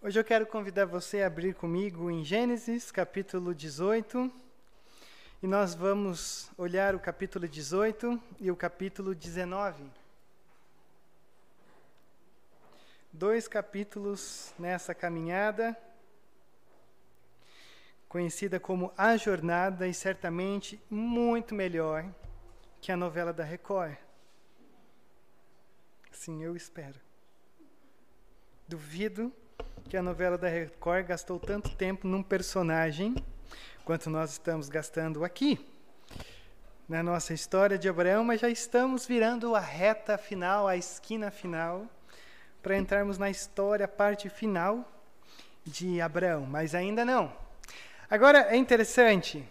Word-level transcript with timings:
Hoje 0.00 0.16
eu 0.16 0.22
quero 0.22 0.46
convidar 0.46 0.84
você 0.84 1.22
a 1.22 1.26
abrir 1.26 1.56
comigo 1.56 2.08
em 2.08 2.24
Gênesis, 2.24 2.92
capítulo 2.92 3.52
18. 3.52 4.32
E 5.42 5.46
nós 5.48 5.74
vamos 5.74 6.52
olhar 6.56 6.94
o 6.94 7.00
capítulo 7.00 7.48
18 7.48 8.22
e 8.38 8.48
o 8.48 8.54
capítulo 8.54 9.12
19. 9.12 9.90
Dois 13.12 13.48
capítulos 13.48 14.54
nessa 14.56 14.94
caminhada, 14.94 15.76
conhecida 18.08 18.60
como 18.60 18.92
A 18.96 19.16
Jornada 19.16 19.88
e 19.88 19.92
certamente 19.92 20.80
muito 20.88 21.56
melhor 21.56 22.08
que 22.80 22.92
a 22.92 22.96
novela 22.96 23.32
da 23.32 23.42
Record. 23.42 23.96
Sim, 26.12 26.44
eu 26.44 26.54
espero. 26.54 27.00
Duvido 28.68 29.32
que 29.88 29.96
a 29.96 30.02
novela 30.02 30.36
da 30.36 30.48
Record 30.48 31.06
gastou 31.06 31.40
tanto 31.40 31.70
tempo 31.74 32.06
num 32.06 32.22
personagem 32.22 33.16
quanto 33.86 34.10
nós 34.10 34.32
estamos 34.32 34.68
gastando 34.68 35.24
aqui 35.24 35.58
na 36.86 37.02
nossa 37.02 37.32
história 37.32 37.78
de 37.78 37.88
Abraão, 37.88 38.22
mas 38.22 38.42
já 38.42 38.50
estamos 38.50 39.06
virando 39.06 39.54
a 39.54 39.60
reta 39.60 40.18
final, 40.18 40.68
a 40.68 40.76
esquina 40.76 41.30
final, 41.30 41.86
para 42.62 42.76
entrarmos 42.76 43.16
na 43.16 43.30
história, 43.30 43.86
a 43.86 43.88
parte 43.88 44.28
final 44.28 44.86
de 45.64 46.02
Abraão, 46.02 46.44
mas 46.44 46.74
ainda 46.74 47.02
não. 47.02 47.32
Agora 48.10 48.40
é 48.50 48.56
interessante, 48.56 49.42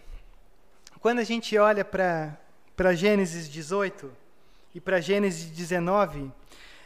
quando 1.00 1.18
a 1.18 1.24
gente 1.24 1.58
olha 1.58 1.84
para 1.84 2.94
Gênesis 2.94 3.48
18 3.48 4.08
e 4.72 4.80
para 4.80 5.00
Gênesis 5.00 5.50
19, 5.50 6.30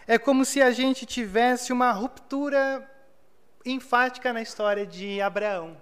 é 0.06 0.16
como 0.16 0.42
se 0.42 0.62
a 0.62 0.70
gente 0.70 1.04
tivesse 1.04 1.70
uma 1.70 1.92
ruptura 1.92 2.88
enfática 3.64 4.32
na 4.32 4.42
história 4.42 4.86
de 4.86 5.20
Abraão. 5.20 5.76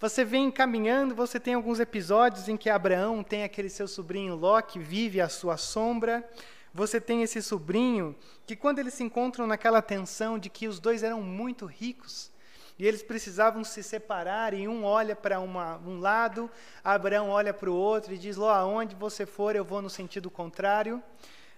Você 0.00 0.24
vem 0.24 0.50
caminhando, 0.50 1.14
você 1.14 1.38
tem 1.38 1.54
alguns 1.54 1.78
episódios 1.78 2.48
em 2.48 2.56
que 2.56 2.68
Abraão 2.68 3.22
tem 3.22 3.44
aquele 3.44 3.68
seu 3.68 3.86
sobrinho 3.86 4.34
Ló 4.34 4.60
que 4.60 4.78
vive 4.78 5.20
à 5.20 5.28
sua 5.28 5.56
sombra. 5.56 6.28
Você 6.74 7.00
tem 7.00 7.22
esse 7.22 7.40
sobrinho 7.40 8.16
que, 8.44 8.56
quando 8.56 8.80
eles 8.80 8.94
se 8.94 9.04
encontram 9.04 9.46
naquela 9.46 9.80
tensão 9.80 10.38
de 10.38 10.50
que 10.50 10.66
os 10.66 10.80
dois 10.80 11.04
eram 11.04 11.22
muito 11.22 11.66
ricos 11.66 12.32
e 12.78 12.86
eles 12.86 13.02
precisavam 13.02 13.62
se 13.62 13.80
separar, 13.80 14.54
e 14.54 14.66
um 14.66 14.82
olha 14.84 15.14
para 15.14 15.38
um 15.38 16.00
lado, 16.00 16.50
Abraão 16.82 17.28
olha 17.28 17.54
para 17.54 17.70
o 17.70 17.74
outro 17.74 18.12
e 18.12 18.18
diz: 18.18 18.36
Ló, 18.36 18.50
aonde 18.50 18.96
você 18.96 19.24
for, 19.24 19.54
eu 19.54 19.64
vou 19.64 19.80
no 19.80 19.90
sentido 19.90 20.28
contrário. 20.28 21.00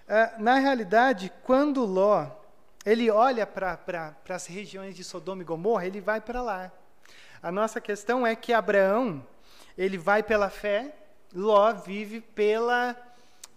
Uh, 0.07 0.43
na 0.43 0.57
realidade, 0.57 1.33
quando 1.43 1.83
Ló 1.83 2.44
ele 2.85 3.11
olha 3.11 3.47
para 3.47 3.77
pra, 3.77 4.15
as 4.29 4.47
regiões 4.47 4.95
de 4.95 5.03
Sodoma 5.03 5.43
e 5.43 5.45
Gomorra, 5.45 5.87
ele 5.87 6.01
vai 6.01 6.21
para 6.21 6.43
lá. 6.43 6.71
A 7.43 7.53
nossa 7.53 7.81
questão 7.81 8.27
é 8.27 8.35
que 8.35 8.53
Abraão, 8.53 9.25
ele 9.77 9.99
vai 9.99 10.23
pela 10.23 10.51
fé, 10.51 10.95
Ló 11.35 11.73
vive 11.73 12.21
pela, 12.21 12.97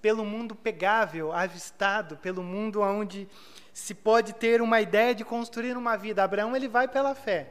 pelo 0.02 0.26
mundo 0.26 0.56
pegável, 0.56 1.32
avistado, 1.32 2.18
pelo 2.18 2.42
mundo 2.42 2.82
onde 2.82 3.28
se 3.74 3.94
pode 3.94 4.34
ter 4.34 4.62
uma 4.62 4.82
ideia 4.82 5.14
de 5.14 5.24
construir 5.24 5.78
uma 5.78 5.96
vida. 5.96 6.24
Abraão, 6.24 6.56
ele 6.56 6.68
vai 6.68 6.88
pela 6.88 7.14
fé. 7.14 7.50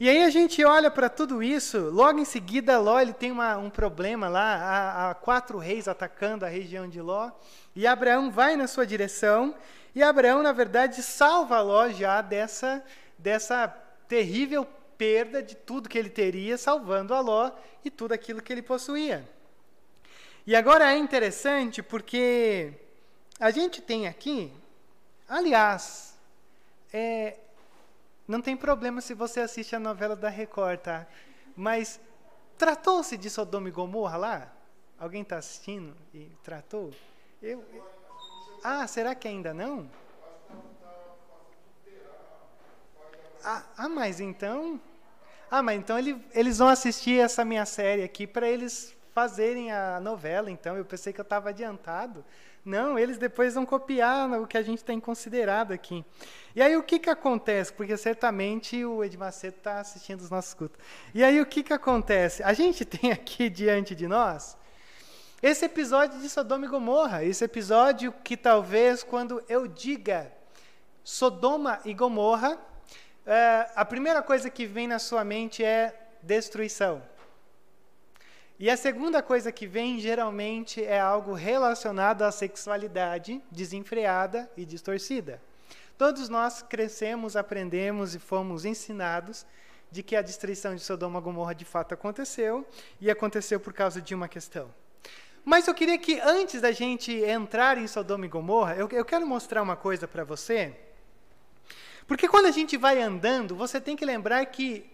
E 0.00 0.08
aí 0.08 0.22
a 0.22 0.30
gente 0.30 0.64
olha 0.64 0.92
para 0.92 1.08
tudo 1.08 1.42
isso, 1.42 1.90
logo 1.90 2.20
em 2.20 2.24
seguida 2.24 2.78
Ló 2.78 3.00
ele 3.00 3.12
tem 3.12 3.32
uma, 3.32 3.56
um 3.56 3.68
problema 3.68 4.28
lá, 4.28 4.54
há, 4.54 5.10
há, 5.10 5.14
quatro 5.16 5.58
reis 5.58 5.88
atacando 5.88 6.44
a 6.44 6.48
região 6.48 6.88
de 6.88 7.00
Ló, 7.00 7.32
e 7.74 7.84
Abraão 7.84 8.30
vai 8.30 8.54
na 8.54 8.68
sua 8.68 8.86
direção, 8.86 9.56
e 9.98 10.02
Abraão, 10.04 10.44
na 10.44 10.52
verdade, 10.52 11.02
salva 11.02 11.60
Ló 11.60 11.88
já 11.88 12.22
dessa, 12.22 12.84
dessa 13.18 13.66
terrível 14.06 14.64
perda 14.96 15.42
de 15.42 15.56
tudo 15.56 15.88
que 15.88 15.98
ele 15.98 16.08
teria, 16.08 16.56
salvando 16.56 17.12
a 17.12 17.18
Ló 17.18 17.50
e 17.84 17.90
tudo 17.90 18.12
aquilo 18.12 18.40
que 18.40 18.52
ele 18.52 18.62
possuía. 18.62 19.28
E 20.46 20.54
agora 20.54 20.92
é 20.92 20.96
interessante 20.96 21.82
porque 21.82 22.72
a 23.40 23.50
gente 23.50 23.82
tem 23.82 24.06
aqui, 24.06 24.52
aliás, 25.28 26.16
é, 26.92 27.34
não 28.28 28.40
tem 28.40 28.56
problema 28.56 29.00
se 29.00 29.14
você 29.14 29.40
assiste 29.40 29.74
a 29.74 29.80
novela 29.80 30.14
da 30.14 30.28
Record, 30.28 30.78
tá? 30.78 31.08
Mas 31.56 31.98
tratou-se 32.56 33.16
de 33.16 33.28
Sodoma 33.28 33.68
e 33.68 33.72
Gomorra 33.72 34.16
lá? 34.16 34.52
Alguém 34.96 35.22
está 35.22 35.38
assistindo 35.38 35.92
e 36.14 36.30
tratou? 36.44 36.94
Eu, 37.42 37.64
ah, 38.62 38.86
será 38.86 39.14
que 39.14 39.28
ainda 39.28 39.54
não? 39.54 39.88
Ah, 43.44 43.62
ah 43.76 43.88
mas 43.88 44.20
então. 44.20 44.80
Ah, 45.50 45.62
mas 45.62 45.78
então 45.78 45.98
ele, 45.98 46.22
eles 46.34 46.58
vão 46.58 46.68
assistir 46.68 47.20
essa 47.20 47.44
minha 47.44 47.64
série 47.64 48.02
aqui 48.02 48.26
para 48.26 48.48
eles 48.48 48.94
fazerem 49.14 49.72
a 49.72 49.98
novela. 50.00 50.50
Então 50.50 50.76
eu 50.76 50.84
pensei 50.84 51.12
que 51.12 51.20
eu 51.20 51.22
estava 51.22 51.48
adiantado. 51.48 52.24
Não, 52.64 52.98
eles 52.98 53.16
depois 53.16 53.54
vão 53.54 53.64
copiar 53.64 54.30
o 54.42 54.46
que 54.46 54.58
a 54.58 54.62
gente 54.62 54.84
tem 54.84 55.00
considerado 55.00 55.72
aqui. 55.72 56.04
E 56.54 56.60
aí 56.60 56.76
o 56.76 56.82
que, 56.82 56.98
que 56.98 57.08
acontece? 57.08 57.72
Porque 57.72 57.96
certamente 57.96 58.84
o 58.84 59.02
Edmaceto 59.02 59.58
está 59.58 59.80
assistindo 59.80 60.20
os 60.20 60.28
nossos 60.28 60.52
cultos. 60.52 60.78
E 61.14 61.24
aí 61.24 61.40
o 61.40 61.46
que, 61.46 61.62
que 61.62 61.72
acontece? 61.72 62.42
A 62.42 62.52
gente 62.52 62.84
tem 62.86 63.10
aqui 63.10 63.48
diante 63.48 63.94
de 63.94 64.06
nós 64.06 64.57
esse 65.40 65.64
episódio 65.64 66.20
de 66.20 66.28
Sodoma 66.28 66.66
e 66.66 66.68
Gomorra, 66.68 67.24
esse 67.24 67.44
episódio 67.44 68.12
que 68.24 68.36
talvez 68.36 69.04
quando 69.04 69.42
eu 69.48 69.68
diga 69.68 70.32
Sodoma 71.04 71.80
e 71.84 71.94
Gomorra, 71.94 72.58
é, 73.24 73.70
a 73.76 73.84
primeira 73.84 74.20
coisa 74.20 74.50
que 74.50 74.66
vem 74.66 74.88
na 74.88 74.98
sua 74.98 75.22
mente 75.22 75.62
é 75.62 75.94
destruição. 76.22 77.00
E 78.58 78.68
a 78.68 78.76
segunda 78.76 79.22
coisa 79.22 79.52
que 79.52 79.64
vem 79.64 80.00
geralmente 80.00 80.82
é 80.82 80.98
algo 80.98 81.34
relacionado 81.34 82.22
à 82.22 82.32
sexualidade 82.32 83.40
desenfreada 83.48 84.50
e 84.56 84.64
distorcida. 84.64 85.40
Todos 85.96 86.28
nós 86.28 86.62
crescemos, 86.62 87.36
aprendemos 87.36 88.16
e 88.16 88.18
fomos 88.18 88.64
ensinados 88.64 89.46
de 89.88 90.02
que 90.02 90.16
a 90.16 90.22
destruição 90.22 90.74
de 90.74 90.82
Sodoma 90.82 91.20
e 91.20 91.22
Gomorra 91.22 91.54
de 91.54 91.64
fato 91.64 91.94
aconteceu 91.94 92.66
e 93.00 93.08
aconteceu 93.08 93.60
por 93.60 93.72
causa 93.72 94.02
de 94.02 94.16
uma 94.16 94.26
questão. 94.26 94.68
Mas 95.48 95.66
eu 95.66 95.72
queria 95.72 95.96
que 95.96 96.20
antes 96.20 96.60
da 96.60 96.72
gente 96.72 97.10
entrar 97.10 97.78
em 97.78 97.86
Sodoma 97.86 98.26
e 98.26 98.28
Gomorra, 98.28 98.74
eu, 98.74 98.86
eu 98.92 99.02
quero 99.02 99.26
mostrar 99.26 99.62
uma 99.62 99.76
coisa 99.76 100.06
para 100.06 100.22
você. 100.22 100.76
Porque 102.06 102.28
quando 102.28 102.44
a 102.44 102.50
gente 102.50 102.76
vai 102.76 103.00
andando, 103.00 103.56
você 103.56 103.80
tem 103.80 103.96
que 103.96 104.04
lembrar 104.04 104.44
que 104.44 104.84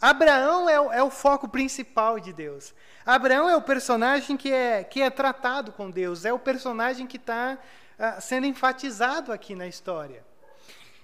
Abraão 0.00 0.68
é 0.68 0.80
o, 0.80 0.92
é 0.92 1.00
o, 1.00 1.10
foco 1.12 1.46
principal 1.46 2.18
de 2.18 2.32
Deus. 2.32 2.74
Abraão 3.06 3.48
é 3.48 3.54
o 3.54 3.62
personagem 3.62 4.36
que 4.36 4.52
é, 4.52 4.82
que 4.82 5.00
é 5.00 5.10
tratado 5.10 5.70
com 5.70 5.88
Deus, 5.88 6.24
é 6.24 6.32
o 6.32 6.40
personagem 6.40 7.06
que 7.06 7.16
está 7.16 7.56
uh, 7.56 8.20
sendo 8.20 8.48
enfatizado 8.48 9.32
aqui 9.32 9.54
na 9.54 9.68
história. 9.68 10.24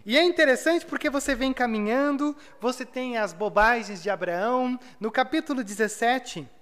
E 0.05 0.19
é 0.19 0.25
interessante 0.25 0.84
porque 0.84 1.09
você 1.09 1.33
vem 1.33 1.53
caminhando, 1.53 2.37
você 2.61 2.84
tem 2.84 3.19
as 3.19 3.33
bobagens 3.33 4.03
de 4.03 4.11
Abraão. 4.11 4.77
No 4.99 5.12
capítulo 5.12 5.62
17, 5.62 6.56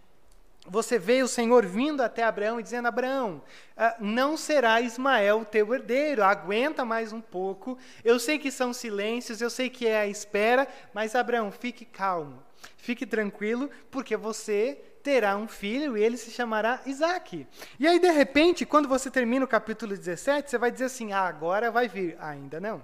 você 0.67 0.99
vê 0.99 1.23
o 1.23 1.29
Senhor 1.29 1.67
vindo 1.67 2.03
até 2.03 2.23
Abraão 2.23 2.59
e 2.59 2.63
dizendo: 2.63 2.89
Abraão, 2.89 3.43
ah, 3.77 3.95
não 4.01 4.37
será 4.37 4.81
Ismael 4.81 5.41
o 5.41 5.45
teu 5.45 5.73
herdeiro, 5.75 6.25
aguenta 6.25 6.85
mais 6.85 7.13
um 7.13 7.21
pouco. 7.21 7.79
Eu 8.03 8.19
sei 8.19 8.39
que 8.39 8.51
são 8.51 8.73
silêncios, 8.73 9.41
eu 9.41 9.51
sei 9.51 9.69
que 9.69 9.87
é 9.87 10.01
a 10.01 10.07
espera, 10.07 10.67
mas 10.93 11.15
Abraão, 11.15 11.53
fique 11.53 11.85
calmo, 11.85 12.43
fique 12.79 13.05
tranquilo, 13.05 13.71
porque 13.91 14.17
você 14.17 14.81
terá 15.03 15.37
um 15.37 15.47
filho 15.47 15.99
e 15.99 16.03
ele 16.03 16.17
se 16.17 16.31
chamará 16.31 16.81
Isaac. 16.87 17.47
E 17.79 17.87
aí, 17.87 17.99
de 17.99 18.11
repente, 18.11 18.65
quando 18.65 18.89
você 18.89 19.11
termina 19.11 19.45
o 19.45 19.49
capítulo 19.49 19.95
17, 19.95 20.51
você 20.51 20.57
vai 20.57 20.71
dizer 20.71 20.87
assim: 20.87 21.13
ah, 21.13 21.27
agora 21.27 21.71
vai 21.71 21.89
vir. 21.89 22.17
Ainda 22.19 22.59
não. 22.59 22.83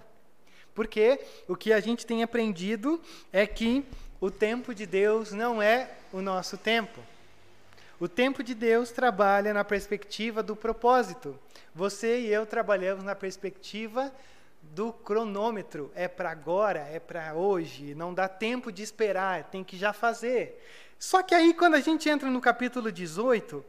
Porque 0.74 1.18
o 1.48 1.56
que 1.56 1.72
a 1.72 1.80
gente 1.80 2.06
tem 2.06 2.22
aprendido 2.22 3.00
é 3.33 3.47
que 3.47 3.84
o 4.21 4.30
tempo 4.30 4.74
de 4.74 4.84
Deus 4.84 5.33
não 5.33 5.62
é 5.62 5.91
o 6.12 6.21
nosso 6.21 6.59
tempo. 6.59 7.00
O 8.00 8.08
tempo 8.08 8.42
de 8.42 8.54
Deus 8.54 8.91
trabalha 8.91 9.52
na 9.52 9.62
perspectiva 9.62 10.42
do 10.42 10.56
propósito. 10.56 11.38
Você 11.74 12.20
e 12.20 12.32
eu 12.32 12.47
trabalhamos 12.47 13.04
na 13.04 13.14
perspectiva 13.14 14.10
do 14.62 14.91
cronômetro. 14.91 15.92
É 15.94 16.08
para 16.08 16.30
agora, 16.30 16.80
é 16.80 16.98
para 16.98 17.34
hoje. 17.34 17.94
Não 17.94 18.14
dá 18.14 18.26
tempo 18.26 18.72
de 18.72 18.82
esperar, 18.82 19.50
tem 19.50 19.62
que 19.62 19.76
já 19.76 19.92
fazer. 19.92 20.66
Só 20.98 21.22
que 21.22 21.34
aí, 21.34 21.52
quando 21.52 21.74
a 21.74 21.80
gente 21.80 22.08
entra 22.08 22.30
no 22.30 22.41
capítulo 22.41 22.91
18, 22.91 23.62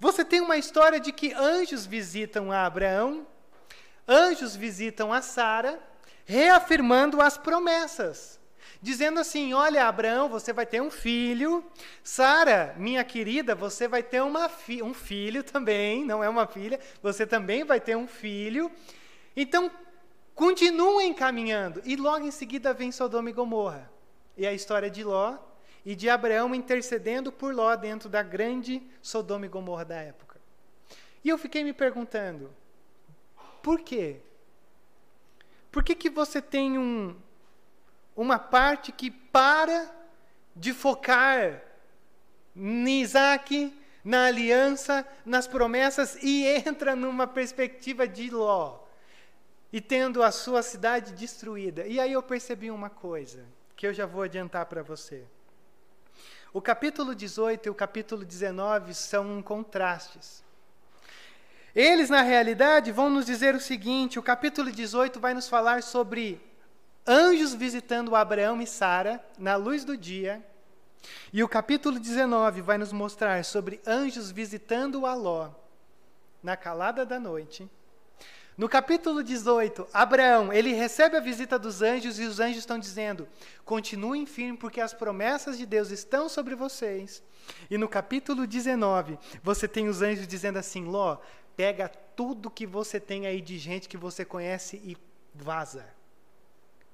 você 0.00 0.24
tem 0.24 0.40
uma 0.40 0.56
história 0.56 0.98
de 0.98 1.12
que 1.12 1.34
anjos 1.34 1.84
visitam 1.84 2.50
a 2.50 2.64
Abraão, 2.64 3.26
anjos 4.08 4.56
visitam 4.56 5.12
a 5.12 5.20
Sara, 5.20 5.78
reafirmando 6.24 7.20
as 7.20 7.36
promessas 7.36 8.40
dizendo 8.84 9.18
assim: 9.18 9.54
Olha, 9.54 9.88
Abraão, 9.88 10.28
você 10.28 10.52
vai 10.52 10.66
ter 10.66 10.82
um 10.82 10.90
filho. 10.90 11.64
Sara, 12.02 12.74
minha 12.76 13.02
querida, 13.02 13.54
você 13.54 13.88
vai 13.88 14.02
ter 14.02 14.22
uma 14.22 14.46
fi 14.46 14.82
um 14.82 14.92
filho 14.92 15.42
também, 15.42 16.04
não 16.04 16.22
é 16.22 16.28
uma 16.28 16.46
filha, 16.46 16.78
você 17.02 17.26
também 17.26 17.64
vai 17.64 17.80
ter 17.80 17.96
um 17.96 18.06
filho. 18.06 18.70
Então, 19.34 19.70
continuem 20.34 21.14
caminhando. 21.14 21.80
E 21.84 21.96
logo 21.96 22.26
em 22.26 22.30
seguida 22.30 22.74
vem 22.74 22.92
Sodoma 22.92 23.30
e 23.30 23.32
Gomorra. 23.32 23.90
E 24.36 24.46
a 24.46 24.52
história 24.52 24.90
de 24.90 25.02
Ló 25.02 25.38
e 25.84 25.94
de 25.96 26.10
Abraão 26.10 26.54
intercedendo 26.54 27.32
por 27.32 27.54
Ló 27.54 27.74
dentro 27.76 28.10
da 28.10 28.22
grande 28.22 28.82
Sodoma 29.00 29.46
e 29.46 29.48
Gomorra 29.48 29.86
da 29.86 29.96
época. 29.96 30.38
E 31.24 31.30
eu 31.30 31.38
fiquei 31.38 31.64
me 31.64 31.72
perguntando, 31.72 32.50
por 33.62 33.80
quê? 33.80 34.20
Por 35.72 35.82
que, 35.82 35.94
que 35.94 36.10
você 36.10 36.42
tem 36.42 36.78
um, 36.78 37.16
uma 38.16 38.38
parte 38.38 38.92
que 38.92 39.10
para 39.10 39.90
de 40.54 40.72
focar 40.72 41.62
em 42.54 43.00
Isaac, 43.00 43.76
na 44.04 44.26
aliança, 44.26 45.06
nas 45.24 45.46
promessas 45.46 46.16
e 46.22 46.46
entra 46.46 46.94
numa 46.94 47.26
perspectiva 47.26 48.06
de 48.06 48.30
Ló 48.30 48.80
e 49.72 49.80
tendo 49.80 50.22
a 50.22 50.30
sua 50.30 50.62
cidade 50.62 51.12
destruída. 51.12 51.86
E 51.86 51.98
aí 51.98 52.12
eu 52.12 52.22
percebi 52.22 52.70
uma 52.70 52.90
coisa 52.90 53.44
que 53.74 53.86
eu 53.86 53.92
já 53.92 54.06
vou 54.06 54.22
adiantar 54.22 54.66
para 54.66 54.82
você. 54.82 55.24
O 56.52 56.62
capítulo 56.62 57.14
18 57.14 57.66
e 57.66 57.70
o 57.70 57.74
capítulo 57.74 58.24
19 58.24 58.94
são 58.94 59.42
contrastes. 59.42 60.44
Eles, 61.74 62.08
na 62.08 62.22
realidade, 62.22 62.92
vão 62.92 63.10
nos 63.10 63.26
dizer 63.26 63.56
o 63.56 63.60
seguinte: 63.60 64.16
o 64.18 64.22
capítulo 64.22 64.70
18 64.70 65.18
vai 65.18 65.34
nos 65.34 65.48
falar 65.48 65.82
sobre 65.82 66.40
anjos 67.06 67.54
visitando 67.54 68.16
Abraão 68.16 68.60
e 68.60 68.66
Sara 68.66 69.24
na 69.38 69.56
luz 69.56 69.84
do 69.84 69.96
dia. 69.96 70.44
E 71.32 71.42
o 71.42 71.48
capítulo 71.48 71.98
19 71.98 72.62
vai 72.62 72.78
nos 72.78 72.92
mostrar 72.92 73.44
sobre 73.44 73.80
anjos 73.86 74.30
visitando 74.30 75.04
Aló 75.04 75.50
na 76.42 76.56
calada 76.56 77.04
da 77.04 77.20
noite. 77.20 77.68
No 78.56 78.68
capítulo 78.68 79.22
18, 79.22 79.88
Abraão, 79.92 80.52
ele 80.52 80.72
recebe 80.72 81.16
a 81.16 81.20
visita 81.20 81.58
dos 81.58 81.82
anjos 81.82 82.20
e 82.20 82.24
os 82.24 82.38
anjos 82.38 82.58
estão 82.58 82.78
dizendo: 82.78 83.28
"Continuem 83.64 84.24
firmes 84.24 84.60
porque 84.60 84.80
as 84.80 84.94
promessas 84.94 85.58
de 85.58 85.66
Deus 85.66 85.90
estão 85.90 86.28
sobre 86.28 86.54
vocês". 86.54 87.22
E 87.68 87.76
no 87.76 87.88
capítulo 87.88 88.46
19, 88.46 89.18
você 89.42 89.66
tem 89.66 89.88
os 89.88 90.02
anjos 90.02 90.28
dizendo 90.28 90.58
assim: 90.58 90.84
"Ló, 90.84 91.18
pega 91.56 91.88
tudo 91.88 92.50
que 92.50 92.64
você 92.64 93.00
tem 93.00 93.26
aí 93.26 93.40
de 93.40 93.58
gente 93.58 93.88
que 93.88 93.96
você 93.96 94.24
conhece 94.24 94.76
e 94.84 94.96
vaza". 95.34 95.84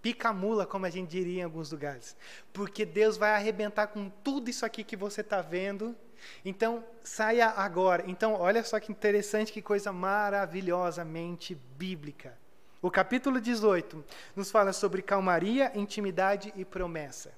Pica 0.02 0.32
mula, 0.32 0.66
como 0.66 0.86
a 0.86 0.90
gente 0.90 1.10
diria 1.10 1.40
em 1.40 1.44
alguns 1.44 1.70
lugares. 1.70 2.16
Porque 2.52 2.84
Deus 2.84 3.16
vai 3.16 3.32
arrebentar 3.32 3.88
com 3.88 4.08
tudo 4.08 4.48
isso 4.48 4.64
aqui 4.64 4.82
que 4.82 4.96
você 4.96 5.20
está 5.20 5.42
vendo 5.42 5.96
então, 6.44 6.84
saia 7.02 7.48
agora. 7.48 8.04
Então, 8.06 8.34
olha 8.34 8.62
só 8.62 8.78
que 8.78 8.92
interessante, 8.92 9.52
que 9.52 9.62
coisa 9.62 9.92
maravilhosamente 9.92 11.54
bíblica. 11.76 12.36
O 12.82 12.90
capítulo 12.90 13.40
18 13.40 14.02
nos 14.34 14.50
fala 14.50 14.72
sobre 14.72 15.02
calmaria, 15.02 15.70
intimidade 15.74 16.52
e 16.56 16.64
promessa. 16.64 17.32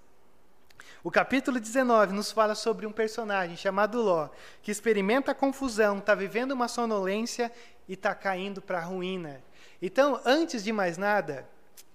O 1.02 1.10
capítulo 1.10 1.58
19 1.58 2.12
nos 2.12 2.30
fala 2.30 2.54
sobre 2.54 2.86
um 2.86 2.92
personagem 2.92 3.56
chamado 3.56 4.00
Ló, 4.00 4.28
que 4.62 4.70
experimenta 4.70 5.34
confusão, 5.34 5.98
está 5.98 6.14
vivendo 6.14 6.52
uma 6.52 6.68
sonolência 6.68 7.50
e 7.88 7.94
está 7.94 8.14
caindo 8.14 8.62
para 8.62 8.78
a 8.78 8.84
ruína. 8.84 9.42
Então, 9.80 10.20
antes 10.24 10.62
de 10.62 10.72
mais 10.72 10.96
nada, 10.96 11.48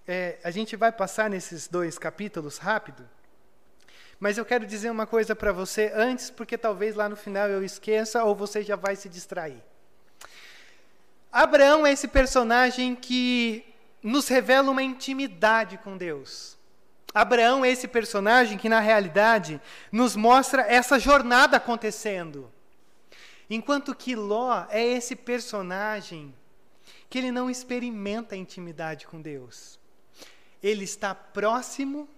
é, 0.07 0.37
a 0.43 0.49
gente 0.49 0.75
vai 0.75 0.91
passar 0.91 1.29
nesses 1.29 1.67
dois 1.67 1.97
capítulos 1.97 2.57
rápido. 2.57 3.07
Mas 4.19 4.37
eu 4.37 4.45
quero 4.45 4.65
dizer 4.65 4.89
uma 4.89 5.05
coisa 5.05 5.35
para 5.35 5.51
você 5.51 5.91
antes, 5.93 6.29
porque 6.29 6.57
talvez 6.57 6.95
lá 6.95 7.07
no 7.07 7.15
final 7.15 7.47
eu 7.49 7.63
esqueça 7.63 8.23
ou 8.23 8.35
você 8.35 8.63
já 8.63 8.75
vai 8.75 8.95
se 8.95 9.09
distrair. 9.09 9.61
Abraão 11.31 11.85
é 11.85 11.91
esse 11.91 12.07
personagem 12.07 12.95
que 12.95 13.63
nos 14.01 14.27
revela 14.27 14.71
uma 14.71 14.81
intimidade 14.81 15.77
com 15.77 15.97
Deus. 15.97 16.57
Abraão 17.13 17.63
é 17.63 17.69
esse 17.69 17.87
personagem 17.87 18.57
que, 18.57 18.69
na 18.69 18.79
realidade, 18.79 19.61
nos 19.91 20.15
mostra 20.15 20.61
essa 20.61 20.97
jornada 20.97 21.57
acontecendo. 21.57 22.51
Enquanto 23.49 23.93
que 23.93 24.15
Ló 24.15 24.65
é 24.69 24.83
esse 24.83 25.15
personagem 25.15 26.33
que 27.09 27.17
ele 27.17 27.31
não 27.31 27.49
experimenta 27.49 28.35
intimidade 28.35 29.05
com 29.07 29.21
Deus. 29.21 29.76
Ele 30.67 30.83
está 30.83 31.13
próximo 31.13 32.09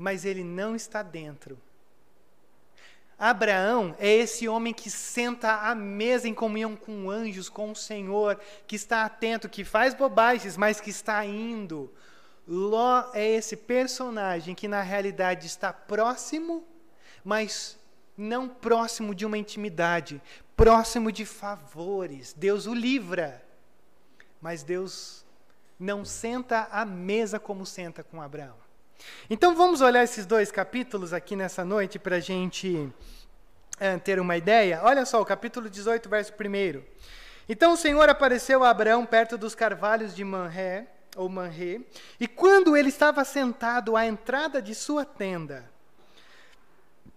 mas 0.00 0.24
ele 0.24 0.42
não 0.42 0.74
está 0.74 1.02
dentro. 1.02 1.60
Abraão 3.18 3.94
é 3.98 4.08
esse 4.08 4.48
homem 4.48 4.72
que 4.72 4.88
senta 4.88 5.56
à 5.56 5.74
mesa 5.74 6.26
em 6.26 6.32
comunhão 6.32 6.74
com 6.74 7.10
anjos, 7.10 7.50
com 7.50 7.70
o 7.70 7.76
Senhor, 7.76 8.40
que 8.66 8.76
está 8.76 9.04
atento, 9.04 9.46
que 9.46 9.62
faz 9.62 9.92
bobagens, 9.92 10.56
mas 10.56 10.80
que 10.80 10.88
está 10.88 11.22
indo. 11.26 11.92
Ló 12.48 13.10
é 13.12 13.28
esse 13.28 13.58
personagem 13.58 14.54
que 14.54 14.66
na 14.66 14.80
realidade 14.80 15.46
está 15.46 15.70
próximo, 15.70 16.66
mas 17.22 17.78
não 18.16 18.48
próximo 18.48 19.14
de 19.14 19.26
uma 19.26 19.36
intimidade, 19.36 20.18
próximo 20.56 21.12
de 21.12 21.26
favores. 21.26 22.32
Deus 22.32 22.64
o 22.64 22.72
livra, 22.72 23.44
mas 24.40 24.62
Deus 24.62 25.26
não 25.80 26.04
senta 26.04 26.68
à 26.70 26.84
mesa 26.84 27.40
como 27.40 27.64
senta 27.64 28.04
com 28.04 28.20
Abraão. 28.20 28.54
Então 29.30 29.56
vamos 29.56 29.80
olhar 29.80 30.04
esses 30.04 30.26
dois 30.26 30.52
capítulos 30.52 31.14
aqui 31.14 31.34
nessa 31.34 31.64
noite 31.64 31.98
para 31.98 32.16
a 32.16 32.20
gente 32.20 32.92
é, 33.78 33.96
ter 33.96 34.20
uma 34.20 34.36
ideia. 34.36 34.80
Olha 34.82 35.06
só, 35.06 35.22
o 35.22 35.24
capítulo 35.24 35.70
18, 35.70 36.06
verso 36.06 36.34
1. 36.34 36.82
Então 37.48 37.72
o 37.72 37.76
Senhor 37.78 38.08
apareceu 38.10 38.62
a 38.62 38.68
Abraão 38.68 39.06
perto 39.06 39.38
dos 39.38 39.54
carvalhos 39.54 40.14
de 40.14 40.22
Manré, 40.22 40.86
ou 41.16 41.28
Manré, 41.30 41.80
e 42.20 42.28
quando 42.28 42.76
ele 42.76 42.90
estava 42.90 43.24
sentado 43.24 43.96
à 43.96 44.06
entrada 44.06 44.60
de 44.60 44.74
sua 44.74 45.04
tenda, 45.04 45.68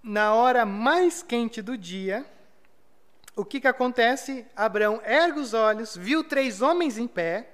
na 0.01 0.33
hora 0.33 0.65
mais 0.65 1.21
quente 1.21 1.61
do 1.61 1.77
dia, 1.77 2.25
o 3.35 3.43
que, 3.43 3.59
que 3.59 3.67
acontece? 3.67 4.45
Abraão 4.55 5.01
ergue 5.05 5.39
os 5.39 5.53
olhos, 5.53 5.95
viu 5.95 6.23
três 6.23 6.61
homens 6.61 6.97
em 6.97 7.07
pé, 7.07 7.52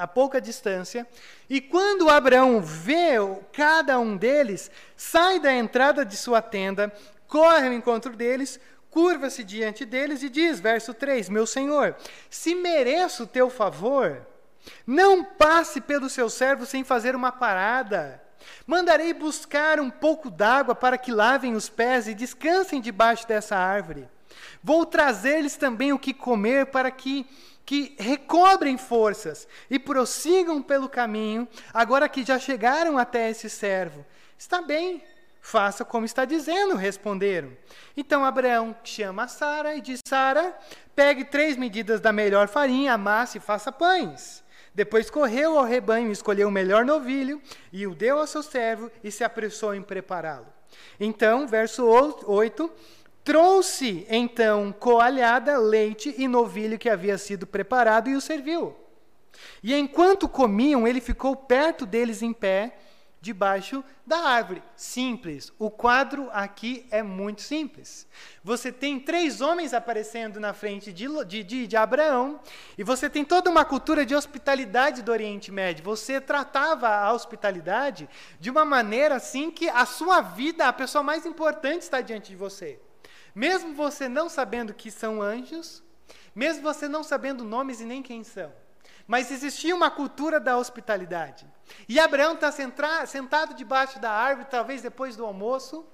a 0.00 0.06
pouca 0.06 0.40
distância, 0.40 1.06
e 1.48 1.60
quando 1.60 2.08
Abraão 2.08 2.62
vê 2.62 3.16
cada 3.52 3.98
um 3.98 4.16
deles, 4.16 4.70
sai 4.96 5.38
da 5.38 5.52
entrada 5.52 6.06
de 6.06 6.16
sua 6.16 6.40
tenda, 6.40 6.90
corre 7.28 7.66
ao 7.66 7.72
encontro 7.74 8.16
deles, 8.16 8.58
curva-se 8.90 9.44
diante 9.44 9.84
deles 9.84 10.22
e 10.22 10.30
diz, 10.30 10.58
verso 10.58 10.94
3: 10.94 11.28
Meu 11.28 11.46
senhor, 11.46 11.94
se 12.30 12.54
mereço 12.54 13.24
o 13.24 13.26
teu 13.26 13.50
favor, 13.50 14.26
não 14.86 15.22
passe 15.22 15.82
pelo 15.82 16.08
seu 16.08 16.30
servo 16.30 16.64
sem 16.64 16.82
fazer 16.82 17.14
uma 17.14 17.30
parada. 17.30 18.22
Mandarei 18.66 19.12
buscar 19.12 19.78
um 19.78 19.90
pouco 19.90 20.30
d'água 20.30 20.74
para 20.74 20.96
que 20.96 21.12
lavem 21.12 21.54
os 21.54 21.68
pés 21.68 22.08
e 22.08 22.14
descansem 22.14 22.80
debaixo 22.80 23.28
dessa 23.28 23.54
árvore. 23.54 24.08
Vou 24.62 24.86
trazer-lhes 24.86 25.56
também 25.56 25.92
o 25.92 25.98
que 25.98 26.14
comer 26.14 26.66
para 26.66 26.90
que 26.90 27.26
que 27.64 27.94
recobrem 27.98 28.76
forças 28.76 29.46
e 29.70 29.78
prossigam 29.78 30.60
pelo 30.62 30.88
caminho, 30.88 31.46
agora 31.72 32.08
que 32.08 32.24
já 32.24 32.38
chegaram 32.38 32.98
até 32.98 33.30
esse 33.30 33.48
servo. 33.48 34.04
Está 34.36 34.60
bem, 34.60 35.02
faça 35.40 35.84
como 35.84 36.04
está 36.04 36.24
dizendo, 36.24 36.74
responderam. 36.74 37.56
Então 37.96 38.24
Abraão 38.24 38.74
chama 38.84 39.28
Sara 39.28 39.74
e 39.74 39.80
diz: 39.80 40.00
Sara, 40.06 40.56
pegue 40.94 41.24
três 41.24 41.56
medidas 41.56 42.00
da 42.00 42.12
melhor 42.12 42.48
farinha, 42.48 42.94
amasse 42.94 43.38
e 43.38 43.40
faça 43.40 43.70
pães. 43.70 44.42
Depois 44.74 45.10
correu 45.10 45.58
ao 45.58 45.64
rebanho, 45.64 46.12
escolheu 46.12 46.48
o 46.48 46.52
melhor 46.52 46.84
novilho 46.84 47.42
e 47.72 47.86
o 47.86 47.94
deu 47.94 48.18
ao 48.18 48.26
seu 48.26 48.42
servo 48.42 48.90
e 49.02 49.10
se 49.10 49.24
apressou 49.24 49.74
em 49.74 49.82
prepará-lo. 49.82 50.46
Então, 50.98 51.46
verso 51.46 51.84
8, 51.84 52.70
Trouxe 53.22 54.06
então 54.08 54.72
coalhada, 54.72 55.58
leite 55.58 56.14
e 56.16 56.26
novilho 56.26 56.78
que 56.78 56.88
havia 56.88 57.18
sido 57.18 57.46
preparado 57.46 58.08
e 58.08 58.14
o 58.14 58.20
serviu. 58.20 58.76
E 59.62 59.74
enquanto 59.74 60.28
comiam, 60.28 60.86
ele 60.86 61.00
ficou 61.00 61.36
perto 61.36 61.84
deles 61.86 62.22
em 62.22 62.32
pé, 62.32 62.76
debaixo 63.20 63.84
da 64.06 64.16
árvore. 64.16 64.62
Simples. 64.74 65.52
O 65.58 65.70
quadro 65.70 66.30
aqui 66.32 66.86
é 66.90 67.02
muito 67.02 67.42
simples. 67.42 68.06
Você 68.42 68.72
tem 68.72 68.98
três 68.98 69.40
homens 69.40 69.74
aparecendo 69.74 70.40
na 70.40 70.54
frente 70.54 70.92
de, 70.92 71.06
de, 71.26 71.66
de, 71.66 71.76
Abraão, 71.76 72.40
e 72.78 72.82
você 72.82 73.10
tem 73.10 73.24
toda 73.24 73.50
uma 73.50 73.64
cultura 73.64 74.06
de 74.06 74.14
hospitalidade 74.14 75.02
do 75.02 75.12
Oriente 75.12 75.52
Médio. 75.52 75.84
Você 75.84 76.20
tratava 76.20 76.88
a 76.88 77.12
hospitalidade 77.12 78.08
de 78.40 78.50
uma 78.50 78.64
maneira 78.64 79.16
assim 79.16 79.50
que 79.50 79.68
a 79.68 79.84
sua 79.84 80.22
vida, 80.22 80.66
a 80.66 80.72
pessoa 80.72 81.02
mais 81.04 81.26
importante 81.26 81.82
está 81.82 82.00
diante 82.00 82.30
de 82.30 82.36
você. 82.36 82.80
Mesmo 83.34 83.74
você 83.74 84.08
não 84.08 84.28
sabendo 84.28 84.74
que 84.74 84.90
são 84.90 85.22
anjos, 85.22 85.82
mesmo 86.34 86.62
você 86.62 86.88
não 86.88 87.02
sabendo 87.02 87.44
nomes 87.44 87.80
e 87.80 87.84
nem 87.84 88.02
quem 88.02 88.24
são. 88.24 88.52
Mas 89.06 89.30
existia 89.30 89.74
uma 89.74 89.90
cultura 89.90 90.38
da 90.38 90.56
hospitalidade. 90.56 91.46
E 91.88 91.98
Abraão 91.98 92.34
está 92.34 92.52
sentado 93.06 93.54
debaixo 93.54 93.98
da 93.98 94.10
árvore, 94.10 94.48
talvez 94.50 94.82
depois 94.82 95.16
do 95.16 95.24
almoço. 95.24 95.86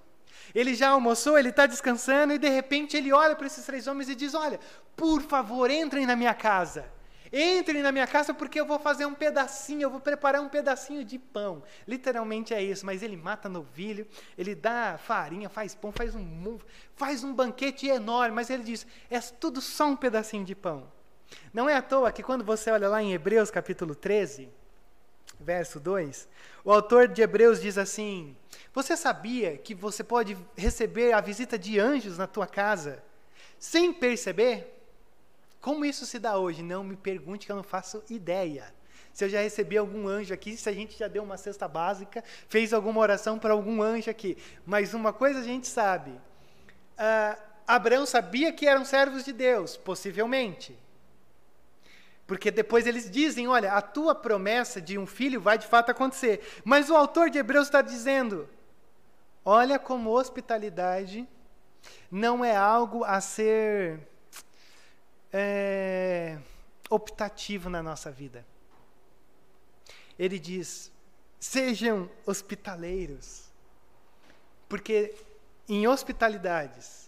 Ele 0.54 0.74
já 0.74 0.90
almoçou, 0.90 1.38
ele 1.38 1.48
está 1.48 1.66
descansando, 1.66 2.34
e 2.34 2.38
de 2.38 2.48
repente 2.48 2.96
ele 2.96 3.12
olha 3.12 3.34
para 3.34 3.46
esses 3.46 3.64
três 3.64 3.86
homens 3.86 4.08
e 4.08 4.14
diz: 4.14 4.34
Olha, 4.34 4.60
por 4.94 5.22
favor, 5.22 5.70
entrem 5.70 6.06
na 6.06 6.14
minha 6.14 6.34
casa. 6.34 6.84
Entrem 7.32 7.82
na 7.82 7.92
minha 7.92 8.06
casa 8.06 8.32
porque 8.32 8.60
eu 8.60 8.66
vou 8.66 8.78
fazer 8.78 9.06
um 9.06 9.14
pedacinho, 9.14 9.82
eu 9.82 9.90
vou 9.90 10.00
preparar 10.00 10.40
um 10.40 10.48
pedacinho 10.48 11.04
de 11.04 11.18
pão. 11.18 11.62
Literalmente 11.86 12.54
é 12.54 12.62
isso, 12.62 12.84
mas 12.86 13.02
ele 13.02 13.16
mata 13.16 13.48
novilho, 13.48 14.06
ele 14.36 14.54
dá 14.54 14.98
farinha, 14.98 15.48
faz 15.48 15.74
pão, 15.74 15.90
faz 15.92 16.14
um, 16.14 16.58
faz 16.94 17.24
um 17.24 17.34
banquete 17.34 17.86
enorme, 17.88 18.34
mas 18.34 18.50
ele 18.50 18.62
diz: 18.62 18.86
é 19.10 19.20
tudo 19.20 19.60
só 19.60 19.86
um 19.86 19.96
pedacinho 19.96 20.44
de 20.44 20.54
pão. 20.54 20.90
Não 21.52 21.68
é 21.68 21.74
à 21.74 21.82
toa 21.82 22.12
que 22.12 22.22
quando 22.22 22.44
você 22.44 22.70
olha 22.70 22.88
lá 22.88 23.02
em 23.02 23.12
Hebreus 23.12 23.50
capítulo 23.50 23.94
13, 23.94 24.48
verso 25.40 25.80
2, 25.80 26.28
o 26.64 26.72
autor 26.72 27.08
de 27.08 27.22
Hebreus 27.22 27.60
diz 27.60 27.76
assim: 27.78 28.36
Você 28.72 28.96
sabia 28.96 29.56
que 29.56 29.74
você 29.74 30.04
pode 30.04 30.36
receber 30.56 31.12
a 31.12 31.20
visita 31.20 31.58
de 31.58 31.78
anjos 31.78 32.18
na 32.18 32.26
tua 32.26 32.46
casa 32.46 33.02
sem 33.58 33.92
perceber? 33.92 34.75
Como 35.66 35.84
isso 35.84 36.06
se 36.06 36.20
dá 36.20 36.38
hoje? 36.38 36.62
Não 36.62 36.84
me 36.84 36.94
pergunte 36.94 37.44
que 37.44 37.50
eu 37.50 37.56
não 37.56 37.62
faço 37.64 38.00
ideia. 38.08 38.72
Se 39.12 39.24
eu 39.24 39.28
já 39.28 39.40
recebi 39.40 39.76
algum 39.76 40.06
anjo 40.06 40.32
aqui, 40.32 40.56
se 40.56 40.68
a 40.68 40.72
gente 40.72 40.96
já 40.96 41.08
deu 41.08 41.24
uma 41.24 41.36
cesta 41.36 41.66
básica, 41.66 42.22
fez 42.48 42.72
alguma 42.72 43.00
oração 43.00 43.36
para 43.36 43.52
algum 43.52 43.82
anjo 43.82 44.08
aqui. 44.08 44.38
Mas 44.64 44.94
uma 44.94 45.12
coisa 45.12 45.40
a 45.40 45.42
gente 45.42 45.66
sabe: 45.66 46.12
uh, 46.12 47.42
Abraão 47.66 48.06
sabia 48.06 48.52
que 48.52 48.64
eram 48.64 48.84
servos 48.84 49.24
de 49.24 49.32
Deus, 49.32 49.76
possivelmente. 49.76 50.78
Porque 52.28 52.52
depois 52.52 52.86
eles 52.86 53.10
dizem: 53.10 53.48
olha, 53.48 53.72
a 53.72 53.82
tua 53.82 54.14
promessa 54.14 54.80
de 54.80 54.96
um 54.96 55.04
filho 55.04 55.40
vai 55.40 55.58
de 55.58 55.66
fato 55.66 55.90
acontecer. 55.90 56.46
Mas 56.64 56.90
o 56.90 56.94
autor 56.94 57.28
de 57.28 57.38
Hebreus 57.38 57.66
está 57.66 57.82
dizendo: 57.82 58.48
olha 59.44 59.80
como 59.80 60.16
hospitalidade 60.16 61.26
não 62.08 62.44
é 62.44 62.54
algo 62.54 63.02
a 63.02 63.20
ser 63.20 64.14
é, 65.32 66.38
optativo 66.88 67.68
na 67.68 67.82
nossa 67.82 68.10
vida. 68.10 68.44
Ele 70.18 70.38
diz: 70.38 70.90
sejam 71.38 72.10
hospitaleiros, 72.24 73.44
porque 74.68 75.14
em 75.68 75.86
hospitalidades 75.86 77.06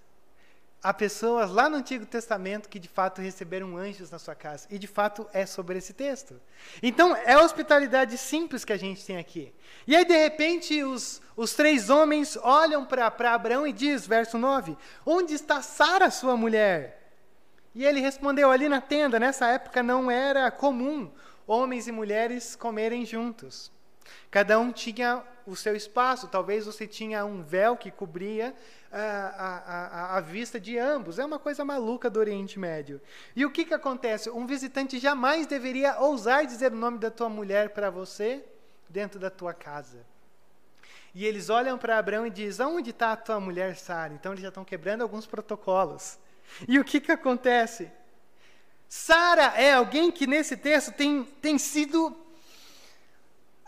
há 0.82 0.94
pessoas 0.94 1.50
lá 1.50 1.68
no 1.68 1.76
Antigo 1.76 2.06
Testamento 2.06 2.68
que 2.68 2.78
de 2.78 2.88
fato 2.88 3.20
receberam 3.20 3.76
anjos 3.76 4.10
na 4.10 4.18
sua 4.18 4.34
casa, 4.34 4.66
e 4.70 4.78
de 4.78 4.86
fato 4.86 5.26
é 5.32 5.44
sobre 5.46 5.78
esse 5.78 5.92
texto. 5.92 6.40
Então 6.82 7.14
é 7.14 7.32
a 7.32 7.42
hospitalidade 7.42 8.16
simples 8.16 8.64
que 8.64 8.72
a 8.72 8.76
gente 8.76 9.04
tem 9.04 9.16
aqui. 9.16 9.52
E 9.86 9.96
aí 9.96 10.04
de 10.04 10.16
repente 10.16 10.82
os, 10.82 11.20
os 11.36 11.54
três 11.54 11.90
homens 11.90 12.36
olham 12.36 12.84
para 12.84 13.06
Abraão 13.34 13.66
e 13.66 13.72
diz, 13.72 14.06
verso 14.06 14.38
9: 14.38 14.76
Onde 15.04 15.34
está 15.34 15.62
Sara, 15.62 16.10
sua 16.10 16.36
mulher? 16.36 16.97
E 17.78 17.86
ele 17.86 18.00
respondeu: 18.00 18.50
ali 18.50 18.68
na 18.68 18.80
tenda, 18.80 19.20
nessa 19.20 19.46
época 19.46 19.84
não 19.84 20.10
era 20.10 20.50
comum 20.50 21.08
homens 21.46 21.86
e 21.86 21.92
mulheres 21.92 22.56
comerem 22.56 23.06
juntos. 23.06 23.70
Cada 24.32 24.58
um 24.58 24.72
tinha 24.72 25.22
o 25.46 25.54
seu 25.54 25.76
espaço, 25.76 26.26
talvez 26.26 26.66
você 26.66 26.88
tinha 26.88 27.24
um 27.24 27.40
véu 27.40 27.76
que 27.76 27.92
cobria 27.92 28.52
a, 28.90 28.98
a, 28.98 29.58
a, 29.58 30.16
a, 30.16 30.20
vista 30.20 30.58
de 30.58 30.76
ambos. 30.76 31.20
É 31.20 31.24
uma 31.24 31.38
coisa 31.38 31.64
maluca 31.64 32.10
do 32.10 32.18
Oriente 32.18 32.58
Médio. 32.58 33.00
E 33.36 33.46
o 33.46 33.50
que, 33.50 33.64
que 33.64 33.72
acontece? 33.72 34.28
Um 34.28 34.44
visitante 34.44 34.98
jamais 34.98 35.46
deveria 35.46 36.00
ousar 36.00 36.46
dizer 36.46 36.72
o 36.72 36.76
nome 36.76 36.98
da 36.98 37.12
tua 37.12 37.28
mulher 37.28 37.70
para 37.70 37.90
você 37.90 38.44
dentro 38.88 39.20
da 39.20 39.30
tua 39.30 39.54
casa. 39.54 40.04
E 41.14 41.24
eles 41.24 41.48
olham 41.48 41.78
para 41.78 41.96
Abraão 41.96 42.26
e 42.26 42.30
dizem: 42.30 42.66
Onde 42.66 42.90
está 42.90 43.12
a 43.12 43.16
tua 43.16 43.38
mulher, 43.38 43.76
Sara? 43.76 44.12
Então 44.12 44.32
eles 44.32 44.42
já 44.42 44.48
estão 44.48 44.64
quebrando 44.64 45.02
alguns 45.02 45.26
protocolos. 45.26 46.18
E 46.66 46.78
o 46.78 46.84
que, 46.84 47.00
que 47.00 47.12
acontece? 47.12 47.90
Sara 48.88 49.52
é 49.56 49.74
alguém 49.74 50.10
que 50.10 50.26
nesse 50.26 50.56
texto 50.56 50.92
tem, 50.92 51.24
tem 51.24 51.58
sido 51.58 52.16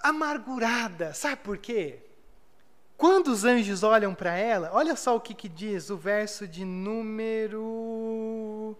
amargurada. 0.02 1.12
Sabe 1.12 1.36
por 1.36 1.58
quê? 1.58 1.98
Quando 2.96 3.28
os 3.28 3.44
anjos 3.44 3.82
olham 3.82 4.14
para 4.14 4.36
ela, 4.36 4.70
olha 4.72 4.96
só 4.96 5.16
o 5.16 5.20
que, 5.20 5.34
que 5.34 5.48
diz 5.48 5.90
o 5.90 5.96
verso 5.96 6.46
de 6.46 6.64
número 6.64 8.76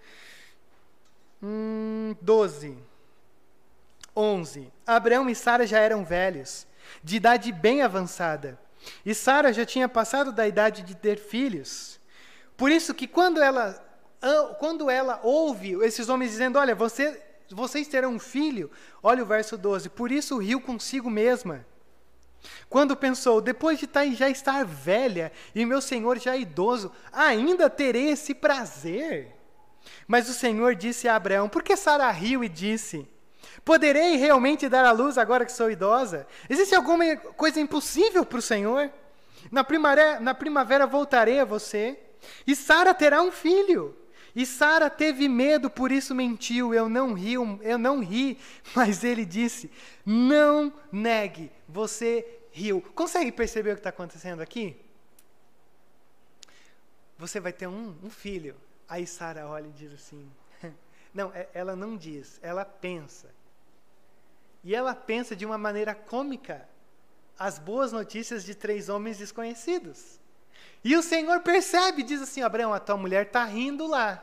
hum, 1.43 2.15
12. 2.21 2.77
11. 4.15 4.73
Abraão 4.87 5.31
e 5.31 5.35
Sara 5.35 5.67
já 5.67 5.79
eram 5.79 6.05
velhos, 6.05 6.67
de 7.03 7.17
idade 7.17 7.53
bem 7.53 7.83
avançada. 7.83 8.59
E 9.05 9.15
Sara 9.15 9.53
já 9.53 9.65
tinha 9.65 9.89
passado 9.89 10.33
da 10.33 10.47
idade 10.47 10.83
de 10.83 10.95
ter 10.95 11.19
filhos. 11.19 12.01
Por 12.57 12.71
isso 12.71 12.95
que 12.95 13.07
quando 13.07 13.43
ela 13.43 13.90
quando 14.59 14.91
ela 14.91 15.21
ouve 15.23 15.73
esses 15.85 16.09
homens 16.09 16.31
dizendo: 16.31 16.59
Olha, 16.59 16.75
você, 16.75 17.23
vocês 17.51 17.89
terão 17.89 18.13
um 18.13 18.19
filho, 18.19 18.71
olha 19.03 19.23
o 19.23 19.27
verso 19.27 19.57
12: 19.57 19.89
Por 19.91 20.13
isso 20.13 20.39
riu 20.39 20.61
consigo 20.61 21.09
mesma. 21.09 21.67
Quando 22.69 22.97
pensou, 22.97 23.41
depois 23.41 23.79
de 23.79 23.89
já 24.15 24.29
estar 24.31 24.65
velha 24.65 25.31
e 25.55 25.67
meu 25.67 25.81
senhor 25.81 26.19
já 26.19 26.37
idoso, 26.37 26.91
ainda 27.13 27.69
terei 27.69 28.09
esse 28.11 28.35
prazer? 28.35 29.37
Mas 30.07 30.29
o 30.29 30.33
Senhor 30.33 30.75
disse 30.75 31.09
a 31.09 31.17
Abraão: 31.17 31.49
Por 31.49 31.63
que 31.63 31.77
Sara 31.77 32.11
riu 32.11 32.45
e 32.45 32.49
disse: 32.49 33.09
Poderei 33.65 34.17
realmente 34.17 34.69
dar 34.69 34.85
à 34.85 34.93
luz 34.93 35.19
agora 35.19 35.45
que 35.45 35.53
sou 35.53 35.71
idosa? 35.71 36.27
Existe 36.49 36.75
alguma 36.75 37.17
coisa 37.17 37.61
impossível 37.61 38.25
para 38.25 38.39
o 38.39 38.43
Senhor? 38.43 38.91
Na 39.51 39.65
primavera, 39.65 40.21
na 40.21 40.35
primavera 40.35 40.87
voltarei 40.87 41.41
a 41.41 41.45
você, 41.45 41.99
e 42.47 42.55
Sara 42.55 42.93
terá 42.93 43.23
um 43.23 43.33
filho. 43.33 43.97
E 44.35 44.47
Sara 44.47 44.89
teve 44.89 45.29
medo, 45.29 45.69
por 45.69 45.91
isso 45.91 46.15
mentiu. 46.15 46.73
Eu 46.73 46.89
não 46.89 47.13
ri, 47.15 47.35
eu 47.35 47.79
não 47.79 48.01
ri, 48.01 48.39
mas 48.75 49.03
ele 49.03 49.25
disse: 49.25 49.71
"Não 50.05 50.73
negue, 50.93 51.51
você 51.69 52.41
riu". 52.53 52.81
Consegue 52.95 53.33
perceber 53.33 53.71
o 53.71 53.75
que 53.75 53.81
está 53.81 53.91
acontecendo 53.91 54.41
aqui? 54.41 54.77
Você 57.19 57.41
vai 57.41 57.53
ter 57.53 57.67
um, 57.67 57.95
um 58.03 58.11
filho. 58.11 58.57
Aí 58.89 59.07
Sara 59.07 59.47
olha 59.49 59.67
e 59.67 59.73
diz 59.73 59.93
assim: 59.93 60.31
não, 61.15 61.33
é, 61.35 61.49
ela 61.53 61.75
não 61.75 61.97
diz, 61.97 62.39
ela 62.43 62.65
pensa. 62.65 63.29
E 64.63 64.75
ela 64.75 64.95
pensa 64.95 65.35
de 65.35 65.47
uma 65.47 65.57
maneira 65.57 65.95
cômica 65.95 66.69
as 67.39 67.59
boas 67.59 67.91
notícias 67.91 68.45
de 68.45 68.55
três 68.55 68.91
homens 68.91 69.17
desconhecidos. 69.17 70.20
E 70.83 70.97
o 70.97 71.03
Senhor 71.03 71.41
percebe, 71.41 72.03
diz 72.03 72.23
assim: 72.23 72.43
Abraão, 72.43 72.73
a 72.73 72.81
tua 72.81 72.97
mulher 72.97 73.27
está 73.27 73.45
rindo 73.45 73.87
lá. 73.87 74.23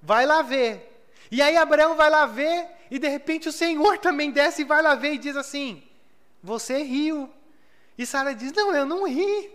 Vai 0.00 0.26
lá 0.26 0.42
ver. 0.42 1.04
E 1.30 1.40
aí 1.40 1.56
Abraão 1.56 1.94
vai 1.94 2.10
lá 2.10 2.26
ver, 2.26 2.68
e 2.90 2.98
de 2.98 3.08
repente 3.08 3.48
o 3.48 3.52
Senhor 3.52 3.98
também 3.98 4.30
desce 4.30 4.62
e 4.62 4.64
vai 4.66 4.82
lá 4.82 4.94
ver 4.94 5.14
e 5.14 5.18
diz 5.18 5.36
assim: 5.36 5.82
Você 6.42 6.82
riu. 6.82 7.32
E 7.96 8.06
Sara 8.06 8.34
diz: 8.34 8.52
Não, 8.52 8.74
eu 8.74 8.86
não 8.86 9.06
ri. 9.06 9.50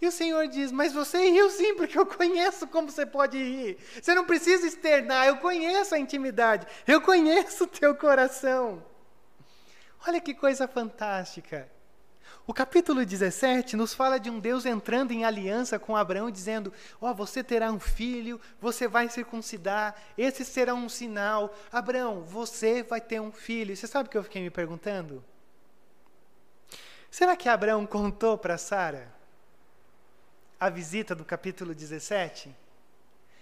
E 0.00 0.06
o 0.06 0.12
Senhor 0.12 0.46
diz: 0.48 0.70
Mas 0.72 0.92
você 0.92 1.30
riu 1.30 1.50
sim, 1.50 1.74
porque 1.74 1.98
eu 1.98 2.06
conheço 2.06 2.66
como 2.66 2.90
você 2.90 3.04
pode 3.04 3.36
rir. 3.36 3.78
Você 4.00 4.14
não 4.14 4.24
precisa 4.24 4.66
externar, 4.66 5.26
eu 5.26 5.38
conheço 5.38 5.94
a 5.94 5.98
intimidade, 5.98 6.66
eu 6.86 7.00
conheço 7.00 7.64
o 7.64 7.66
teu 7.66 7.94
coração. 7.94 8.82
Olha 10.06 10.20
que 10.20 10.32
coisa 10.32 10.66
fantástica. 10.66 11.70
O 12.46 12.54
capítulo 12.54 13.04
17 13.04 13.76
nos 13.76 13.94
fala 13.94 14.18
de 14.18 14.30
um 14.30 14.40
Deus 14.40 14.64
entrando 14.64 15.12
em 15.12 15.24
aliança 15.24 15.78
com 15.78 15.96
Abraão, 15.96 16.30
dizendo: 16.30 16.72
Ó, 17.00 17.10
oh, 17.10 17.14
você 17.14 17.44
terá 17.44 17.70
um 17.70 17.78
filho, 17.78 18.40
você 18.60 18.88
vai 18.88 19.08
circuncidar, 19.08 19.94
esse 20.16 20.44
será 20.44 20.74
um 20.74 20.88
sinal. 20.88 21.54
Abraão, 21.70 22.22
você 22.22 22.82
vai 22.82 23.00
ter 23.00 23.20
um 23.20 23.30
filho. 23.30 23.76
Você 23.76 23.86
sabe 23.86 24.08
o 24.08 24.10
que 24.10 24.18
eu 24.18 24.24
fiquei 24.24 24.42
me 24.42 24.50
perguntando? 24.50 25.22
Será 27.10 27.36
que 27.36 27.48
Abraão 27.48 27.86
contou 27.86 28.38
para 28.38 28.56
Sara 28.56 29.12
a 30.58 30.70
visita 30.70 31.14
do 31.14 31.24
capítulo 31.24 31.74
17? 31.74 32.54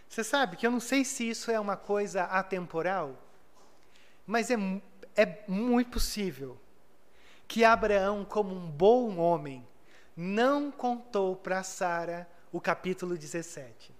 Você 0.08 0.24
sabe 0.24 0.56
que 0.56 0.66
eu 0.66 0.70
não 0.70 0.80
sei 0.80 1.04
se 1.04 1.28
isso 1.28 1.50
é 1.50 1.60
uma 1.60 1.76
coisa 1.76 2.24
atemporal, 2.24 3.16
mas 4.26 4.50
é, 4.50 4.56
é 5.14 5.44
muito 5.46 5.90
possível 5.90 6.58
que 7.48 7.64
Abraão, 7.64 8.26
como 8.26 8.54
um 8.54 8.70
bom 8.70 9.16
homem, 9.16 9.66
não 10.14 10.70
contou 10.70 11.34
para 11.34 11.62
Sara 11.62 12.28
o 12.52 12.60
capítulo 12.60 13.16
17. 13.16 13.96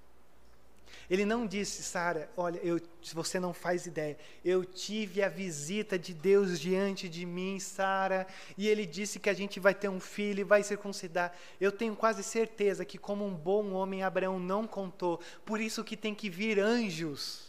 Ele 1.08 1.24
não 1.24 1.46
disse, 1.46 1.82
Sara, 1.82 2.30
olha, 2.36 2.58
eu, 2.58 2.78
você 3.14 3.40
não 3.40 3.54
faz 3.54 3.86
ideia, 3.86 4.18
eu 4.44 4.62
tive 4.62 5.22
a 5.22 5.28
visita 5.30 5.98
de 5.98 6.12
Deus 6.12 6.60
diante 6.60 7.08
de 7.08 7.24
mim, 7.24 7.58
Sara, 7.58 8.26
e 8.58 8.68
ele 8.68 8.84
disse 8.84 9.18
que 9.18 9.30
a 9.30 9.34
gente 9.34 9.58
vai 9.58 9.74
ter 9.74 9.88
um 9.88 10.00
filho 10.00 10.40
e 10.40 10.44
vai 10.44 10.62
circuncidar. 10.62 11.32
Eu 11.58 11.72
tenho 11.72 11.96
quase 11.96 12.22
certeza 12.22 12.84
que, 12.84 12.98
como 12.98 13.24
um 13.24 13.34
bom 13.34 13.72
homem, 13.72 14.02
Abraão 14.02 14.38
não 14.38 14.66
contou, 14.66 15.18
por 15.46 15.58
isso 15.58 15.82
que 15.82 15.96
tem 15.96 16.14
que 16.14 16.28
vir 16.28 16.58
anjos 16.58 17.47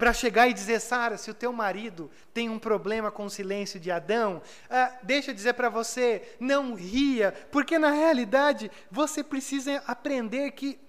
para 0.00 0.12
chegar 0.14 0.48
e 0.48 0.54
dizer, 0.54 0.80
Sara, 0.80 1.16
se 1.16 1.30
o 1.30 1.34
teu 1.34 1.52
marido 1.52 2.10
tem 2.34 2.48
um 2.48 2.58
problema 2.58 3.10
com 3.10 3.26
o 3.26 3.30
silêncio 3.30 3.78
de 3.78 3.90
Adão, 3.90 4.40
ah, 4.68 4.92
deixa 5.02 5.30
eu 5.30 5.34
dizer 5.34 5.52
para 5.52 5.68
você, 5.68 6.22
não 6.40 6.74
ria, 6.74 7.32
porque 7.52 7.78
na 7.78 7.90
realidade 7.90 8.70
você 8.90 9.22
precisa 9.22 9.82
aprender 9.86 10.50
que 10.52 10.80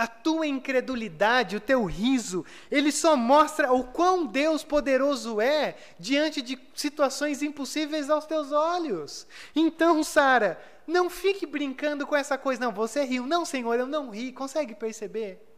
A 0.00 0.06
tua 0.06 0.46
incredulidade, 0.46 1.56
o 1.56 1.60
teu 1.60 1.84
riso, 1.84 2.42
ele 2.70 2.90
só 2.90 3.14
mostra 3.16 3.70
o 3.70 3.84
quão 3.84 4.24
Deus 4.24 4.64
poderoso 4.64 5.42
é 5.42 5.76
diante 5.98 6.40
de 6.40 6.58
situações 6.74 7.42
impossíveis 7.42 8.08
aos 8.08 8.24
teus 8.24 8.50
olhos. 8.50 9.26
Então, 9.54 10.02
Sara, 10.02 10.58
não 10.86 11.10
fique 11.10 11.44
brincando 11.44 12.06
com 12.06 12.16
essa 12.16 12.38
coisa, 12.38 12.62
não, 12.62 12.72
você 12.72 13.04
riu. 13.04 13.26
Não, 13.26 13.44
Senhor, 13.44 13.78
eu 13.78 13.86
não 13.86 14.08
ri. 14.08 14.32
Consegue 14.32 14.74
perceber? 14.74 15.49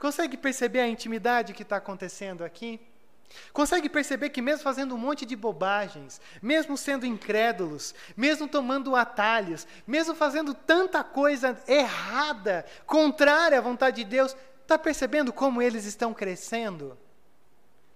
Consegue 0.00 0.38
perceber 0.38 0.80
a 0.80 0.88
intimidade 0.88 1.52
que 1.52 1.62
está 1.62 1.76
acontecendo 1.76 2.42
aqui? 2.42 2.80
Consegue 3.52 3.86
perceber 3.86 4.30
que, 4.30 4.40
mesmo 4.40 4.64
fazendo 4.64 4.94
um 4.94 4.98
monte 4.98 5.26
de 5.26 5.36
bobagens, 5.36 6.18
mesmo 6.40 6.74
sendo 6.76 7.04
incrédulos, 7.04 7.94
mesmo 8.16 8.48
tomando 8.48 8.96
atalhos, 8.96 9.66
mesmo 9.86 10.14
fazendo 10.14 10.54
tanta 10.54 11.04
coisa 11.04 11.56
errada, 11.68 12.64
contrária 12.86 13.58
à 13.58 13.60
vontade 13.60 14.02
de 14.02 14.10
Deus, 14.10 14.34
está 14.62 14.78
percebendo 14.78 15.34
como 15.34 15.60
eles 15.60 15.84
estão 15.84 16.14
crescendo? 16.14 16.98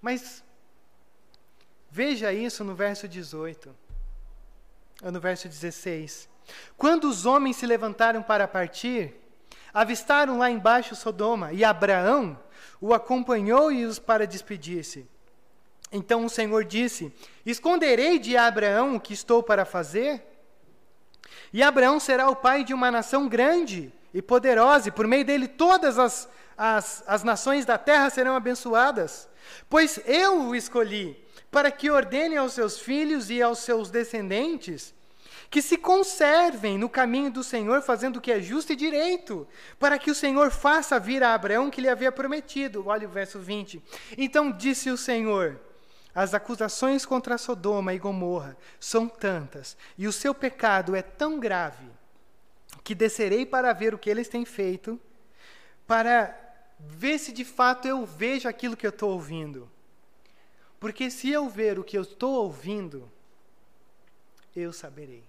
Mas 0.01 0.45
veja 1.91 2.35
isso 2.35 2.63
no 2.63 2.75
verso 2.75 3.09
18, 3.09 3.75
ou 5.03 5.11
no 5.11 5.21
verso 5.21 5.49
16. 5.49 6.29
Quando 6.77 7.09
os 7.09 7.25
homens 7.25 7.57
se 7.57 7.67
levantaram 7.67 8.23
para 8.23 8.47
partir, 8.47 9.24
avistaram 9.75 10.39
lá 10.39 10.49
embaixo 10.49 10.95
Sodoma, 10.95 11.53
e 11.53 11.65
Abraão 11.65 12.39
o 12.81 12.95
acompanhou 12.95 13.73
e 13.73 13.85
os 13.85 13.99
para 13.99 14.27
despedir-se. 14.27 15.07
Então 15.91 16.25
o 16.25 16.31
Senhor 16.31 16.65
disse: 16.65 17.13
Esconderei 17.45 18.19
de 18.19 18.37
Abraão 18.37 18.95
o 18.95 19.01
que 19.01 19.13
estou 19.13 19.43
para 19.43 19.65
fazer? 19.65 20.23
E 21.53 21.63
Abraão 21.63 21.99
será 21.99 22.29
o 22.31 22.37
pai 22.37 22.63
de 22.63 22.73
uma 22.73 22.91
nação 22.91 23.29
grande 23.29 23.93
e 24.13 24.23
poderosa, 24.23 24.89
e 24.89 24.93
por 24.93 25.07
meio 25.07 25.25
dele 25.25 25.49
todas 25.49 25.99
as, 25.99 26.29
as, 26.57 27.03
as 27.07 27.25
nações 27.25 27.65
da 27.65 27.77
terra 27.77 28.11
serão 28.11 28.37
abençoadas. 28.37 29.29
Pois 29.69 30.01
eu 30.07 30.49
o 30.49 30.55
escolhi 30.55 31.17
para 31.51 31.71
que 31.71 31.91
ordene 31.91 32.37
aos 32.37 32.53
seus 32.53 32.79
filhos 32.79 33.31
e 33.31 33.41
aos 33.41 33.61
seus 33.61 33.91
descendentes 33.91 34.95
que 35.51 35.63
se 35.63 35.77
conservem 35.79 36.77
no 36.79 36.89
caminho 36.89 37.31
do 37.31 37.45
Senhor, 37.45 37.83
fazendo 37.83 38.17
o 38.17 38.21
que 38.21 38.33
é 38.33 38.41
justo 38.41 38.73
e 38.73 38.77
direito, 38.77 39.47
para 39.79 39.99
que 39.99 40.11
o 40.11 40.15
Senhor 40.15 40.51
faça 40.51 40.99
vir 40.99 41.23
a 41.23 41.35
Abraão 41.35 41.71
que 41.71 41.81
lhe 41.81 41.89
havia 41.89 42.11
prometido. 42.11 42.87
Olha 42.87 43.07
o 43.07 43.11
verso 43.11 43.39
20. 43.39 43.83
Então 44.17 44.51
disse 44.51 44.91
o 44.91 44.97
Senhor: 44.97 45.61
as 46.15 46.33
acusações 46.33 47.05
contra 47.05 47.37
Sodoma 47.37 47.93
e 47.93 47.99
Gomorra 47.99 48.57
são 48.79 49.09
tantas, 49.09 49.77
e 49.99 50.07
o 50.07 50.13
seu 50.13 50.35
pecado 50.35 50.95
é 50.95 51.03
tão 51.03 51.41
grave, 51.41 51.89
que 52.85 52.95
descerei 52.95 53.45
para 53.45 53.73
ver 53.73 53.95
o 53.95 53.99
que 53.99 54.09
eles 54.09 54.29
têm 54.29 54.45
feito, 54.45 55.01
para 55.87 56.39
ver 56.79 57.19
se 57.19 57.33
de 57.33 57.45
fato 57.45 57.89
eu 57.89 58.05
vejo 58.07 58.49
aquilo 58.49 58.77
que 58.77 58.87
eu 58.87 58.91
estou 58.91 59.11
ouvindo. 59.11 59.71
Porque 60.79 61.11
se 61.11 61.31
eu 61.31 61.49
ver 61.49 61.79
o 61.79 61.85
que 61.85 61.97
eu 61.97 62.03
estou 62.03 62.35
ouvindo, 62.45 63.11
eu 64.55 64.73
saberei. 64.73 65.25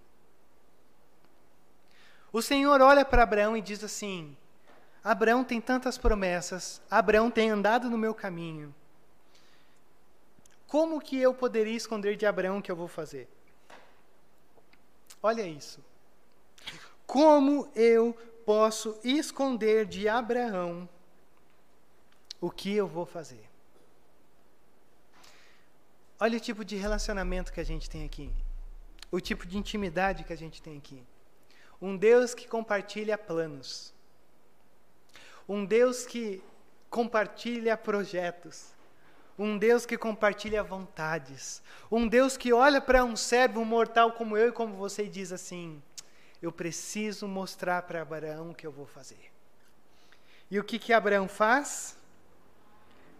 O 2.36 2.42
Senhor 2.42 2.82
olha 2.82 3.06
para 3.06 3.24
Abraão 3.24 3.56
e 3.56 3.62
diz 3.62 3.82
assim: 3.82 4.36
Abraão 5.01 5.42
tem 5.42 5.62
tantas 5.62 5.98
promessas, 5.98 6.82
Abraão 6.92 7.32
tem 7.32 7.50
andado 7.50 7.89
no 7.89 7.98
meu 7.98 8.13
caminho. 8.13 8.75
Como 10.68 11.00
que 11.00 11.18
eu 11.18 11.34
poderia 11.34 11.77
esconder 11.77 12.18
de 12.18 12.25
Abraão 12.25 12.58
o 12.58 12.62
que 12.62 12.70
eu 12.70 12.75
vou 12.75 12.89
fazer? 12.89 13.30
Olha 15.24 15.44
isso. 15.48 15.80
Como 17.08 17.72
eu 17.74 18.12
posso 18.46 19.00
esconder 19.01 19.86
de 19.86 20.10
Abraão 20.10 20.89
o 22.42 22.51
que 22.51 22.75
eu 22.75 22.86
vou 22.86 23.06
fazer? 23.06 23.50
Olha 26.20 26.38
o 26.38 26.42
tipo 26.42 26.65
de 26.65 26.75
relacionamento 26.75 27.54
que 27.54 27.62
a 27.62 27.65
gente 27.65 27.89
tem 27.89 28.04
aqui. 28.04 28.30
O 29.10 29.22
tipo 29.22 29.48
de 29.48 29.58
intimidade 29.58 30.25
que 30.25 30.34
a 30.34 30.38
gente 30.38 30.62
tem 30.62 30.77
aqui. 30.77 31.01
Um 31.82 31.96
Deus 31.98 32.34
que 32.34 32.48
compartilha 32.48 33.17
planos. 33.17 33.94
Um 35.48 35.66
Deus 35.66 36.05
que 36.05 36.42
compartilha 36.90 37.75
projetos 37.77 38.75
um 39.38 39.57
Deus 39.57 39.85
que 39.85 39.98
compartilha 39.98 40.64
vontades, 40.64 41.61
um 41.92 42.07
Deus 42.07 42.38
que 42.38 42.53
olha 42.53 42.79
para 42.79 43.03
um 43.03 43.16
servo 43.16 43.66
mortal 43.66 44.14
como 44.14 44.38
eu 44.38 44.50
e 44.50 44.51
como 44.51 44.75
você 44.75 45.05
e 45.05 45.09
diz 45.09 45.31
assim: 45.31 45.81
Eu 46.42 46.51
preciso 46.51 47.27
mostrar 47.27 47.81
para 47.81 48.01
Abraão 48.01 48.51
o 48.51 48.55
que 48.55 48.66
eu 48.66 48.72
vou 48.72 48.85
fazer. 48.85 49.31
E 50.50 50.59
o 50.59 50.64
que, 50.64 50.79
que 50.79 50.94
Abraão 50.94 51.27
faz? 51.27 51.98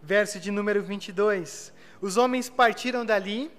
Verso 0.02 0.40
de 0.40 0.52
número 0.52 0.82
22. 0.82 1.74
Os 2.00 2.16
homens 2.16 2.50
partiram 2.50 3.06
dali 3.06 3.52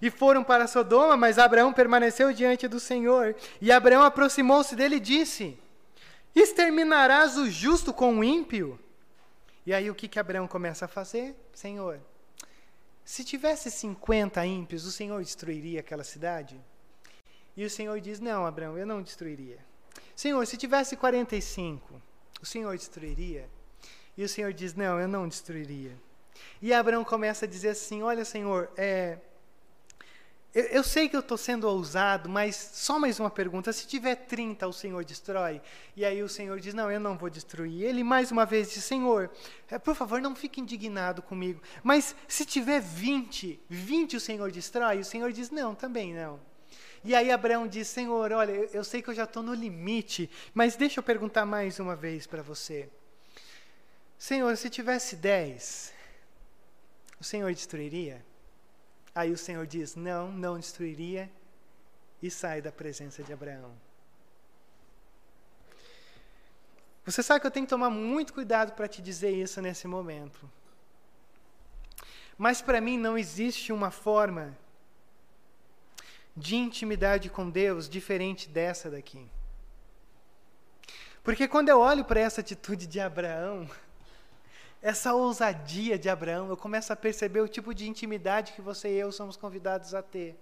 e 0.00 0.10
foram 0.10 0.42
para 0.42 0.66
Sodoma, 0.66 1.16
mas 1.16 1.38
Abraão 1.38 1.72
permaneceu 1.72 2.32
diante 2.32 2.68
do 2.68 2.80
Senhor. 2.80 3.34
E 3.60 3.70
Abraão 3.70 4.02
aproximou-se 4.02 4.74
dele 4.74 4.96
e 4.96 5.00
disse: 5.00 5.58
Exterminarás 6.34 7.36
o 7.36 7.50
justo 7.50 7.92
com 7.92 8.18
o 8.18 8.24
ímpio? 8.24 8.78
E 9.64 9.74
aí 9.74 9.90
o 9.90 9.94
que, 9.94 10.06
que 10.06 10.18
Abraão 10.18 10.46
começa 10.46 10.84
a 10.84 10.88
fazer? 10.88 11.34
Senhor, 11.52 12.00
se 13.04 13.24
tivesse 13.24 13.70
50 13.70 14.44
ímpios, 14.46 14.84
o 14.84 14.92
Senhor 14.92 15.22
destruiria 15.22 15.80
aquela 15.80 16.04
cidade? 16.04 16.60
E 17.56 17.64
o 17.64 17.70
Senhor 17.70 18.00
diz: 18.00 18.20
Não, 18.20 18.44
Abraão, 18.44 18.76
eu 18.76 18.86
não 18.86 19.02
destruiria. 19.02 19.58
Senhor, 20.14 20.46
se 20.46 20.56
tivesse 20.56 20.96
45, 20.96 22.02
o 22.40 22.46
Senhor 22.46 22.76
destruiria? 22.76 23.48
E 24.16 24.24
o 24.24 24.28
Senhor 24.28 24.52
diz: 24.52 24.74
Não, 24.74 25.00
eu 25.00 25.08
não 25.08 25.28
destruiria. 25.28 25.96
E 26.60 26.72
Abraão 26.72 27.04
começa 27.04 27.44
a 27.44 27.48
dizer 27.48 27.70
assim: 27.70 28.02
Olha, 28.02 28.24
Senhor, 28.24 28.70
é, 28.76 29.18
eu, 30.56 30.64
eu 30.68 30.82
sei 30.82 31.06
que 31.06 31.14
eu 31.14 31.20
estou 31.20 31.36
sendo 31.36 31.68
ousado, 31.68 32.30
mas 32.30 32.56
só 32.72 32.98
mais 32.98 33.20
uma 33.20 33.28
pergunta: 33.28 33.70
se 33.74 33.86
tiver 33.86 34.14
30, 34.14 34.66
o 34.66 34.72
Senhor 34.72 35.04
destrói? 35.04 35.60
E 35.94 36.02
aí 36.02 36.22
o 36.22 36.28
Senhor 36.30 36.58
diz: 36.58 36.72
Não, 36.72 36.90
eu 36.90 36.98
não 36.98 37.18
vou 37.18 37.28
destruir. 37.28 37.82
Ele 37.82 38.02
mais 38.02 38.32
uma 38.32 38.46
vez 38.46 38.72
diz: 38.72 38.82
Senhor, 38.82 39.30
é, 39.70 39.78
por 39.78 39.94
favor, 39.94 40.18
não 40.18 40.34
fique 40.34 40.58
indignado 40.58 41.20
comigo. 41.20 41.60
Mas 41.82 42.16
se 42.26 42.46
tiver 42.46 42.80
20, 42.80 43.60
20 43.68 44.16
o 44.16 44.20
Senhor 44.20 44.50
destrói? 44.50 45.00
O 45.00 45.04
Senhor 45.04 45.30
diz: 45.30 45.50
Não, 45.50 45.74
também 45.74 46.14
não. 46.14 46.40
E 47.04 47.14
aí 47.14 47.30
Abraão 47.30 47.68
diz: 47.68 47.86
Senhor, 47.88 48.32
olha, 48.32 48.52
eu, 48.72 48.82
sei 48.82 49.02
que 49.02 49.10
eu 49.10 49.14
já 49.14 49.24
estou 49.24 49.42
no 49.42 49.52
limite, 49.52 50.30
mas 50.54 50.74
deixa 50.74 51.00
eu 51.00 51.04
perguntar 51.04 51.44
mais 51.44 51.78
uma 51.78 51.94
vez 51.94 52.26
para 52.26 52.42
você. 52.42 52.88
Senhor, 54.18 54.56
se 54.56 54.70
tivesse 54.70 55.16
10, 55.16 55.92
o 57.20 57.24
Senhor 57.24 57.52
destruiria? 57.52 58.24
Aí 59.16 59.32
o 59.32 59.38
Senhor 59.38 59.66
diz: 59.66 59.96
Não, 59.96 60.30
não 60.30 60.58
destruiria, 60.58 61.30
e 62.22 62.30
sai 62.30 62.60
da 62.60 62.70
presença 62.70 63.22
de 63.22 63.32
Abraão. 63.32 63.72
Você 67.06 67.22
sabe 67.22 67.40
que 67.40 67.46
eu 67.46 67.50
tenho 67.50 67.64
que 67.64 67.70
tomar 67.70 67.88
muito 67.88 68.34
cuidado 68.34 68.72
para 68.72 68.86
te 68.86 69.00
dizer 69.00 69.30
isso 69.30 69.62
nesse 69.62 69.88
momento. 69.88 70.50
Mas 72.36 72.60
para 72.60 72.78
mim 72.78 72.98
não 72.98 73.16
existe 73.16 73.72
uma 73.72 73.90
forma 73.90 74.54
de 76.36 76.56
intimidade 76.56 77.30
com 77.30 77.48
Deus 77.48 77.88
diferente 77.88 78.48
dessa 78.50 78.90
daqui. 78.90 79.26
Porque 81.22 81.48
quando 81.48 81.70
eu 81.70 81.78
olho 81.80 82.04
para 82.04 82.20
essa 82.20 82.42
atitude 82.42 82.86
de 82.86 83.00
Abraão, 83.00 83.66
essa 84.86 85.12
ousadia 85.12 85.98
de 85.98 86.08
Abraão, 86.08 86.48
eu 86.48 86.56
começo 86.56 86.92
a 86.92 86.96
perceber 86.96 87.40
o 87.40 87.48
tipo 87.48 87.74
de 87.74 87.88
intimidade 87.88 88.52
que 88.52 88.62
você 88.62 88.88
e 88.88 88.96
eu 89.00 89.10
somos 89.10 89.36
convidados 89.36 89.94
a 89.94 90.00
ter. 90.00 90.38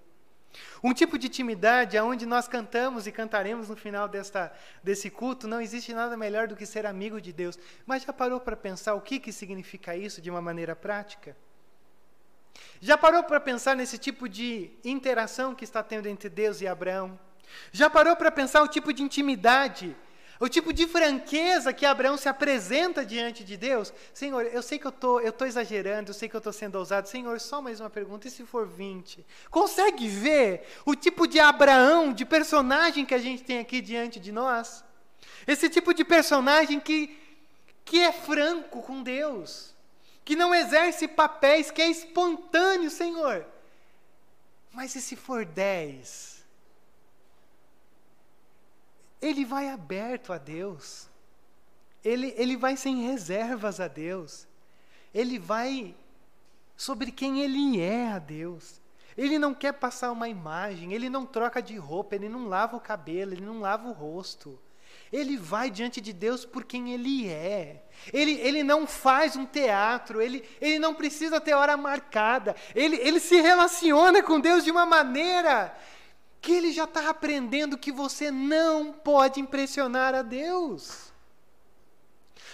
Um 0.82 0.92
tipo 0.92 1.18
de 1.18 1.28
intimidade 1.28 1.96
aonde 1.96 2.26
nós 2.26 2.46
cantamos 2.46 3.06
e 3.06 3.10
cantaremos 3.10 3.70
no 3.70 3.74
final 3.74 4.06
desta, 4.06 4.52
desse 4.82 5.08
culto, 5.08 5.48
não 5.48 5.62
existe 5.62 5.94
nada 5.94 6.14
melhor 6.14 6.46
do 6.46 6.54
que 6.54 6.66
ser 6.66 6.84
amigo 6.84 7.22
de 7.22 7.32
Deus. 7.32 7.58
Mas 7.86 8.02
já 8.02 8.12
parou 8.12 8.38
para 8.38 8.54
pensar 8.54 8.92
o 8.92 9.00
que, 9.00 9.18
que 9.18 9.32
significa 9.32 9.96
isso 9.96 10.20
de 10.20 10.28
uma 10.28 10.42
maneira 10.42 10.76
prática? 10.76 11.34
Já 12.82 12.98
parou 12.98 13.24
para 13.24 13.40
pensar 13.40 13.74
nesse 13.74 13.96
tipo 13.96 14.28
de 14.28 14.70
interação 14.84 15.54
que 15.54 15.64
está 15.64 15.82
tendo 15.82 16.06
entre 16.06 16.28
Deus 16.28 16.60
e 16.60 16.68
Abraão? 16.68 17.18
Já 17.72 17.88
parou 17.88 18.14
para 18.14 18.30
pensar 18.30 18.62
o 18.62 18.68
tipo 18.68 18.92
de 18.92 19.02
intimidade 19.02 19.96
o 20.40 20.48
tipo 20.48 20.72
de 20.72 20.86
franqueza 20.86 21.72
que 21.72 21.86
Abraão 21.86 22.16
se 22.16 22.28
apresenta 22.28 23.04
diante 23.04 23.44
de 23.44 23.56
Deus. 23.56 23.92
Senhor, 24.12 24.44
eu 24.46 24.62
sei 24.62 24.78
que 24.78 24.86
eu 24.86 24.92
tô, 24.92 25.20
estou 25.20 25.46
exagerando, 25.46 26.10
eu 26.10 26.14
sei 26.14 26.28
que 26.28 26.34
eu 26.34 26.38
estou 26.38 26.52
sendo 26.52 26.76
ousado. 26.76 27.08
Senhor, 27.08 27.40
só 27.40 27.62
mais 27.62 27.80
uma 27.80 27.90
pergunta, 27.90 28.26
e 28.26 28.30
se 28.30 28.44
for 28.44 28.66
20? 28.66 29.24
Consegue 29.50 30.08
ver 30.08 30.66
o 30.84 30.94
tipo 30.94 31.26
de 31.26 31.38
Abraão, 31.38 32.12
de 32.12 32.24
personagem 32.24 33.04
que 33.04 33.14
a 33.14 33.18
gente 33.18 33.42
tem 33.42 33.58
aqui 33.58 33.80
diante 33.80 34.18
de 34.18 34.32
nós? 34.32 34.84
Esse 35.46 35.68
tipo 35.68 35.94
de 35.94 36.04
personagem 36.04 36.80
que, 36.80 37.16
que 37.84 38.00
é 38.00 38.12
franco 38.12 38.82
com 38.82 39.02
Deus, 39.02 39.74
que 40.24 40.34
não 40.34 40.54
exerce 40.54 41.06
papéis, 41.06 41.70
que 41.70 41.82
é 41.82 41.88
espontâneo, 41.88 42.90
Senhor. 42.90 43.46
Mas 44.72 44.96
e 44.96 45.00
se 45.00 45.14
for 45.14 45.44
10? 45.44 46.33
Ele 49.24 49.44
vai 49.44 49.70
aberto 49.70 50.32
a 50.32 50.38
Deus. 50.38 51.08
ele, 52.04 52.34
ele 52.36 52.56
vai 52.56 52.76
sem 52.76 53.06
reservas 53.06 53.80
a 53.80 53.88
Deus. 53.88 54.46
Ele 55.14 55.38
vai 55.38 55.94
sobre 56.76 57.10
quem 57.10 57.40
ele 57.40 57.80
é 57.80 58.12
a 58.12 58.18
Deus. 58.18 58.82
Ele 59.16 59.38
não 59.38 59.54
quer 59.54 59.72
passar 59.72 60.10
uma 60.12 60.28
imagem, 60.28 60.92
ele 60.92 61.08
não 61.08 61.24
troca 61.24 61.62
de 61.62 61.76
roupa, 61.76 62.16
ele 62.16 62.28
não 62.28 62.48
lava 62.48 62.76
o 62.76 62.80
cabelo, 62.80 63.32
ele 63.32 63.46
não 63.46 63.60
lava 63.60 63.88
o 63.88 63.92
rosto. 63.92 64.58
Ele 65.10 65.36
vai 65.36 65.70
diante 65.70 66.00
de 66.00 66.12
Deus 66.12 66.44
por 66.44 66.64
quem 66.64 66.92
ele 66.92 67.28
é. 67.28 67.82
Ele, 68.12 68.32
ele 68.32 68.62
não 68.62 68.86
faz 68.86 69.36
um 69.36 69.46
teatro, 69.46 70.20
ele, 70.20 70.44
ele 70.60 70.78
não 70.78 70.94
precisa 70.94 71.40
ter 71.40 71.54
hora 71.54 71.76
marcada. 71.76 72.54
Ele, 72.74 72.96
ele 72.96 73.20
se 73.20 73.40
relaciona 73.40 74.22
com 74.22 74.40
Deus 74.40 74.64
de 74.64 74.70
uma 74.70 74.84
maneira 74.84 75.74
que 76.44 76.52
ele 76.52 76.72
já 76.72 76.84
está 76.84 77.08
aprendendo 77.08 77.78
que 77.78 77.90
você 77.90 78.30
não 78.30 78.92
pode 78.92 79.40
impressionar 79.40 80.14
a 80.14 80.20
Deus. 80.20 81.10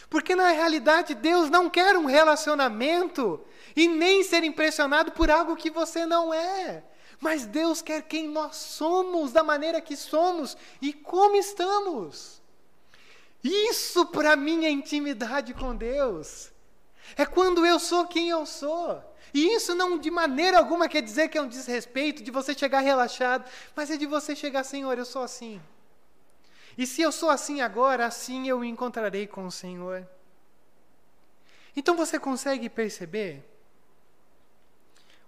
Porque 0.08 0.36
na 0.36 0.50
realidade 0.50 1.12
Deus 1.12 1.50
não 1.50 1.68
quer 1.68 1.96
um 1.96 2.04
relacionamento 2.04 3.40
e 3.74 3.88
nem 3.88 4.22
ser 4.22 4.44
impressionado 4.44 5.10
por 5.10 5.28
algo 5.28 5.56
que 5.56 5.70
você 5.70 6.06
não 6.06 6.32
é. 6.32 6.84
Mas 7.18 7.46
Deus 7.46 7.82
quer 7.82 8.02
quem 8.02 8.28
nós 8.28 8.54
somos, 8.56 9.32
da 9.32 9.42
maneira 9.42 9.80
que 9.80 9.96
somos 9.96 10.56
e 10.80 10.92
como 10.92 11.34
estamos. 11.34 12.40
Isso 13.42 14.06
para 14.06 14.36
mim 14.36 14.66
é 14.66 14.70
intimidade 14.70 15.52
com 15.52 15.74
Deus. 15.74 16.52
É 17.16 17.26
quando 17.26 17.66
eu 17.66 17.80
sou 17.80 18.06
quem 18.06 18.28
eu 18.28 18.46
sou. 18.46 19.02
E 19.32 19.54
isso 19.54 19.74
não 19.74 19.98
de 19.98 20.10
maneira 20.10 20.58
alguma 20.58 20.88
quer 20.88 21.02
dizer 21.02 21.28
que 21.28 21.38
é 21.38 21.42
um 21.42 21.48
desrespeito, 21.48 22.22
de 22.22 22.30
você 22.30 22.54
chegar 22.54 22.80
relaxado, 22.80 23.48
mas 23.74 23.90
é 23.90 23.96
de 23.96 24.06
você 24.06 24.34
chegar, 24.34 24.64
Senhor, 24.64 24.96
eu 24.98 25.04
sou 25.04 25.22
assim. 25.22 25.60
E 26.76 26.86
se 26.86 27.02
eu 27.02 27.12
sou 27.12 27.30
assim 27.30 27.60
agora, 27.60 28.06
assim 28.06 28.48
eu 28.48 28.58
me 28.58 28.68
encontrarei 28.68 29.26
com 29.26 29.46
o 29.46 29.52
Senhor. 29.52 30.06
Então 31.76 31.96
você 31.96 32.18
consegue 32.18 32.68
perceber 32.68 33.44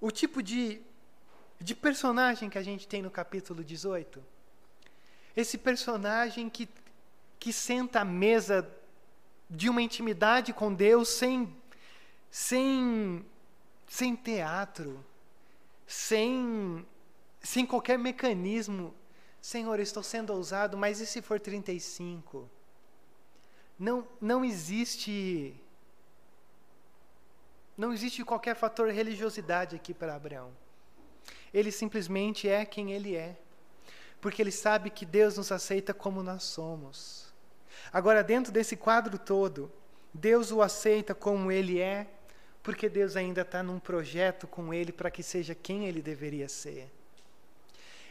o 0.00 0.10
tipo 0.10 0.42
de, 0.42 0.80
de 1.60 1.74
personagem 1.74 2.50
que 2.50 2.58
a 2.58 2.62
gente 2.62 2.88
tem 2.88 3.02
no 3.02 3.10
capítulo 3.10 3.62
18? 3.62 4.22
Esse 5.36 5.56
personagem 5.56 6.50
que 6.50 6.68
que 7.42 7.52
senta 7.52 8.02
à 8.02 8.04
mesa 8.04 8.72
de 9.50 9.68
uma 9.68 9.82
intimidade 9.82 10.52
com 10.52 10.72
Deus 10.72 11.08
sem, 11.08 11.52
sem, 12.30 13.26
sem 13.92 14.16
teatro, 14.16 15.04
sem, 15.86 16.86
sem 17.42 17.66
qualquer 17.66 17.98
mecanismo. 17.98 18.94
Senhor, 19.38 19.78
estou 19.80 20.02
sendo 20.02 20.32
ousado, 20.32 20.78
mas 20.78 20.98
e 20.98 21.04
se 21.06 21.20
for 21.20 21.38
35? 21.38 22.48
Não, 23.78 24.08
não 24.18 24.42
existe. 24.42 25.54
Não 27.76 27.92
existe 27.92 28.24
qualquer 28.24 28.56
fator 28.56 28.88
religiosidade 28.88 29.76
aqui 29.76 29.92
para 29.92 30.14
Abraão. 30.14 30.56
Ele 31.52 31.70
simplesmente 31.70 32.48
é 32.48 32.64
quem 32.64 32.92
ele 32.92 33.14
é. 33.14 33.36
Porque 34.22 34.40
ele 34.40 34.52
sabe 34.52 34.88
que 34.88 35.04
Deus 35.04 35.36
nos 35.36 35.52
aceita 35.52 35.92
como 35.92 36.22
nós 36.22 36.44
somos. 36.44 37.30
Agora, 37.92 38.24
dentro 38.24 38.50
desse 38.50 38.74
quadro 38.74 39.18
todo, 39.18 39.70
Deus 40.14 40.50
o 40.50 40.62
aceita 40.62 41.14
como 41.14 41.52
ele 41.52 41.78
é, 41.78 42.06
porque 42.62 42.88
Deus 42.88 43.16
ainda 43.16 43.40
está 43.40 43.62
num 43.62 43.78
projeto 43.78 44.46
com 44.46 44.72
ele 44.72 44.92
para 44.92 45.10
que 45.10 45.22
seja 45.22 45.54
quem 45.54 45.86
ele 45.86 46.00
deveria 46.00 46.48
ser. 46.48 46.88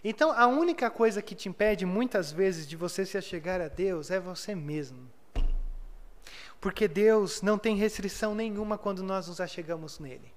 Então, 0.03 0.31
a 0.31 0.47
única 0.47 0.89
coisa 0.89 1.21
que 1.21 1.35
te 1.35 1.47
impede 1.47 1.85
muitas 1.85 2.31
vezes 2.31 2.67
de 2.67 2.75
você 2.75 3.05
se 3.05 3.17
achegar 3.17 3.61
a 3.61 3.67
Deus 3.67 4.09
é 4.09 4.19
você 4.19 4.55
mesmo. 4.55 5.07
Porque 6.59 6.87
Deus 6.87 7.41
não 7.41 7.57
tem 7.57 7.75
restrição 7.75 8.35
nenhuma 8.35 8.77
quando 8.77 9.03
nós 9.03 9.27
nos 9.27 9.39
achegamos 9.39 9.99
nele. 9.99 10.31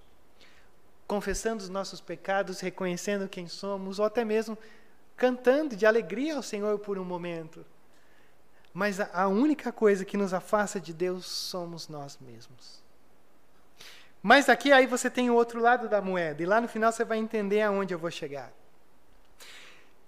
Confessando 1.06 1.62
os 1.62 1.68
nossos 1.68 2.00
pecados, 2.00 2.60
reconhecendo 2.60 3.28
quem 3.28 3.48
somos, 3.48 3.98
ou 3.98 4.04
até 4.04 4.24
mesmo 4.24 4.56
cantando 5.16 5.76
de 5.76 5.86
alegria 5.86 6.36
ao 6.36 6.42
Senhor 6.42 6.78
por 6.78 6.98
um 6.98 7.04
momento. 7.04 7.64
Mas 8.72 9.00
a 9.00 9.28
única 9.28 9.72
coisa 9.72 10.04
que 10.04 10.16
nos 10.16 10.34
afasta 10.34 10.80
de 10.80 10.92
Deus 10.92 11.24
somos 11.26 11.88
nós 11.88 12.18
mesmos. 12.20 12.83
Mas 14.26 14.48
aqui 14.48 14.72
aí 14.72 14.86
você 14.86 15.10
tem 15.10 15.28
o 15.28 15.34
outro 15.34 15.60
lado 15.60 15.86
da 15.86 16.00
moeda, 16.00 16.42
e 16.42 16.46
lá 16.46 16.58
no 16.58 16.66
final 16.66 16.90
você 16.90 17.04
vai 17.04 17.18
entender 17.18 17.60
aonde 17.60 17.92
eu 17.92 17.98
vou 17.98 18.10
chegar. 18.10 18.50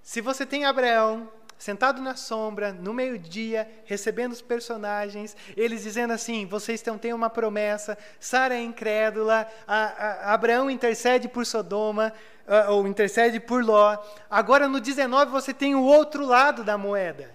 Se 0.02 0.22
você 0.22 0.46
tem 0.46 0.64
Abraão 0.64 1.30
sentado 1.58 2.00
na 2.00 2.16
sombra, 2.16 2.72
no 2.72 2.94
meio-dia, 2.94 3.70
recebendo 3.84 4.32
os 4.32 4.40
personagens, 4.40 5.36
eles 5.54 5.82
dizendo 5.82 6.14
assim: 6.14 6.46
vocês 6.46 6.82
têm, 6.98 7.12
uma 7.12 7.28
promessa, 7.28 7.98
Sara 8.18 8.54
é 8.54 8.62
incrédula, 8.62 9.46
a, 9.68 10.30
a, 10.30 10.32
Abraão 10.32 10.70
intercede 10.70 11.28
por 11.28 11.44
Sodoma, 11.44 12.10
a, 12.48 12.70
ou 12.70 12.88
intercede 12.88 13.38
por 13.38 13.62
Ló. 13.62 13.98
Agora 14.30 14.66
no 14.66 14.80
19 14.80 15.30
você 15.30 15.52
tem 15.52 15.74
o 15.74 15.82
outro 15.82 16.24
lado 16.24 16.64
da 16.64 16.78
moeda. 16.78 17.30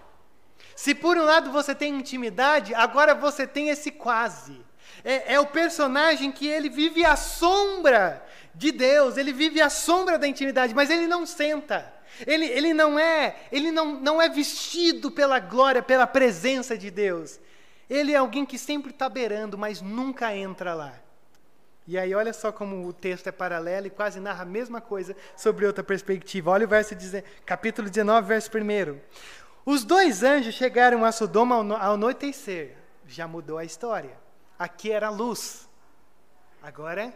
Se 0.76 0.96
por 0.96 1.16
um 1.16 1.26
lado 1.26 1.52
você 1.52 1.76
tem 1.76 1.94
intimidade, 1.94 2.74
agora 2.74 3.14
você 3.14 3.46
tem 3.46 3.70
esse 3.70 3.92
quase. 3.92 4.71
É, 5.04 5.34
é, 5.34 5.40
o 5.40 5.46
personagem 5.46 6.32
que 6.32 6.48
ele 6.48 6.70
vive 6.70 7.04
à 7.04 7.16
sombra 7.16 8.24
de 8.54 8.72
Deus, 8.72 9.18
ele 9.18 9.34
vive 9.34 9.62
à 9.62 9.70
sombra 9.70 10.18
da 10.18 10.28
intimidade, 10.28 10.74
mas 10.74 10.90
ele 10.90 11.08
não 11.08 11.26
senta. 11.26 11.92
Ele, 12.26 12.46
ele 12.46 12.74
não 12.74 13.00
é, 13.00 13.36
ele 13.52 13.72
não, 13.72 14.00
não 14.00 14.22
é 14.22 14.30
vestido 14.30 15.10
pela 15.10 15.40
glória, 15.40 15.82
pela 15.82 16.06
presença 16.06 16.78
de 16.78 16.92
Deus. 16.92 17.40
Ele 17.90 18.14
é 18.14 18.18
alguém 18.18 18.46
que 18.46 18.58
sempre 18.58 18.92
está 18.92 19.10
beirando, 19.10 19.58
mas 19.58 19.82
nunca 19.82 20.36
entra 20.36 20.74
lá. 20.74 20.94
E 21.88 21.98
aí, 21.98 22.14
olha 22.14 22.32
só 22.32 22.52
como 22.52 22.88
o 22.88 22.94
texto 22.94 23.28
é 23.28 23.32
paralelo 23.32 23.88
e 23.88 23.90
quase 23.90 24.20
narra 24.20 24.44
a 24.44 24.46
mesma 24.46 24.80
coisa 24.80 25.16
sobre 25.36 25.66
outra 25.66 25.84
perspectiva. 25.84 26.52
Olha 26.52 26.66
o 26.66 26.70
verso, 26.70 26.96
capítulo 27.46 27.90
19, 27.90 28.28
verso 28.28 28.50
1. 28.50 29.00
Os 29.66 29.84
dois 29.84 30.24
anjos 30.24 30.54
chegaram 30.54 31.04
a 31.04 31.12
Sodoma 31.12 31.56
ao 31.56 31.94
anoitecer. 31.94 32.76
Já 33.08 33.28
mudou 33.28 33.58
a 33.58 33.66
história. 33.66 34.21
Aqui 34.62 34.92
era 34.92 35.10
luz. 35.10 35.68
Agora 36.62 37.12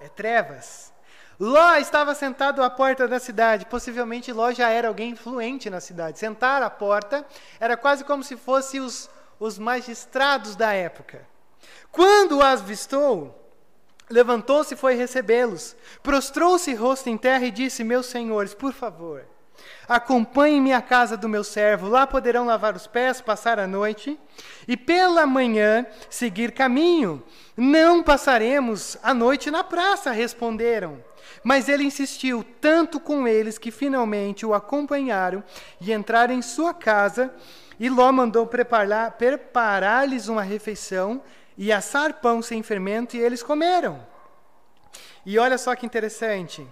é 0.00 0.08
trevas. 0.08 0.92
Ló 1.38 1.76
estava 1.76 2.16
sentado 2.16 2.64
à 2.64 2.68
porta 2.68 3.06
da 3.06 3.20
cidade. 3.20 3.64
Possivelmente 3.66 4.32
Ló 4.32 4.50
já 4.50 4.70
era 4.70 4.88
alguém 4.88 5.10
influente 5.10 5.70
na 5.70 5.80
cidade. 5.80 6.18
Sentar 6.18 6.64
à 6.64 6.68
porta 6.68 7.24
era 7.60 7.76
quase 7.76 8.02
como 8.02 8.24
se 8.24 8.36
fossem 8.36 8.80
os, 8.80 9.08
os 9.38 9.56
magistrados 9.56 10.56
da 10.56 10.72
época. 10.72 11.24
Quando 11.92 12.42
as 12.42 12.60
avistou, 12.60 13.52
levantou-se 14.10 14.74
e 14.74 14.76
foi 14.76 14.94
recebê-los. 14.94 15.76
Prostrou-se 16.02 16.74
rosto 16.74 17.08
em 17.08 17.16
terra 17.16 17.44
e 17.44 17.52
disse: 17.52 17.84
Meus 17.84 18.06
senhores, 18.06 18.52
por 18.52 18.72
favor, 18.72 19.24
Acompanhe-me 19.88 20.72
à 20.72 20.80
casa 20.80 21.16
do 21.16 21.28
meu 21.28 21.44
servo, 21.44 21.88
lá 21.88 22.06
poderão 22.06 22.46
lavar 22.46 22.74
os 22.74 22.86
pés, 22.86 23.20
passar 23.20 23.58
a 23.58 23.66
noite, 23.66 24.18
e 24.66 24.76
pela 24.76 25.26
manhã 25.26 25.86
seguir 26.08 26.52
caminho. 26.52 27.22
Não 27.56 28.02
passaremos 28.02 28.96
a 29.02 29.12
noite 29.12 29.50
na 29.50 29.62
praça, 29.62 30.10
responderam. 30.10 31.04
Mas 31.42 31.68
ele 31.68 31.84
insistiu 31.84 32.44
tanto 32.60 32.98
com 32.98 33.28
eles 33.28 33.58
que 33.58 33.70
finalmente 33.70 34.46
o 34.46 34.54
acompanharam 34.54 35.44
e 35.80 35.92
entraram 35.92 36.34
em 36.34 36.42
sua 36.42 36.72
casa. 36.72 37.34
E 37.78 37.88
Ló 37.90 38.10
mandou 38.10 38.46
preparar-lhes 38.46 39.12
preparar 39.18 40.08
uma 40.28 40.42
refeição 40.42 41.22
e 41.58 41.70
assar 41.72 42.14
pão 42.14 42.40
sem 42.40 42.62
fermento, 42.62 43.16
e 43.16 43.20
eles 43.20 43.42
comeram. 43.42 44.04
E 45.26 45.38
olha 45.38 45.58
só 45.58 45.74
que 45.74 45.84
interessante 45.84 46.66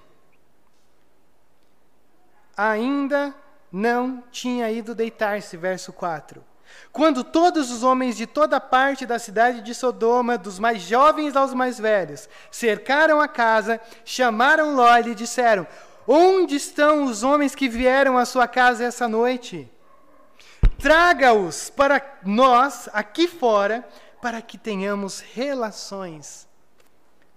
ainda 2.56 3.34
não 3.70 4.22
tinha 4.30 4.70
ido 4.70 4.94
deitar-se, 4.94 5.56
verso 5.56 5.92
4. 5.92 6.44
Quando 6.90 7.24
todos 7.24 7.70
os 7.70 7.82
homens 7.82 8.16
de 8.16 8.26
toda 8.26 8.60
parte 8.60 9.06
da 9.06 9.18
cidade 9.18 9.62
de 9.62 9.74
Sodoma, 9.74 10.36
dos 10.36 10.58
mais 10.58 10.82
jovens 10.82 11.36
aos 11.36 11.54
mais 11.54 11.78
velhos, 11.78 12.28
cercaram 12.50 13.20
a 13.20 13.28
casa, 13.28 13.80
chamaram 14.04 14.74
Ló 14.74 14.96
e 14.96 15.02
lhe 15.02 15.14
disseram: 15.14 15.66
Onde 16.06 16.56
estão 16.56 17.04
os 17.04 17.22
homens 17.22 17.54
que 17.54 17.68
vieram 17.68 18.18
à 18.18 18.24
sua 18.24 18.46
casa 18.46 18.84
essa 18.84 19.08
noite? 19.08 19.70
Traga-os 20.78 21.70
para 21.70 22.02
nós 22.24 22.88
aqui 22.92 23.28
fora, 23.28 23.86
para 24.20 24.42
que 24.42 24.58
tenhamos 24.58 25.20
relações 25.20 26.46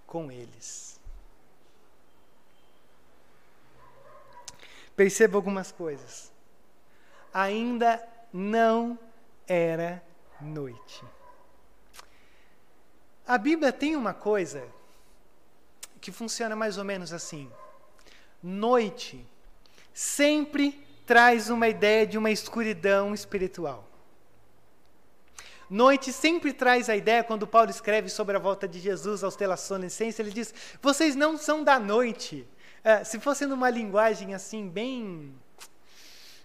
com 0.06 0.32
eles. 0.32 0.85
Perceba 4.96 5.38
algumas 5.38 5.72
coisas. 5.72 6.32
Ainda 7.34 8.02
não 8.32 8.98
era 9.48 10.04
noite. 10.40 11.04
A 13.28 13.38
Bíblia 13.38 13.74
tem 13.74 13.96
uma 13.96 14.14
coisa 14.14 14.64
que 16.00 16.12
funciona 16.12 16.56
mais 16.56 16.78
ou 16.78 16.84
menos 16.84 17.12
assim. 17.12 17.52
Noite 18.42 19.26
sempre 19.94 20.86
traz 21.06 21.50
uma 21.50 21.68
ideia 21.68 22.06
de 22.06 22.18
uma 22.18 22.30
escuridão 22.30 23.14
espiritual. 23.14 23.88
Noite 25.70 26.14
sempre 26.14 26.54
traz 26.54 26.90
a 26.90 26.96
ideia, 26.96 27.24
quando 27.24 27.48
Paulo 27.48 27.72
escreve 27.72 28.10
sobre 28.10 28.36
a 28.36 28.40
volta 28.40 28.68
de 28.68 28.80
Jesus 28.80 29.24
aos 29.24 29.36
Telasonicenses, 29.36 30.20
ele 30.20 30.30
diz: 30.30 30.54
vocês 30.82 31.16
não 31.16 31.38
são 31.38 31.64
da 31.64 31.80
noite. 31.80 32.48
É, 32.88 33.04
se 33.04 33.20
fosse 33.20 33.48
numa 33.48 33.68
linguagem 33.68 34.36
assim, 34.36 34.70
bem 34.70 35.34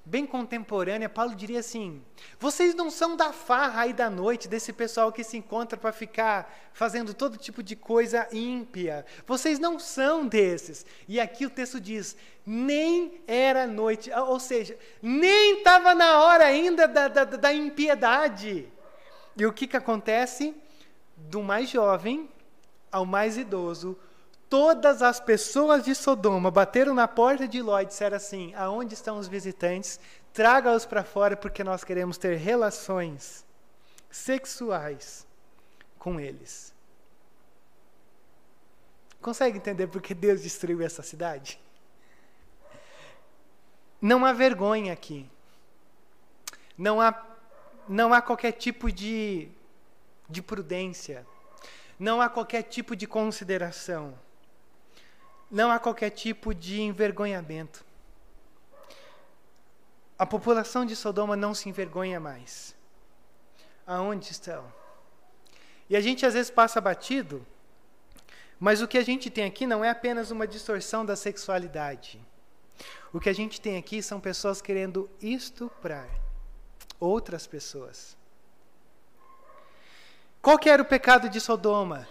bem 0.02 0.26
contemporânea, 0.26 1.06
Paulo 1.06 1.34
diria 1.34 1.60
assim: 1.60 2.02
vocês 2.38 2.74
não 2.74 2.90
são 2.90 3.14
da 3.14 3.30
farra 3.30 3.82
aí 3.82 3.92
da 3.92 4.08
noite, 4.08 4.48
desse 4.48 4.72
pessoal 4.72 5.12
que 5.12 5.22
se 5.22 5.36
encontra 5.36 5.76
para 5.76 5.92
ficar 5.92 6.50
fazendo 6.72 7.12
todo 7.12 7.36
tipo 7.36 7.62
de 7.62 7.76
coisa 7.76 8.26
ímpia. 8.32 9.04
Vocês 9.26 9.58
não 9.58 9.78
são 9.78 10.26
desses. 10.26 10.86
E 11.06 11.20
aqui 11.20 11.44
o 11.44 11.50
texto 11.50 11.78
diz: 11.78 12.16
nem 12.46 13.20
era 13.26 13.66
noite, 13.66 14.10
ou 14.10 14.40
seja, 14.40 14.78
nem 15.02 15.58
estava 15.58 15.94
na 15.94 16.22
hora 16.22 16.46
ainda 16.46 16.88
da, 16.88 17.06
da, 17.06 17.24
da 17.24 17.52
impiedade. 17.52 18.66
E 19.36 19.44
o 19.44 19.52
que, 19.52 19.66
que 19.66 19.76
acontece? 19.76 20.56
Do 21.18 21.42
mais 21.42 21.68
jovem 21.68 22.30
ao 22.90 23.04
mais 23.04 23.36
idoso, 23.36 23.94
todas 24.50 25.00
as 25.00 25.20
pessoas 25.20 25.84
de 25.84 25.94
Sodoma 25.94 26.50
bateram 26.50 26.92
na 26.92 27.06
porta 27.06 27.46
de 27.46 27.62
Ló 27.62 27.80
e 27.80 27.86
disseram 27.86 28.16
assim: 28.16 28.52
Aonde 28.54 28.94
estão 28.94 29.16
os 29.16 29.28
visitantes? 29.28 30.00
Traga-os 30.32 30.84
para 30.84 31.04
fora, 31.04 31.36
porque 31.36 31.64
nós 31.64 31.84
queremos 31.84 32.18
ter 32.18 32.36
relações 32.36 33.46
sexuais 34.10 35.26
com 35.98 36.18
eles. 36.20 36.74
Consegue 39.22 39.56
entender 39.56 39.86
por 39.86 40.02
que 40.02 40.14
Deus 40.14 40.42
destruiu 40.42 40.82
essa 40.82 41.02
cidade? 41.02 41.60
Não 44.00 44.24
há 44.24 44.32
vergonha 44.32 44.92
aqui. 44.92 45.30
Não 46.76 47.00
há, 47.00 47.22
não 47.86 48.14
há 48.14 48.22
qualquer 48.22 48.52
tipo 48.52 48.90
de, 48.90 49.48
de 50.28 50.40
prudência. 50.40 51.26
Não 51.98 52.20
há 52.20 52.28
qualquer 52.30 52.62
tipo 52.62 52.96
de 52.96 53.06
consideração 53.06 54.14
não 55.50 55.70
há 55.70 55.78
qualquer 55.78 56.10
tipo 56.10 56.54
de 56.54 56.80
envergonhamento. 56.80 57.84
A 60.18 60.26
população 60.26 60.84
de 60.84 60.94
Sodoma 60.94 61.34
não 61.34 61.54
se 61.54 61.68
envergonha 61.68 62.20
mais. 62.20 62.76
Aonde 63.86 64.30
estão? 64.30 64.72
E 65.88 65.96
a 65.96 66.00
gente 66.00 66.24
às 66.24 66.34
vezes 66.34 66.50
passa 66.50 66.80
batido, 66.80 67.44
mas 68.58 68.80
o 68.80 68.86
que 68.86 68.98
a 68.98 69.02
gente 69.02 69.30
tem 69.30 69.44
aqui 69.44 69.66
não 69.66 69.84
é 69.84 69.90
apenas 69.90 70.30
uma 70.30 70.46
distorção 70.46 71.04
da 71.04 71.16
sexualidade. 71.16 72.20
O 73.12 73.18
que 73.18 73.28
a 73.28 73.32
gente 73.32 73.60
tem 73.60 73.76
aqui 73.76 74.02
são 74.02 74.20
pessoas 74.20 74.62
querendo 74.62 75.10
estuprar 75.20 76.08
outras 77.00 77.46
pessoas. 77.46 78.16
Qual 80.40 80.58
que 80.58 80.70
era 80.70 80.82
o 80.82 80.86
pecado 80.86 81.28
de 81.28 81.40
Sodoma? 81.40 82.06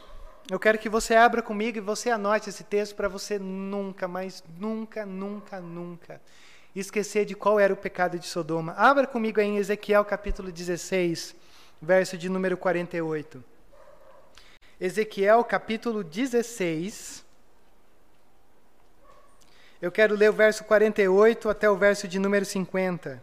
Eu 0.50 0.60
quero 0.60 0.80
que 0.80 0.90
você 0.90 1.14
abra 1.14 1.44
comigo 1.44 1.78
e 1.78 1.82
você 1.82 2.10
anote 2.10 2.50
esse 2.50 2.64
texto 2.64 2.96
para 2.96 3.08
você 3.08 3.38
nunca, 3.38 4.08
mas 4.08 4.44
nunca, 4.58 5.06
nunca, 5.06 5.62
nunca 5.62 6.20
esquecer 6.76 7.24
de 7.24 7.36
qual 7.36 7.60
era 7.60 7.72
o 7.72 7.78
pecado 7.78 8.18
de 8.18 8.26
Sodoma. 8.26 8.74
Abra 8.74 9.06
comigo 9.06 9.40
aí 9.40 9.46
em 9.46 9.58
Ezequiel 9.58 10.04
capítulo 10.04 10.52
16, 10.52 11.36
verso 11.80 12.18
de 12.18 12.30
número 12.30 12.58
48. 12.58 13.44
Ezequiel 14.82 15.44
capítulo 15.44 16.04
16. 16.04 17.24
Eu 19.80 19.92
quero 19.92 20.16
ler 20.16 20.32
o 20.32 20.34
verso 20.34 20.64
48 20.64 21.48
até 21.48 21.70
o 21.70 21.78
verso 21.78 22.08
de 22.08 22.18
número 22.18 22.44
50. 22.44 23.22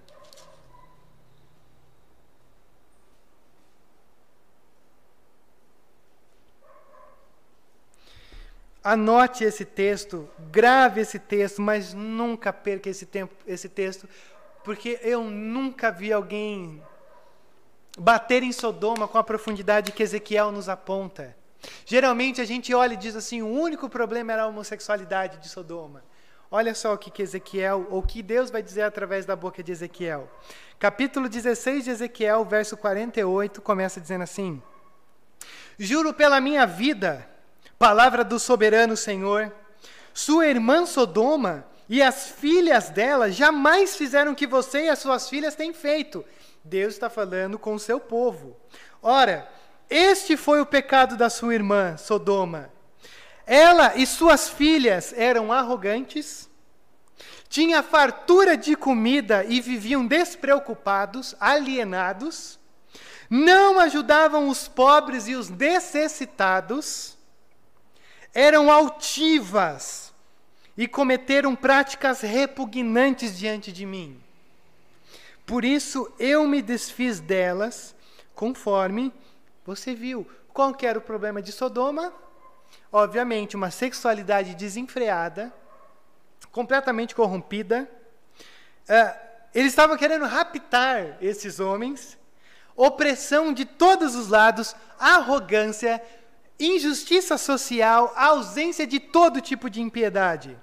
Anote 8.89 9.43
esse 9.43 9.65
texto, 9.65 10.29
grave 10.49 11.01
esse 11.01 11.19
texto, 11.19 11.61
mas 11.61 11.93
nunca 11.93 12.53
perca 12.53 12.89
esse 12.89 13.05
tempo, 13.05 13.35
esse 13.45 13.69
texto, 13.69 14.09
porque 14.63 15.01
eu 15.03 15.25
nunca 15.25 15.91
vi 15.91 16.13
alguém 16.13 16.81
bater 17.99 18.45
em 18.45 18.53
Sodoma 18.53 19.09
com 19.09 19.19
a 19.19 19.25
profundidade 19.25 19.91
que 19.91 20.05
Ezequiel 20.05 20.53
nos 20.53 20.69
aponta. 20.69 21.37
Geralmente 21.85 22.41
a 22.41 22.45
gente 22.45 22.73
olha 22.73 22.95
e 22.95 22.97
diz 22.97 23.17
assim: 23.17 23.43
o 23.43 23.49
único 23.49 23.89
problema 23.89 24.33
era 24.33 24.45
a 24.45 24.47
homossexualidade 24.47 25.39
de 25.39 25.49
Sodoma. 25.49 26.05
Olha 26.49 26.73
só 26.73 26.95
o 26.95 26.99
que, 26.99 27.11
que 27.11 27.23
Ezequiel, 27.23 27.89
ou 27.91 28.01
que 28.01 28.23
Deus 28.23 28.53
vai 28.53 28.63
dizer 28.63 28.83
através 28.83 29.27
da 29.27 29.35
boca 29.35 29.65
de 29.65 29.73
Ezequiel. 29.73 30.31
Capítulo 30.79 31.29
16 31.29 31.83
de 31.83 31.91
Ezequiel, 31.91 32.45
verso 32.45 32.77
48, 32.77 33.61
começa 33.61 34.01
dizendo 34.01 34.23
assim: 34.23 34.63
Juro 35.77 36.15
pela 36.15 36.41
minha 36.41 36.65
vida 36.65 37.35
Palavra 37.79 38.25
do 38.25 38.39
soberano 38.39 38.97
Senhor. 38.97 39.53
Sua 40.15 40.47
irmã 40.47 40.87
Sodoma 40.87 41.67
e 41.89 42.03
as 42.03 42.29
filhas 42.29 42.89
dela 42.89 43.31
jamais 43.31 43.97
fizeram 43.97 44.33
o 44.33 44.35
que 44.35 44.47
você 44.47 44.85
e 44.85 44.89
as 44.89 44.99
suas 44.99 45.29
filhas 45.29 45.55
têm 45.55 45.75
feito. 45.75 46.25
Deus 46.65 46.95
está 46.95 47.11
falando 47.11 47.59
com 47.59 47.75
o 47.75 47.79
seu 47.79 48.01
povo. 48.01 48.57
Ora, 49.03 49.47
este 49.91 50.39
foi 50.39 50.61
o 50.63 50.67
pecado 50.67 51.17
da 51.17 51.29
sua 51.29 51.55
irmã 51.55 51.99
Sodoma. 51.99 52.71
Ela 53.47 53.95
e 53.95 54.07
suas 54.07 54.49
filhas 54.49 55.13
eram 55.17 55.53
arrogantes, 55.53 56.49
tinham 57.49 57.81
fartura 57.83 58.57
de 58.57 58.75
comida 58.75 59.45
e 59.45 59.61
viviam 59.61 60.05
despreocupados, 60.05 61.37
alienados, 61.39 62.59
não 63.31 63.79
ajudavam 63.79 64.49
os 64.49 64.67
pobres 64.67 65.29
e 65.29 65.35
os 65.37 65.49
necessitados 65.49 67.16
eram 68.37 68.71
altivas 68.71 70.13
e 70.77 70.87
cometeram 70.87 71.57
práticas 71.57 72.21
repugnantes 72.21 73.39
diante 73.39 73.73
de 73.73 73.87
mim. 73.87 74.23
Por 75.47 75.65
isso 75.65 76.13
eu 76.19 76.47
me 76.47 76.61
desfiz 76.61 77.19
delas, 77.19 77.95
conforme 78.35 79.11
você 79.65 79.95
viu. 79.95 80.29
Qual 80.53 80.75
que 80.75 80.87
era 80.87 80.99
o 80.99 81.03
problema 81.03 81.41
de 81.41 81.51
Sodoma? 81.51 82.13
Obviamente, 82.93 83.57
uma 83.57 83.71
sexualidade 83.71 84.55
desenfreada, 84.55 85.51
completamente 86.53 87.15
corrompida. 87.15 87.91
Uh, 88.83 89.19
eles 89.55 89.73
estavam 89.73 89.97
querendo 89.97 90.27
raptar 90.27 91.17
esses 91.23 91.59
homens, 91.59 92.19
opressão 92.77 93.51
de 93.55 93.65
todos 93.65 94.15
os 94.15 94.29
lados, 94.29 94.77
arrogância, 94.99 96.03
injustiça 96.59 97.37
social, 97.37 98.13
a 98.17 98.27
ausência 98.27 98.87
de 98.87 98.99
todo 98.99 99.41
tipo 99.41 99.69
de 99.69 99.81
impiedade. 99.81 100.57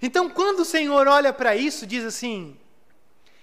Então, 0.00 0.28
quando 0.28 0.60
o 0.60 0.64
Senhor 0.64 1.06
olha 1.06 1.32
para 1.32 1.56
isso, 1.56 1.86
diz 1.86 2.04
assim: 2.04 2.58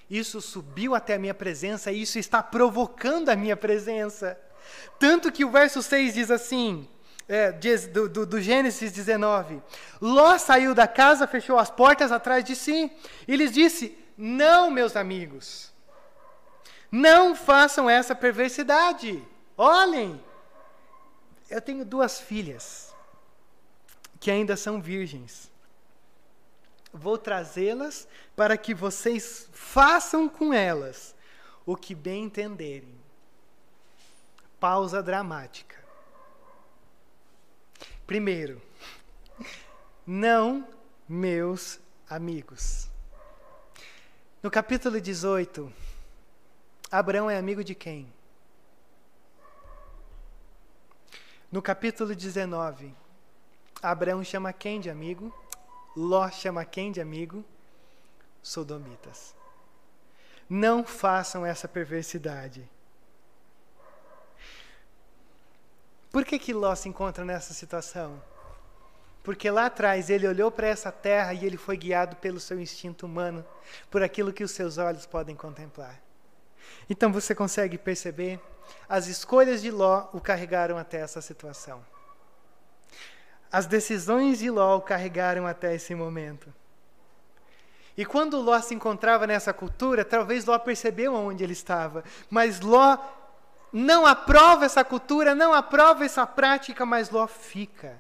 Isso 0.09 0.41
subiu 0.41 0.95
até 0.95 1.15
a 1.15 1.19
minha 1.19 1.33
presença, 1.33 1.91
isso 1.91 2.19
está 2.19 2.41
provocando 2.41 3.29
a 3.29 3.35
minha 3.35 3.57
presença. 3.57 4.37
Tanto 4.99 5.31
que 5.31 5.45
o 5.45 5.49
verso 5.49 5.81
6 5.81 6.13
diz 6.13 6.31
assim, 6.31 6.87
é, 7.27 7.51
do, 7.51 8.09
do, 8.09 8.25
do, 8.25 8.41
Gênesis 8.41 8.91
19: 8.91 9.61
Ló 10.01 10.37
saiu 10.37 10.73
da 10.73 10.87
casa, 10.87 11.27
fechou 11.27 11.57
as 11.57 11.69
portas 11.69 12.11
atrás 12.11 12.43
de 12.43 12.55
si, 12.55 12.91
e 13.27 13.35
lhes 13.35 13.51
disse: 13.51 13.97
Não, 14.17 14.71
meus 14.71 14.95
amigos, 14.95 15.73
não 16.91 17.35
façam 17.35 17.89
essa 17.89 18.15
perversidade. 18.15 19.21
Olhem, 19.57 20.21
eu 21.49 21.61
tenho 21.61 21.85
duas 21.85 22.19
filhas 22.19 22.93
que 24.19 24.31
ainda 24.31 24.57
são 24.57 24.81
virgens. 24.81 25.51
Vou 26.91 27.17
trazê-las 27.17 28.07
para 28.35 28.57
que 28.57 28.73
vocês 28.73 29.49
façam 29.51 30.27
com 30.27 30.53
elas 30.53 31.15
o 31.65 31.75
que 31.75 31.93
bem 31.93 32.23
entenderem. 32.23 32.97
Pausa 34.59 35.03
dramática. 35.03 35.75
Primeiro, 38.05 38.61
não 40.05 40.67
meus 41.07 41.79
amigos. 42.09 42.89
No 44.41 44.49
capítulo 44.49 44.99
18, 44.99 45.71
Abraão 46.89 47.29
é 47.29 47.37
amigo 47.37 47.63
de 47.63 47.75
quem? 47.75 48.11
No 51.49 51.61
capítulo 51.61 52.13
19, 52.13 52.93
Abraão 53.81 54.21
chama 54.21 54.51
quem 54.51 54.81
de 54.81 54.89
amigo? 54.89 55.33
Ló 55.95 56.29
chama 56.29 56.65
quem 56.65 56.91
de 56.91 56.99
amigo? 56.99 57.43
Sodomitas. 58.43 59.33
Não 60.49 60.83
façam 60.83 61.45
essa 61.45 61.65
perversidade. 61.65 62.69
Por 66.11 66.25
que, 66.25 66.37
que 66.37 66.53
Ló 66.53 66.75
se 66.75 66.89
encontra 66.89 67.23
nessa 67.23 67.53
situação? 67.53 68.21
Porque 69.23 69.49
lá 69.49 69.67
atrás 69.67 70.09
ele 70.09 70.27
olhou 70.27 70.51
para 70.51 70.67
essa 70.67 70.91
terra 70.91 71.33
e 71.33 71.45
ele 71.45 71.57
foi 71.57 71.77
guiado 71.77 72.17
pelo 72.17 72.41
seu 72.41 72.59
instinto 72.59 73.05
humano, 73.05 73.45
por 73.89 74.03
aquilo 74.03 74.33
que 74.33 74.43
os 74.43 74.51
seus 74.51 74.77
olhos 74.77 75.05
podem 75.05 75.35
contemplar. 75.35 76.01
Então 76.89 77.09
você 77.11 77.33
consegue 77.33 77.77
perceber? 77.77 78.37
As 78.87 79.07
escolhas 79.07 79.61
de 79.61 79.71
Ló 79.71 80.07
o 80.13 80.21
carregaram 80.21 80.77
até 80.77 80.99
essa 80.99 81.21
situação. 81.21 81.83
As 83.51 83.65
decisões 83.65 84.39
de 84.39 84.49
Ló 84.49 84.77
o 84.77 84.81
carregaram 84.81 85.47
até 85.47 85.73
esse 85.73 85.95
momento. 85.95 86.53
E 87.97 88.05
quando 88.05 88.39
Ló 88.39 88.59
se 88.61 88.75
encontrava 88.75 89.25
nessa 89.25 89.51
cultura, 89.51 90.05
talvez 90.05 90.45
Ló 90.45 90.57
percebeu 90.59 91.15
onde 91.15 91.43
ele 91.43 91.53
estava, 91.53 92.03
mas 92.29 92.59
Ló 92.59 92.97
não 93.73 94.05
aprova 94.05 94.65
essa 94.65 94.83
cultura, 94.83 95.33
não 95.33 95.53
aprova 95.53 96.05
essa 96.05 96.25
prática, 96.25 96.85
mas 96.85 97.09
Ló 97.09 97.25
fica. 97.25 97.99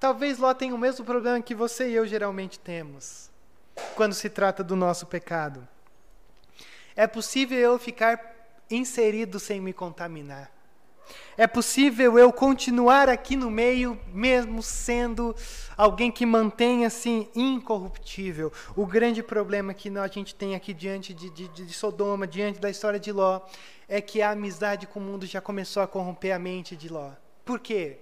Talvez 0.00 0.38
Ló 0.38 0.54
tenha 0.54 0.74
o 0.74 0.78
mesmo 0.78 1.04
problema 1.04 1.40
que 1.42 1.54
você 1.54 1.90
e 1.90 1.94
eu 1.94 2.06
geralmente 2.06 2.58
temos, 2.58 3.30
quando 3.94 4.14
se 4.14 4.30
trata 4.30 4.64
do 4.64 4.74
nosso 4.74 5.06
pecado. 5.06 5.66
É 6.96 7.06
possível 7.06 7.58
eu 7.58 7.78
ficar 7.78 8.37
inserido 8.70 9.38
sem 9.38 9.60
me 9.60 9.72
contaminar. 9.72 10.50
É 11.36 11.46
possível 11.46 12.18
eu 12.18 12.32
continuar 12.32 13.08
aqui 13.08 13.36
no 13.36 13.50
meio, 13.50 13.98
mesmo 14.12 14.62
sendo 14.62 15.34
alguém 15.76 16.10
que 16.10 16.26
mantenha-se 16.26 17.28
incorruptível. 17.34 18.52
O 18.76 18.84
grande 18.84 19.22
problema 19.22 19.72
que 19.72 19.88
a 19.96 20.06
gente 20.08 20.34
tem 20.34 20.54
aqui 20.54 20.74
diante 20.74 21.14
de, 21.14 21.30
de, 21.30 21.48
de, 21.48 21.72
Sodoma, 21.72 22.26
diante 22.26 22.60
da 22.60 22.68
história 22.68 22.98
de 22.98 23.12
Ló, 23.12 23.40
é 23.88 24.00
que 24.00 24.20
a 24.20 24.30
amizade 24.30 24.86
com 24.86 24.98
o 24.98 25.02
mundo 25.02 25.26
já 25.26 25.40
começou 25.40 25.82
a 25.82 25.86
corromper 25.86 26.34
a 26.34 26.38
mente 26.38 26.76
de 26.76 26.88
Ló. 26.88 27.12
Por 27.44 27.60
quê? 27.60 27.98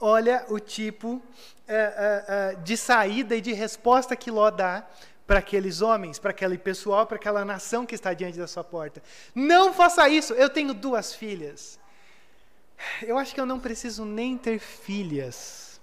Olha 0.00 0.44
o 0.48 0.58
tipo 0.58 1.22
é, 1.66 1.74
é, 1.74 2.24
é, 2.28 2.54
de 2.56 2.76
saída 2.76 3.34
e 3.34 3.40
de 3.40 3.52
resposta 3.52 4.14
que 4.14 4.30
Ló 4.30 4.50
dá 4.50 4.86
para 5.26 5.38
aqueles 5.38 5.80
homens, 5.80 6.18
para 6.18 6.30
aquele 6.30 6.58
pessoal, 6.58 7.06
para 7.06 7.16
aquela 7.16 7.44
nação 7.44 7.86
que 7.86 7.94
está 7.94 8.12
diante 8.12 8.38
da 8.38 8.46
sua 8.46 8.64
porta. 8.64 9.02
Não 9.34 9.72
faça 9.72 10.08
isso. 10.08 10.34
Eu 10.34 10.50
tenho 10.50 10.74
duas 10.74 11.14
filhas. 11.14 11.78
Eu 13.02 13.16
acho 13.16 13.34
que 13.34 13.40
eu 13.40 13.46
não 13.46 13.58
preciso 13.58 14.04
nem 14.04 14.36
ter 14.36 14.58
filhas 14.58 15.80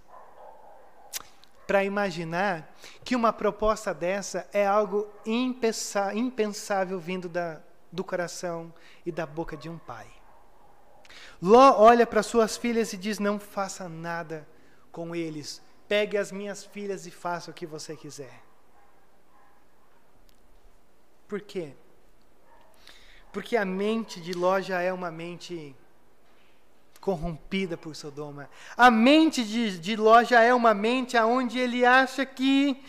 para 1.66 1.84
imaginar 1.84 2.70
que 3.04 3.16
uma 3.16 3.32
proposta 3.32 3.94
dessa 3.94 4.48
é 4.52 4.66
algo 4.68 5.08
impensável 5.26 7.00
vindo 7.00 7.30
da, 7.30 7.62
do 7.92 8.04
coração 8.04 8.74
e 9.06 9.12
da 9.12 9.26
boca 9.26 9.56
de 9.56 9.70
um 9.70 9.78
pai. 9.78 10.08
Ló 11.42 11.76
olha 11.80 12.06
para 12.06 12.22
suas 12.22 12.58
filhas 12.58 12.94
e 12.94 12.98
diz: 12.98 13.20
Não 13.20 13.40
faça 13.40 13.90
nada 13.90 14.48
com 14.92 15.16
eles. 15.16 15.62
Pegue 15.88 16.18
as 16.18 16.32
minhas 16.32 16.64
filhas 16.64 17.08
e 17.08 17.12
faça 17.12 17.50
o 17.50 17.54
que 17.54 17.66
você 17.66 17.96
quiser. 17.96 18.51
Por 21.32 21.40
quê? 21.40 21.70
Porque 23.32 23.56
a 23.56 23.64
mente 23.64 24.20
de 24.20 24.34
Ló 24.34 24.60
já 24.60 24.82
é 24.82 24.92
uma 24.92 25.10
mente 25.10 25.74
corrompida 27.00 27.78
por 27.78 27.96
Sodoma. 27.96 28.50
A 28.76 28.92
mente 28.92 29.42
de, 29.46 29.80
de 29.80 29.96
Ló 29.96 30.26
já 30.26 30.42
é 30.42 30.54
uma 30.54 30.74
mente 30.74 31.18
onde 31.20 31.58
ele 31.58 31.86
acha 31.86 32.26
que 32.26 32.84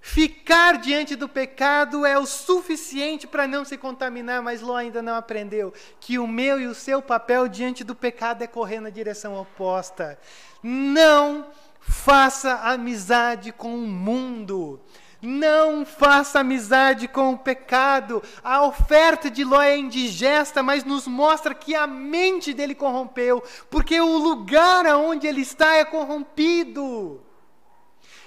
ficar 0.00 0.78
diante 0.78 1.16
do 1.16 1.28
pecado 1.28 2.06
é 2.06 2.16
o 2.16 2.26
suficiente 2.26 3.26
para 3.26 3.48
não 3.48 3.64
se 3.64 3.76
contaminar, 3.76 4.40
mas 4.40 4.60
Ló 4.60 4.76
ainda 4.76 5.02
não 5.02 5.16
aprendeu 5.16 5.74
que 5.98 6.16
o 6.16 6.28
meu 6.28 6.60
e 6.60 6.68
o 6.68 6.76
seu 6.76 7.02
papel 7.02 7.48
diante 7.48 7.82
do 7.82 7.96
pecado 7.96 8.42
é 8.42 8.46
correr 8.46 8.78
na 8.78 8.88
direção 8.88 9.36
oposta. 9.36 10.16
Não 10.62 11.50
faça 11.80 12.54
amizade 12.54 13.50
com 13.50 13.74
o 13.74 13.88
mundo. 13.88 14.80
Não 15.24 15.86
faça 15.86 16.40
amizade 16.40 17.08
com 17.08 17.32
o 17.32 17.38
pecado. 17.38 18.22
A 18.42 18.62
oferta 18.62 19.30
de 19.30 19.42
Ló 19.42 19.60
é 19.60 19.76
indigesta, 19.76 20.62
mas 20.62 20.84
nos 20.84 21.06
mostra 21.06 21.54
que 21.54 21.74
a 21.74 21.86
mente 21.86 22.52
dele 22.52 22.74
corrompeu, 22.74 23.42
porque 23.70 24.00
o 24.00 24.18
lugar 24.18 24.86
aonde 24.86 25.26
ele 25.26 25.40
está 25.40 25.76
é 25.76 25.84
corrompido. 25.84 27.22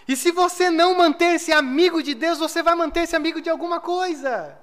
E 0.07 0.15
se 0.15 0.31
você 0.31 0.69
não 0.69 0.97
manter-se 0.97 1.51
amigo 1.51 2.01
de 2.01 2.13
Deus, 2.13 2.39
você 2.39 2.63
vai 2.63 2.73
manter-se 2.73 3.15
amigo 3.15 3.41
de 3.41 3.49
alguma 3.49 3.79
coisa. 3.79 4.57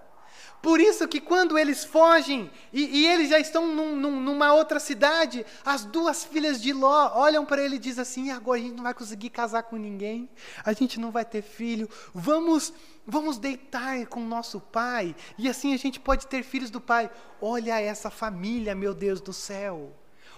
Por 0.65 0.81
isso 0.81 1.07
que 1.07 1.21
quando 1.21 1.59
eles 1.59 1.85
fogem 1.85 2.51
e, 2.73 3.03
e 3.03 3.07
eles 3.07 3.29
já 3.29 3.39
estão 3.39 3.67
num, 3.67 3.95
num, 3.95 4.19
numa 4.19 4.55
outra 4.55 4.81
cidade, 4.81 5.45
as 5.63 5.85
duas 5.85 6.25
filhas 6.25 6.59
de 6.59 6.73
Ló 6.73 7.13
olham 7.17 7.45
para 7.45 7.63
ele 7.63 7.77
e 7.77 7.79
dizem 7.79 8.01
assim: 8.01 8.31
agora 8.31 8.59
a 8.59 8.63
gente 8.63 8.75
não 8.75 8.83
vai 8.83 8.95
conseguir 8.95 9.29
casar 9.29 9.65
com 9.65 9.77
ninguém, 9.77 10.27
a 10.65 10.73
gente 10.73 10.99
não 10.99 11.11
vai 11.11 11.23
ter 11.23 11.43
filho, 11.43 11.87
vamos, 12.15 12.73
vamos 13.07 13.37
deitar 13.37 14.07
com 14.07 14.21
nosso 14.21 14.59
pai 14.59 15.15
e 15.37 15.51
assim 15.51 15.75
a 15.75 15.77
gente 15.77 16.01
pode 16.01 16.27
ter 16.29 16.43
filhos 16.43 16.71
do 16.71 16.81
pai. 16.81 17.11
Olha 17.43 17.79
essa 17.79 18.09
família, 18.09 18.75
meu 18.75 18.95
Deus 18.95 19.21
do 19.21 19.35
céu, 19.35 19.93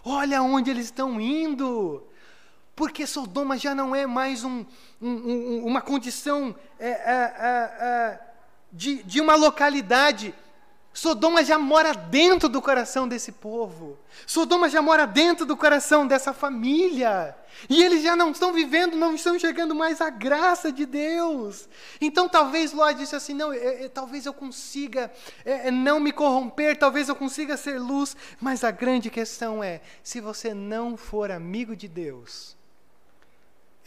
olha 0.05 0.43
onde 0.43 0.73
eles 0.73 0.87
estão 0.87 1.21
indo. 1.21 2.05
Porque 2.75 3.07
Sodoma 3.07 3.57
já 3.57 3.75
não 3.75 3.97
é 3.97 4.07
mais 4.07 4.45
um, 4.45 4.67
um, 5.01 5.65
uma 5.65 5.81
condição 5.81 6.55
é, 6.79 6.89
é, 6.89 6.91
é, 6.91 8.26
de, 8.73 9.03
de 9.03 9.21
uma 9.21 9.35
localidade. 9.35 10.35
Sodoma 10.97 11.45
já 11.45 11.59
mora 11.59 11.93
dentro 11.93 12.49
do 12.49 12.63
coração 12.63 13.07
desse 13.07 13.31
povo. 13.31 13.99
Sodoma 14.27 14.67
já 14.71 14.81
mora 14.81 15.07
dentro 15.07 15.45
do 15.45 15.55
coração 15.55 16.07
dessa 16.07 16.33
família. 16.33 17.37
E 17.69 17.83
eles 17.83 18.03
já 18.03 18.17
não 18.17 18.31
estão 18.31 18.51
vivendo, 18.51 18.97
não 18.97 19.15
estão 19.15 19.37
enxergando 19.37 19.75
mais 19.75 20.01
a 20.01 20.09
graça 20.09 20.73
de 20.73 20.87
Deus. 20.87 21.69
Então 22.01 22.27
talvez 22.31 22.73
Ló 22.73 22.91
disse 22.93 23.15
assim: 23.15 23.35
não, 23.35 23.53
é, 23.53 23.85
é, 23.85 23.89
talvez 23.91 24.25
eu 24.25 24.33
consiga 24.33 25.13
é, 25.45 25.69
é, 25.69 25.71
não 25.71 26.01
me 26.01 26.13
corromper, 26.13 26.79
talvez 26.79 27.11
eu 27.11 27.15
consiga 27.15 27.59
ser 27.59 27.79
luz. 27.79 28.17
Mas 28.41 28.65
a 28.65 28.71
grande 28.71 29.11
questão 29.11 29.63
é: 29.63 29.83
se 30.03 30.19
você 30.19 30.55
não 30.55 30.97
for 30.97 31.31
amigo 31.31 31.77
de 31.77 31.89
Deus, 31.89 32.56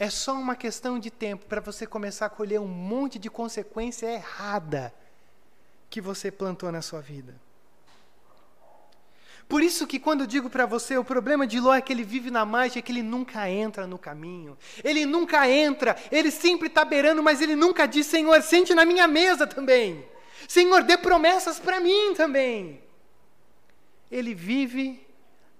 é 0.00 0.08
só 0.08 0.32
uma 0.32 0.56
questão 0.56 0.98
de 0.98 1.10
tempo 1.10 1.44
para 1.44 1.60
você 1.60 1.86
começar 1.86 2.24
a 2.24 2.30
colher 2.30 2.58
um 2.58 2.66
monte 2.66 3.18
de 3.18 3.28
consequência 3.28 4.06
errada 4.06 4.94
que 5.90 6.00
você 6.00 6.30
plantou 6.30 6.72
na 6.72 6.80
sua 6.80 7.02
vida. 7.02 7.38
Por 9.46 9.62
isso 9.62 9.86
que 9.86 9.98
quando 9.98 10.22
eu 10.22 10.26
digo 10.26 10.48
para 10.48 10.64
você, 10.64 10.96
o 10.96 11.04
problema 11.04 11.46
de 11.46 11.60
Ló 11.60 11.74
é 11.74 11.82
que 11.82 11.92
ele 11.92 12.02
vive 12.02 12.30
na 12.30 12.46
margem, 12.46 12.78
é 12.78 12.82
que 12.82 12.90
ele 12.90 13.02
nunca 13.02 13.50
entra 13.50 13.86
no 13.86 13.98
caminho. 13.98 14.56
Ele 14.82 15.04
nunca 15.04 15.46
entra, 15.46 15.94
ele 16.10 16.30
sempre 16.30 16.68
está 16.68 16.82
beirando, 16.82 17.22
mas 17.22 17.42
ele 17.42 17.54
nunca 17.54 17.84
diz, 17.84 18.06
Senhor, 18.06 18.40
sente 18.40 18.74
na 18.74 18.86
minha 18.86 19.06
mesa 19.06 19.46
também. 19.46 20.02
Senhor, 20.48 20.82
dê 20.82 20.96
promessas 20.96 21.60
para 21.60 21.78
mim 21.78 22.14
também. 22.14 22.80
Ele 24.10 24.32
vive 24.32 25.06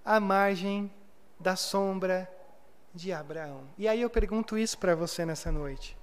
à 0.03 0.19
margem 0.19 0.91
da 1.39 1.55
sombra 1.55 2.27
de 2.93 3.11
Abraão. 3.13 3.63
E 3.77 3.87
aí 3.87 4.01
eu 4.01 4.09
pergunto 4.09 4.57
isso 4.57 4.77
para 4.77 4.95
você 4.95 5.25
nessa 5.25 5.51
noite. 5.51 5.97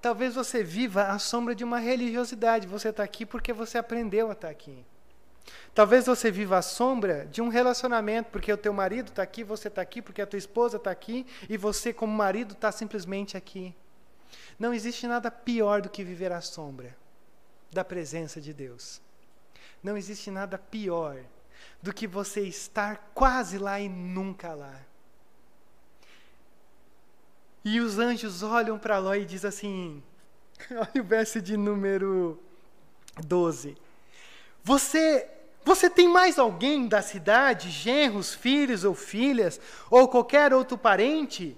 Talvez 0.00 0.34
você 0.34 0.64
viva 0.64 1.04
à 1.04 1.18
sombra 1.18 1.54
de 1.54 1.62
uma 1.62 1.78
religiosidade. 1.78 2.66
Você 2.66 2.88
está 2.88 3.04
aqui 3.04 3.24
porque 3.24 3.52
você 3.52 3.78
aprendeu 3.78 4.28
a 4.28 4.32
estar 4.32 4.48
tá 4.48 4.52
aqui. 4.52 4.84
Talvez 5.74 6.06
você 6.06 6.30
viva 6.30 6.58
à 6.58 6.62
sombra 6.62 7.26
de 7.26 7.40
um 7.40 7.48
relacionamento, 7.48 8.30
porque 8.30 8.52
o 8.52 8.56
teu 8.56 8.72
marido 8.72 9.08
está 9.08 9.22
aqui, 9.22 9.42
você 9.42 9.68
está 9.68 9.80
aqui, 9.80 10.02
porque 10.02 10.22
a 10.22 10.26
tua 10.26 10.38
esposa 10.38 10.76
está 10.76 10.90
aqui, 10.90 11.26
e 11.48 11.56
você, 11.56 11.92
como 11.92 12.12
marido, 12.12 12.52
está 12.52 12.70
simplesmente 12.70 13.36
aqui. 13.36 13.74
Não 14.58 14.72
existe 14.72 15.06
nada 15.06 15.30
pior 15.30 15.80
do 15.80 15.88
que 15.88 16.04
viver 16.04 16.32
à 16.32 16.40
sombra 16.40 16.96
da 17.70 17.84
presença 17.84 18.40
de 18.40 18.52
Deus. 18.52 19.00
Não 19.82 19.96
existe 19.96 20.30
nada 20.30 20.58
pior 20.58 21.18
do 21.82 21.92
que 21.92 22.06
você 22.06 22.42
estar 22.42 23.10
quase 23.12 23.58
lá 23.58 23.80
e 23.80 23.88
nunca 23.88 24.54
lá. 24.54 24.80
E 27.64 27.80
os 27.80 27.98
anjos 27.98 28.42
olham 28.42 28.78
para 28.78 28.98
Ló 28.98 29.14
e 29.14 29.24
dizem 29.24 29.48
assim: 29.48 30.02
olha 30.70 31.02
o 31.02 31.04
verso 31.04 31.40
de 31.40 31.56
número 31.56 32.38
12. 33.24 33.76
Você, 34.64 35.28
você 35.64 35.90
tem 35.90 36.08
mais 36.08 36.38
alguém 36.38 36.86
da 36.86 37.02
cidade, 37.02 37.68
genros, 37.70 38.32
filhos 38.32 38.84
ou 38.84 38.94
filhas, 38.94 39.60
ou 39.90 40.08
qualquer 40.08 40.54
outro 40.54 40.78
parente? 40.78 41.56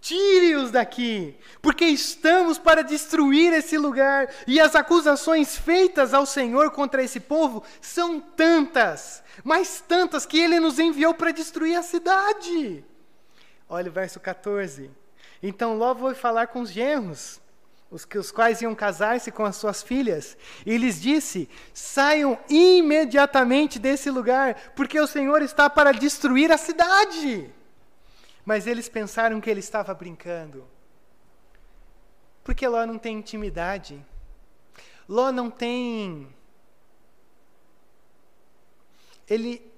Tire-os 0.00 0.70
daqui, 0.70 1.36
porque 1.60 1.84
estamos 1.84 2.58
para 2.58 2.82
destruir 2.82 3.52
esse 3.52 3.76
lugar, 3.76 4.30
e 4.46 4.58
as 4.58 4.74
acusações 4.74 5.58
feitas 5.58 6.14
ao 6.14 6.24
Senhor 6.24 6.70
contra 6.70 7.02
esse 7.02 7.20
povo 7.20 7.62
são 7.82 8.18
tantas, 8.18 9.22
mas 9.44 9.84
tantas 9.86 10.24
que 10.24 10.38
ele 10.38 10.58
nos 10.58 10.78
enviou 10.78 11.12
para 11.12 11.32
destruir 11.32 11.76
a 11.76 11.82
cidade. 11.82 12.82
Olha 13.68 13.90
o 13.90 13.92
verso 13.92 14.18
14. 14.18 14.90
Então 15.42 15.76
Ló 15.76 15.94
foi 15.94 16.14
falar 16.14 16.46
com 16.46 16.62
os 16.62 16.70
genros, 16.70 17.38
os, 17.90 18.06
que, 18.06 18.16
os 18.16 18.30
quais 18.30 18.62
iam 18.62 18.74
casar-se 18.74 19.30
com 19.30 19.44
as 19.44 19.56
suas 19.56 19.82
filhas, 19.82 20.34
e 20.64 20.78
lhes 20.78 20.98
disse: 20.98 21.46
Saiam 21.74 22.38
imediatamente 22.48 23.78
desse 23.78 24.10
lugar, 24.10 24.72
porque 24.74 24.98
o 24.98 25.06
Senhor 25.06 25.42
está 25.42 25.68
para 25.68 25.92
destruir 25.92 26.50
a 26.50 26.56
cidade. 26.56 27.52
Mas 28.50 28.66
eles 28.66 28.88
pensaram 28.88 29.40
que 29.40 29.48
ele 29.48 29.60
estava 29.60 29.94
brincando. 29.94 30.66
Porque 32.42 32.66
Ló 32.66 32.84
não 32.84 32.98
tem 32.98 33.16
intimidade. 33.16 34.04
Ló 35.08 35.30
não 35.30 35.48
tem. 35.48 36.26
Ele, 39.28 39.72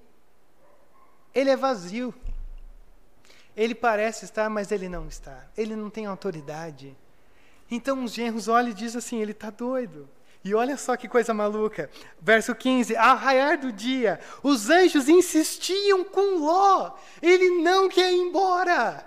ele 1.35 1.51
é 1.51 1.55
vazio. 1.55 2.15
Ele 3.55 3.75
parece 3.75 4.25
estar, 4.25 4.49
mas 4.49 4.71
ele 4.71 4.89
não 4.89 5.07
está. 5.07 5.45
Ele 5.55 5.75
não 5.75 5.91
tem 5.91 6.07
autoridade. 6.07 6.97
Então 7.69 8.03
os 8.03 8.11
genros 8.11 8.47
olham 8.47 8.71
e 8.71 8.73
dizem 8.73 8.97
assim: 8.97 9.21
ele 9.21 9.33
está 9.33 9.51
doido. 9.51 10.09
E 10.43 10.53
olha 10.53 10.75
só 10.75 10.97
que 10.97 11.07
coisa 11.07 11.33
maluca. 11.33 11.89
Verso 12.21 12.53
15: 12.53 12.95
Ao 12.97 13.15
raiar 13.15 13.57
do 13.57 13.71
dia, 13.71 14.19
os 14.41 14.69
anjos 14.69 15.07
insistiam 15.07 16.03
com 16.03 16.39
Ló. 16.39 16.91
Ele 17.21 17.61
não 17.61 17.87
quer 17.87 18.11
ir 18.11 18.17
embora. 18.17 19.05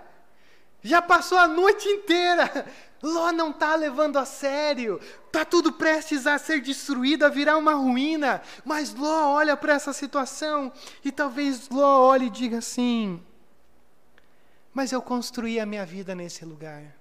Já 0.81 1.01
passou 1.01 1.37
a 1.37 1.47
noite 1.47 1.87
inteira. 1.87 2.65
Ló 3.03 3.31
não 3.31 3.51
está 3.51 3.75
levando 3.75 4.17
a 4.17 4.25
sério. 4.25 4.99
Está 5.27 5.45
tudo 5.45 5.71
prestes 5.71 6.25
a 6.25 6.39
ser 6.39 6.59
destruído, 6.59 7.23
a 7.23 7.29
virar 7.29 7.57
uma 7.57 7.75
ruína. 7.75 8.41
Mas 8.65 8.95
Ló 8.95 9.33
olha 9.33 9.55
para 9.55 9.73
essa 9.73 9.93
situação 9.93 10.73
e 11.05 11.11
talvez 11.11 11.69
Ló 11.69 12.07
olhe 12.07 12.25
e 12.25 12.31
diga 12.31 12.57
assim: 12.57 13.23
Mas 14.73 14.91
eu 14.91 15.03
construí 15.03 15.59
a 15.59 15.67
minha 15.67 15.85
vida 15.85 16.15
nesse 16.15 16.43
lugar. 16.43 16.95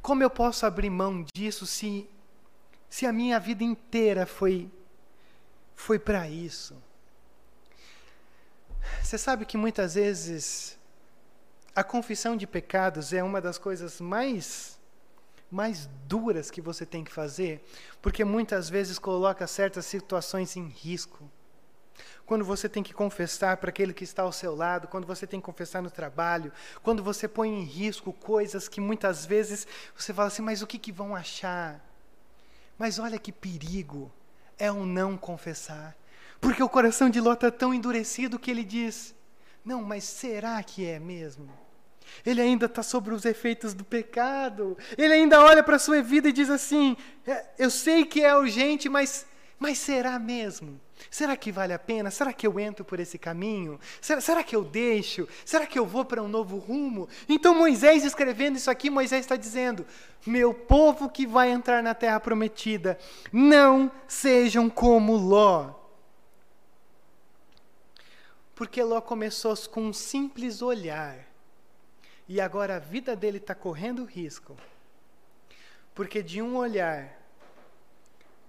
Como 0.00 0.22
eu 0.22 0.30
posso 0.30 0.64
abrir 0.64 0.88
mão 0.88 1.26
disso 1.34 1.66
se 1.66 2.08
se 2.88 3.06
a 3.06 3.12
minha 3.12 3.38
vida 3.38 3.64
inteira 3.64 4.26
foi 4.26 4.70
foi 5.74 5.98
para 5.98 6.28
isso. 6.28 6.74
Você 9.02 9.18
sabe 9.18 9.44
que 9.44 9.58
muitas 9.58 9.94
vezes 9.94 10.78
a 11.74 11.84
confissão 11.84 12.36
de 12.36 12.46
pecados 12.46 13.12
é 13.12 13.22
uma 13.22 13.40
das 13.40 13.58
coisas 13.58 14.00
mais 14.00 14.76
mais 15.48 15.88
duras 16.08 16.50
que 16.50 16.60
você 16.60 16.84
tem 16.84 17.04
que 17.04 17.12
fazer, 17.12 17.64
porque 18.02 18.24
muitas 18.24 18.68
vezes 18.68 18.98
coloca 18.98 19.46
certas 19.46 19.86
situações 19.86 20.56
em 20.56 20.66
risco. 20.66 21.30
Quando 22.26 22.44
você 22.44 22.68
tem 22.68 22.82
que 22.82 22.92
confessar 22.92 23.56
para 23.58 23.70
aquele 23.70 23.94
que 23.94 24.02
está 24.02 24.22
ao 24.22 24.32
seu 24.32 24.56
lado, 24.56 24.88
quando 24.88 25.06
você 25.06 25.24
tem 25.24 25.38
que 25.38 25.46
confessar 25.46 25.80
no 25.80 25.90
trabalho, 25.90 26.52
quando 26.82 27.02
você 27.02 27.28
põe 27.28 27.48
em 27.48 27.62
risco 27.62 28.12
coisas 28.12 28.68
que 28.68 28.80
muitas 28.80 29.24
vezes 29.24 29.66
você 29.96 30.12
fala 30.12 30.28
assim, 30.28 30.42
mas 30.42 30.62
o 30.62 30.66
que, 30.66 30.78
que 30.78 30.90
vão 30.90 31.14
achar? 31.14 31.80
Mas 32.78 32.98
olha 32.98 33.18
que 33.18 33.32
perigo 33.32 34.12
é 34.58 34.70
o 34.70 34.84
não 34.84 35.16
confessar. 35.16 35.96
Porque 36.40 36.62
o 36.62 36.68
coração 36.68 37.08
de 37.08 37.20
Ló 37.20 37.32
está 37.32 37.50
tão 37.50 37.72
endurecido 37.72 38.38
que 38.38 38.50
ele 38.50 38.64
diz: 38.64 39.14
Não, 39.64 39.82
mas 39.82 40.04
será 40.04 40.62
que 40.62 40.84
é 40.86 40.98
mesmo? 40.98 41.50
Ele 42.24 42.40
ainda 42.40 42.66
está 42.66 42.82
sobre 42.82 43.14
os 43.14 43.24
efeitos 43.24 43.74
do 43.74 43.84
pecado. 43.84 44.76
Ele 44.96 45.14
ainda 45.14 45.40
olha 45.40 45.62
para 45.62 45.76
a 45.76 45.78
sua 45.78 46.02
vida 46.02 46.28
e 46.28 46.32
diz 46.32 46.50
assim: 46.50 46.96
é, 47.26 47.46
Eu 47.58 47.70
sei 47.70 48.04
que 48.04 48.22
é 48.22 48.36
urgente, 48.36 48.88
mas, 48.88 49.26
mas 49.58 49.78
será 49.78 50.18
mesmo? 50.18 50.80
Será 51.10 51.36
que 51.36 51.52
vale 51.52 51.72
a 51.72 51.78
pena? 51.78 52.10
Será 52.10 52.32
que 52.32 52.46
eu 52.46 52.58
entro 52.58 52.84
por 52.84 52.98
esse 52.98 53.18
caminho? 53.18 53.78
Será, 54.00 54.20
será 54.20 54.42
que 54.42 54.56
eu 54.56 54.64
deixo? 54.64 55.28
Será 55.44 55.66
que 55.66 55.78
eu 55.78 55.86
vou 55.86 56.04
para 56.04 56.22
um 56.22 56.28
novo 56.28 56.56
rumo? 56.58 57.08
Então, 57.28 57.54
Moisés 57.54 58.04
escrevendo 58.04 58.56
isso 58.56 58.70
aqui, 58.70 58.88
Moisés 58.88 59.20
está 59.20 59.36
dizendo: 59.36 59.86
Meu 60.26 60.52
povo 60.54 61.08
que 61.08 61.26
vai 61.26 61.50
entrar 61.50 61.82
na 61.82 61.94
terra 61.94 62.18
prometida, 62.18 62.98
não 63.32 63.90
sejam 64.08 64.70
como 64.70 65.16
Ló. 65.16 65.74
Porque 68.54 68.82
Ló 68.82 69.00
começou 69.00 69.54
com 69.70 69.82
um 69.82 69.92
simples 69.92 70.62
olhar, 70.62 71.18
e 72.26 72.40
agora 72.40 72.76
a 72.76 72.80
vida 72.80 73.14
dele 73.14 73.36
está 73.36 73.54
correndo 73.54 74.04
risco. 74.04 74.56
Porque 75.94 76.22
de 76.22 76.40
um 76.40 76.56
olhar 76.56 77.25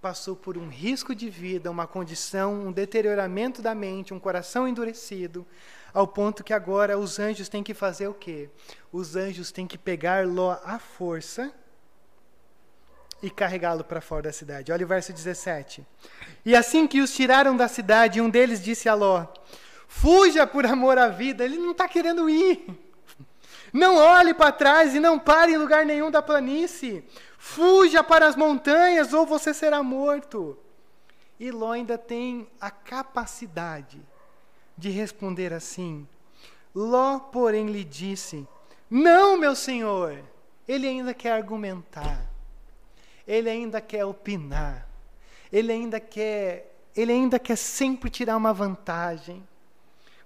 passou 0.01 0.35
por 0.35 0.57
um 0.57 0.69
risco 0.69 1.13
de 1.15 1.29
vida, 1.29 1.71
uma 1.71 1.87
condição, 1.87 2.67
um 2.67 2.71
deterioramento 2.71 3.61
da 3.61 3.73
mente, 3.73 4.13
um 4.13 4.19
coração 4.19 4.67
endurecido, 4.67 5.45
ao 5.93 6.07
ponto 6.07 6.43
que 6.43 6.53
agora 6.53 6.97
os 6.97 7.19
anjos 7.19 7.49
têm 7.49 7.63
que 7.63 7.73
fazer 7.73 8.07
o 8.07 8.13
quê? 8.13 8.49
Os 8.91 9.15
anjos 9.15 9.51
têm 9.51 9.65
que 9.65 9.77
pegar 9.77 10.27
Ló 10.27 10.57
à 10.63 10.77
força 10.77 11.51
e 13.21 13.29
carregá-lo 13.29 13.83
para 13.83 13.99
fora 13.99 14.23
da 14.23 14.31
cidade. 14.31 14.71
Olha 14.71 14.85
o 14.85 14.87
verso 14.87 15.11
17. 15.11 15.85
E 16.45 16.55
assim 16.55 16.85
que 16.87 17.01
os 17.01 17.13
tiraram 17.13 17.57
da 17.57 17.67
cidade, 17.67 18.21
um 18.21 18.29
deles 18.29 18.63
disse 18.63 18.87
a 18.87 18.93
Ló: 18.93 19.25
Fuja 19.87 20.45
por 20.45 20.65
amor 20.65 20.97
à 20.97 21.07
vida. 21.07 21.43
Ele 21.43 21.57
não 21.57 21.71
está 21.71 21.87
querendo 21.87 22.29
ir. 22.29 22.65
Não 23.73 23.97
olhe 23.97 24.33
para 24.33 24.51
trás 24.51 24.95
e 24.95 24.99
não 24.99 25.19
pare 25.19 25.53
em 25.53 25.57
lugar 25.57 25.85
nenhum 25.85 26.09
da 26.09 26.21
planície. 26.21 27.03
Fuja 27.37 28.03
para 28.03 28.27
as 28.27 28.35
montanhas 28.35 29.13
ou 29.13 29.25
você 29.25 29.53
será 29.53 29.83
morto. 29.83 30.57
E 31.39 31.51
Ló 31.51 31.71
ainda 31.71 31.97
tem 31.97 32.47
a 32.59 32.71
capacidade 32.71 34.01
de 34.75 34.89
responder 34.89 35.53
assim. 35.53 36.07
Ló, 36.73 37.19
porém, 37.19 37.67
lhe 37.67 37.83
disse: 37.83 38.47
Não, 38.89 39.37
meu 39.37 39.55
senhor. 39.55 40.23
Ele 40.67 40.87
ainda 40.87 41.13
quer 41.13 41.31
argumentar. 41.31 42.27
Ele 43.25 43.49
ainda 43.49 43.79
quer 43.79 44.03
opinar. 44.03 44.87
Ele 45.51 45.71
ainda 45.71 45.99
quer, 45.99 46.75
ele 46.95 47.11
ainda 47.11 47.39
quer 47.39 47.55
sempre 47.55 48.09
tirar 48.09 48.35
uma 48.35 48.53
vantagem. 48.53 49.47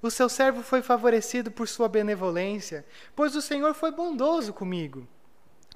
O 0.02 0.10
seu 0.10 0.28
servo 0.28 0.64
foi 0.64 0.82
favorecido 0.82 1.52
por 1.52 1.68
sua 1.68 1.88
benevolência, 1.88 2.84
pois 3.16 3.36
o 3.36 3.42
Senhor 3.42 3.76
foi 3.76 3.92
bondoso 3.92 4.52
comigo 4.52 5.08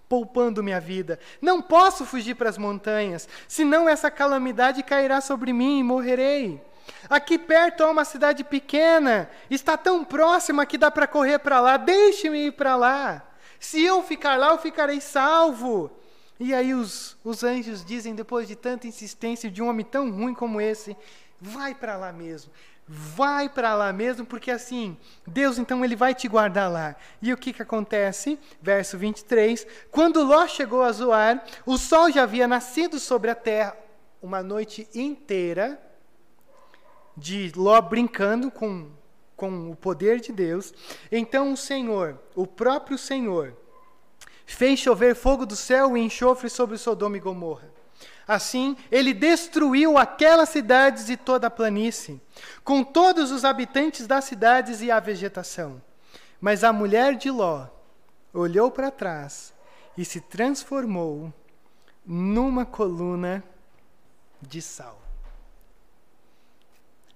poupando 0.08 0.64
minha 0.64 0.80
vida. 0.80 1.20
Não 1.42 1.62
posso 1.62 2.06
fugir 2.06 2.36
para 2.36 2.50
as 2.50 2.58
montanhas, 2.58 3.28
senão 3.48 3.88
essa 3.88 4.12
calamidade 4.12 4.84
cairá 4.84 5.22
sobre 5.22 5.52
mim 5.52 5.80
e 5.80 5.84
morrerei. 5.84 6.62
Aqui 7.10 7.38
perto 7.38 7.84
há 7.84 7.90
uma 7.90 8.06
cidade 8.06 8.44
pequena, 8.44 9.30
está 9.50 9.78
tão 9.78 10.04
próxima 10.04 10.66
que 10.66 10.78
dá 10.78 10.92
para 10.92 11.08
correr 11.08 11.40
para 11.40 11.60
lá. 11.60 11.78
Deixe-me 11.78 12.48
ir 12.48 12.52
para 12.52 12.76
lá. 12.76 13.26
Se 13.60 13.84
eu 13.84 14.04
ficar 14.04 14.38
lá, 14.38 14.50
eu 14.50 14.58
ficarei 14.58 15.02
salvo. 15.02 15.92
E 16.40 16.54
aí 16.54 16.74
os, 16.74 17.18
os 17.24 17.44
anjos 17.44 17.84
dizem, 17.84 18.14
depois 18.14 18.48
de 18.48 18.56
tanta 18.56 18.88
insistência 18.88 19.50
de 19.50 19.62
um 19.62 19.70
homem 19.70 19.86
tão 19.86 20.12
ruim 20.12 20.34
como 20.34 20.60
esse, 20.60 20.96
vai 21.40 21.74
para 21.74 21.96
lá 21.96 22.12
mesmo. 22.12 22.52
Vai 22.88 23.50
para 23.50 23.74
lá 23.74 23.92
mesmo, 23.92 24.26
porque 24.26 24.52
assim, 24.52 24.96
Deus 25.26 25.58
então 25.58 25.84
ele 25.84 25.96
vai 25.96 26.14
te 26.14 26.28
guardar 26.28 26.72
lá. 26.72 26.96
E 27.20 27.34
o 27.34 27.38
que, 27.38 27.52
que 27.52 27.62
acontece? 27.62 28.38
Verso 28.62 28.96
23: 28.96 29.66
Quando 29.90 30.24
Ló 30.24 30.48
chegou 30.48 30.84
a 30.84 30.92
Zoar, 30.92 31.44
o 31.66 31.80
sol 31.80 32.12
já 32.12 32.24
havia 32.24 32.48
nascido 32.48 33.00
sobre 33.00 33.32
a 33.32 33.36
terra 33.36 33.76
uma 34.22 34.44
noite 34.44 34.88
inteira, 34.94 35.80
de 37.18 37.52
Ló 37.56 37.82
brincando 37.82 38.52
com, 38.52 38.92
com 39.36 39.72
o 39.72 39.76
poder 39.76 40.20
de 40.20 40.32
Deus. 40.32 40.72
Então 41.12 41.54
o 41.54 41.58
Senhor, 41.58 42.20
o 42.36 42.46
próprio 42.46 43.00
Senhor, 43.00 43.56
fez 44.46 44.80
chover 44.80 45.16
fogo 45.16 45.46
do 45.46 45.56
céu 45.56 45.98
e 45.98 46.02
enxofre 46.02 46.50
sobre 46.50 46.78
Sodoma 46.78 47.18
e 47.18 47.20
Gomorra. 47.20 47.75
Assim, 48.28 48.76
ele 48.92 49.14
destruiu 49.14 49.98
aquelas 49.98 50.50
cidades 50.50 51.10
e 51.10 51.18
toda 51.18 51.48
a 51.48 51.52
planície, 51.52 52.20
com 52.64 52.84
todos 52.84 53.32
os 53.32 53.46
habitantes 53.46 54.08
das 54.08 54.26
cidades 54.26 54.82
e 54.82 54.90
a 54.90 55.00
vegetação. 55.00 55.82
Mas 56.42 56.64
a 56.64 56.74
mulher 56.74 57.16
de 57.16 57.30
Ló 57.30 57.68
olhou 58.34 58.72
para 58.72 58.90
trás 58.92 59.54
e 59.98 60.04
se 60.04 60.20
transformou 60.20 61.32
numa 62.06 62.66
coluna 62.66 63.44
de 64.42 64.62
sal. 64.62 65.02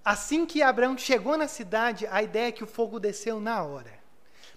Assim 0.03 0.45
que 0.45 0.61
Abraão 0.61 0.97
chegou 0.97 1.37
na 1.37 1.47
cidade, 1.47 2.07
a 2.07 2.23
ideia 2.23 2.47
é 2.47 2.51
que 2.51 2.63
o 2.63 2.67
fogo 2.67 2.99
desceu 2.99 3.39
na 3.39 3.61
hora. 3.63 3.98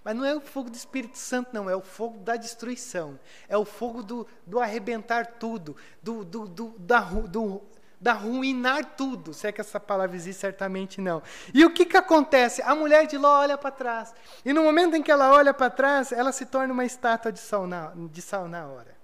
Mas 0.05 0.16
não 0.16 0.24
é 0.24 0.34
o 0.34 0.40
fogo 0.40 0.68
do 0.68 0.74
Espírito 0.74 1.16
Santo, 1.16 1.50
não, 1.53 1.70
é 1.70 1.76
o 1.76 1.80
fogo 1.80 2.18
da 2.18 2.36
destruição. 2.36 3.18
É 3.48 3.57
o 3.57 3.64
fogo 3.64 4.03
do, 4.03 4.26
do 4.46 4.59
arrebentar 4.59 5.26
tudo, 5.26 5.76
do, 6.03 6.24
do, 6.24 6.48
do, 6.48 6.74
da, 6.78 7.00
do, 7.00 7.62
da 8.00 8.12
ruinar 8.12 8.96
tudo. 8.96 9.32
Se 9.32 9.46
é 9.46 9.53
que 9.53 9.61
essa 9.61 9.78
palavra 9.78 10.16
existe, 10.16 10.40
certamente 10.40 11.00
não. 11.00 11.22
E 11.55 11.64
o 11.64 11.72
que, 11.72 11.86
que 11.86 11.96
acontece? 11.96 12.61
A 12.62 12.74
mulher 12.74 13.07
de 13.07 13.16
Ló 13.16 13.40
olha 13.40 13.57
para 13.57 13.70
trás. 13.70 14.12
E 14.44 14.53
no 14.53 14.64
momento 14.64 14.96
em 14.96 15.03
que 15.03 15.11
ela 15.11 15.32
olha 15.32 15.55
para 15.55 15.70
trás, 15.70 16.11
ela 16.11 16.32
se 16.32 16.46
torna 16.46 16.72
uma 16.72 16.84
estátua 16.84 17.30
de 17.30 17.38
sal 17.38 17.66
na, 17.68 17.92
de 17.94 18.20
sal 18.20 18.48
na 18.48 18.66
hora. 18.66 18.96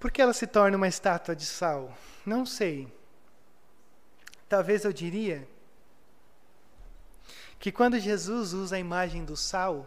Por 0.00 0.10
que 0.10 0.20
ela 0.20 0.32
se 0.32 0.46
torna 0.46 0.76
uma 0.76 0.88
estátua 0.88 1.36
de 1.36 1.46
sal? 1.46 1.96
Não 2.26 2.44
sei. 2.44 2.92
Talvez 4.48 4.84
eu 4.84 4.92
diria 4.92 5.46
que 7.58 7.72
quando 7.72 7.98
Jesus 7.98 8.52
usa 8.52 8.76
a 8.76 8.78
imagem 8.78 9.24
do 9.24 9.36
sal, 9.36 9.86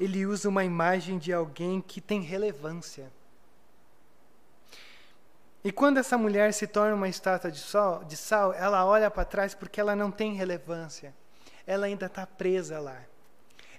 ele 0.00 0.26
usa 0.26 0.48
uma 0.48 0.64
imagem 0.64 1.18
de 1.18 1.32
alguém 1.32 1.80
que 1.80 2.00
tem 2.00 2.20
relevância. 2.20 3.10
E 5.64 5.70
quando 5.70 5.98
essa 5.98 6.18
mulher 6.18 6.52
se 6.52 6.66
torna 6.66 6.94
uma 6.94 7.08
estátua 7.08 7.50
de, 7.50 7.60
sol, 7.60 8.02
de 8.04 8.16
sal, 8.16 8.52
ela 8.52 8.84
olha 8.84 9.10
para 9.10 9.24
trás 9.24 9.54
porque 9.54 9.80
ela 9.80 9.94
não 9.94 10.10
tem 10.10 10.34
relevância. 10.34 11.14
Ela 11.66 11.86
ainda 11.86 12.06
está 12.06 12.26
presa 12.26 12.80
lá. 12.80 13.00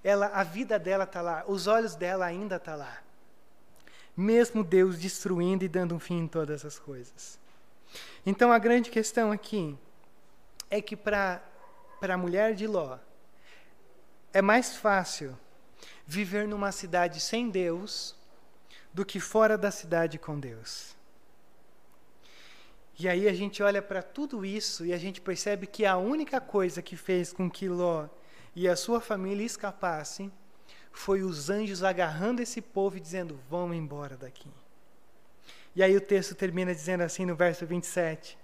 Ela, 0.02 0.28
a 0.28 0.44
vida 0.44 0.80
dela 0.80 1.04
está 1.04 1.22
lá, 1.22 1.44
os 1.48 1.68
olhos 1.68 1.96
dela 1.96 2.26
ainda 2.26 2.58
estão 2.58 2.78
tá 2.78 2.86
lá. 2.86 2.98
mesmo 4.16 4.64
Deus 4.64 4.98
destruindo 4.98 5.66
e 5.66 5.68
dando 5.68 5.96
um 5.96 6.00
fim 6.00 6.20
em 6.20 6.28
todas 6.28 6.64
as 6.64 6.78
coisas. 6.78 7.40
Então 8.26 8.52
a 8.52 8.60
grande 8.60 8.90
questão 8.90 9.32
aqui 9.32 9.78
é 10.70 10.82
que 10.82 10.96
para 10.96 11.42
a 12.02 12.18
mulher 12.18 12.54
de 12.54 12.68
Ló 12.68 12.98
é 14.34 14.42
mais 14.42 14.76
fácil 14.76 15.38
viver 16.06 16.48
numa 16.48 16.72
cidade 16.72 17.20
sem 17.20 17.50
Deus 17.50 18.16
do 18.92 19.06
que 19.06 19.20
fora 19.20 19.58
da 19.58 19.72
cidade 19.72 20.18
com 20.18 20.40
Deus. 20.40 20.96
E 23.00 23.08
aí 23.08 23.28
a 23.28 23.34
gente 23.34 23.64
olha 23.64 23.82
para 23.82 24.02
tudo 24.04 24.46
isso 24.46 24.86
e 24.86 24.94
a 24.94 24.98
gente 24.98 25.22
percebe 25.22 25.66
que 25.66 25.86
a 25.86 25.98
única 25.98 26.42
coisa 26.42 26.82
que 26.82 26.96
fez 26.96 27.32
com 27.32 27.50
que 27.50 27.68
Ló 27.68 28.08
e 28.56 28.68
a 28.68 28.76
sua 28.76 29.00
família 29.00 29.46
escapassem 29.46 30.32
foi 30.92 31.24
os 31.24 31.50
anjos 31.50 31.84
agarrando 31.84 32.42
esse 32.42 32.62
povo 32.62 32.98
e 32.98 33.00
dizendo: 33.00 33.40
Vamos 33.50 33.76
embora 33.76 34.16
daqui. 34.16 34.52
E 35.76 35.82
aí 35.82 35.96
o 35.98 36.02
texto 36.02 36.36
termina 36.36 36.74
dizendo 36.74 37.02
assim 37.02 37.26
no 37.26 37.36
verso 37.36 37.66
27. 37.66 38.38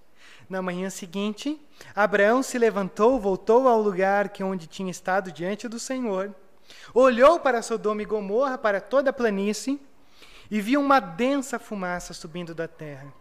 Na 0.48 0.60
manhã 0.60 0.90
seguinte, 0.90 1.60
Abraão 1.94 2.42
se 2.42 2.58
levantou, 2.58 3.20
voltou 3.20 3.68
ao 3.68 3.80
lugar 3.80 4.30
que 4.30 4.42
onde 4.42 4.66
tinha 4.66 4.90
estado 4.90 5.30
diante 5.30 5.68
do 5.68 5.78
Senhor, 5.78 6.34
olhou 6.92 7.38
para 7.38 7.62
Sodoma 7.62 8.02
e 8.02 8.04
Gomorra, 8.06 8.58
para 8.58 8.80
toda 8.80 9.10
a 9.10 9.12
planície, 9.12 9.80
e 10.50 10.60
viu 10.60 10.80
uma 10.80 10.98
densa 10.98 11.58
fumaça 11.58 12.12
subindo 12.12 12.54
da 12.54 12.66
terra, 12.66 13.12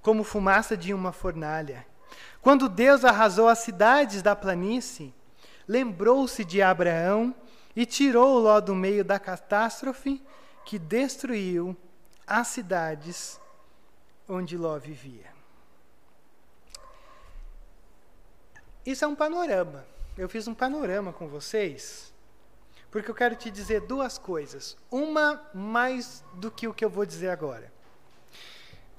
como 0.00 0.22
fumaça 0.22 0.76
de 0.76 0.94
uma 0.94 1.10
fornalha. 1.10 1.84
Quando 2.40 2.68
Deus 2.68 3.04
arrasou 3.04 3.48
as 3.48 3.58
cidades 3.58 4.22
da 4.22 4.36
planície, 4.36 5.12
lembrou-se 5.66 6.44
de 6.44 6.62
Abraão 6.62 7.34
e 7.74 7.84
tirou 7.84 8.38
Ló 8.38 8.60
do 8.60 8.74
meio 8.74 9.04
da 9.04 9.18
catástrofe 9.18 10.22
que 10.64 10.78
destruiu 10.78 11.76
as 12.26 12.48
cidades 12.48 13.40
onde 14.28 14.56
Ló 14.56 14.78
vivia. 14.78 15.33
Isso 18.84 19.04
é 19.04 19.08
um 19.08 19.14
panorama. 19.14 19.86
Eu 20.16 20.28
fiz 20.28 20.46
um 20.46 20.54
panorama 20.54 21.12
com 21.12 21.26
vocês, 21.26 22.12
porque 22.90 23.10
eu 23.10 23.14
quero 23.14 23.34
te 23.34 23.50
dizer 23.50 23.80
duas 23.80 24.18
coisas. 24.18 24.76
Uma 24.90 25.42
mais 25.52 26.24
do 26.34 26.50
que 26.50 26.68
o 26.68 26.74
que 26.74 26.84
eu 26.84 26.90
vou 26.90 27.04
dizer 27.04 27.30
agora. 27.30 27.72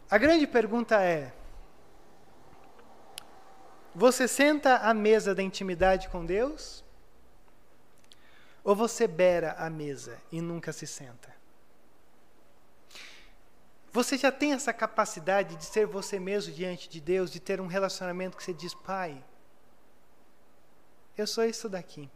A 0.10 0.18
grande 0.18 0.46
pergunta 0.46 1.02
é: 1.02 1.34
você 3.94 4.28
senta 4.28 4.78
à 4.78 4.94
mesa 4.94 5.34
da 5.34 5.42
intimidade 5.42 6.10
com 6.10 6.26
Deus? 6.26 6.84
Ou 8.64 8.76
você 8.76 9.08
beira 9.08 9.54
a 9.54 9.70
mesa 9.70 10.18
e 10.32 10.42
nunca 10.42 10.74
se 10.74 10.88
senta? 10.88 11.34
Você 13.92 14.18
já 14.18 14.32
tem 14.32 14.52
essa 14.52 14.74
capacidade 14.74 15.56
de 15.56 15.64
ser 15.64 15.86
você 15.86 16.20
mesmo 16.20 16.54
diante 16.54 16.90
de 16.90 17.00
Deus, 17.00 17.32
de 17.32 17.40
ter 17.40 17.62
um 17.62 17.68
relacionamento 17.68 18.36
que 18.36 18.44
você 18.44 18.54
diz, 18.54 18.74
Pai, 18.74 19.24
eu 21.18 21.28
sou 21.28 21.46
isso 21.46 21.70
daqui. 21.70 22.10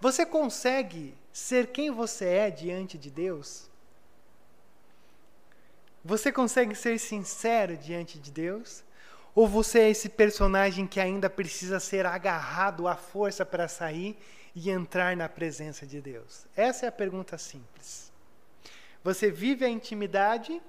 Você 0.00 0.24
consegue 0.24 1.14
ser 1.32 1.68
quem 1.68 1.90
você 1.90 2.26
é 2.26 2.50
diante 2.50 2.96
de 2.96 3.10
Deus? 3.10 3.68
Você 6.04 6.30
consegue 6.30 6.74
ser 6.74 6.98
sincero 6.98 7.76
diante 7.76 8.18
de 8.18 8.30
Deus? 8.30 8.84
Ou 9.34 9.46
você 9.46 9.80
é 9.80 9.90
esse 9.90 10.08
personagem 10.08 10.86
que 10.86 11.00
ainda 11.00 11.28
precisa 11.28 11.80
ser 11.80 12.06
agarrado 12.06 12.86
à 12.86 12.96
força 12.96 13.44
para 13.44 13.68
sair 13.68 14.16
e 14.54 14.70
entrar 14.70 15.16
na 15.16 15.28
presença 15.28 15.86
de 15.86 16.00
Deus? 16.00 16.46
Essa 16.56 16.86
é 16.86 16.88
a 16.88 16.92
pergunta 16.92 17.36
simples. 17.36 18.12
Você 19.02 19.30
vive 19.30 19.64
a 19.64 19.68
intimidade 19.68 20.62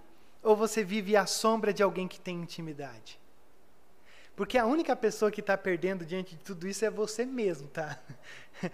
ou 0.43 0.55
você 0.55 0.83
vive 0.83 1.15
à 1.15 1.25
sombra 1.25 1.73
de 1.73 1.81
alguém 1.81 2.07
que 2.07 2.19
tem 2.19 2.41
intimidade? 2.41 3.19
Porque 4.38 4.55
a 4.55 4.67
única 4.67 4.95
pessoa 4.95 5.31
que 5.31 5.41
está 5.41 5.57
perdendo 5.57 6.05
diante 6.05 6.35
de 6.35 6.43
tudo 6.43 6.67
isso 6.67 6.85
é 6.85 6.91
você 6.91 7.25
mesmo, 7.25 7.67
tá? 7.69 7.99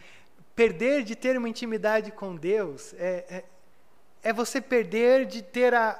Perder 0.53 1.03
de 1.03 1.15
ter 1.15 1.37
uma 1.37 1.47
intimidade 1.47 2.11
com 2.11 2.35
Deus 2.35 2.93
é, 2.95 3.25
é, 3.29 3.43
é 4.21 4.33
você 4.33 4.59
perder 4.59 5.25
de 5.25 5.41
ter 5.41 5.73
a, 5.73 5.97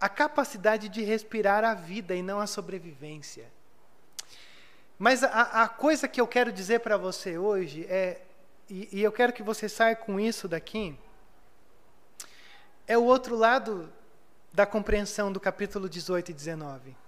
a 0.00 0.08
capacidade 0.08 0.88
de 0.88 1.02
respirar 1.02 1.64
a 1.64 1.74
vida 1.74 2.14
e 2.14 2.22
não 2.22 2.40
a 2.40 2.46
sobrevivência. 2.46 3.46
Mas 4.98 5.22
a, 5.22 5.62
a 5.62 5.68
coisa 5.68 6.08
que 6.08 6.20
eu 6.20 6.26
quero 6.26 6.52
dizer 6.52 6.80
para 6.80 6.96
você 6.96 7.38
hoje 7.38 7.86
é, 7.88 8.20
e, 8.68 8.88
e 8.98 9.02
eu 9.02 9.12
quero 9.12 9.32
que 9.32 9.44
você 9.44 9.68
saia 9.68 9.94
com 9.94 10.18
isso 10.18 10.48
daqui, 10.48 10.98
é 12.86 12.98
o 12.98 13.04
outro 13.04 13.36
lado 13.36 13.90
da 14.52 14.66
compreensão 14.66 15.30
do 15.30 15.38
capítulo 15.38 15.88
18 15.88 16.32
e 16.32 16.34
19. 16.34 17.05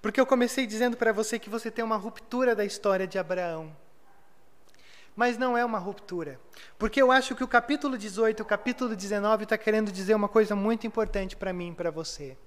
Porque 0.00 0.20
eu 0.20 0.26
comecei 0.26 0.66
dizendo 0.66 0.96
para 0.96 1.12
você 1.12 1.38
que 1.38 1.50
você 1.50 1.70
tem 1.70 1.84
uma 1.84 1.96
ruptura 1.96 2.54
da 2.54 2.64
história 2.64 3.06
de 3.06 3.18
Abraão 3.18 3.74
mas 5.18 5.36
não 5.36 5.58
é 5.58 5.64
uma 5.64 5.80
ruptura. 5.80 6.38
Porque 6.78 7.02
eu 7.02 7.10
acho 7.10 7.34
que 7.34 7.42
o 7.42 7.48
capítulo 7.48 7.98
18 7.98 8.38
e 8.38 8.42
o 8.42 8.46
capítulo 8.46 8.94
19 8.94 9.42
está 9.42 9.58
querendo 9.58 9.90
dizer 9.90 10.14
uma 10.14 10.28
coisa 10.28 10.54
muito 10.54 10.86
importante 10.86 11.34
para 11.34 11.52
mim 11.52 11.72
e 11.72 11.74
para 11.74 11.90
você. 11.90 12.38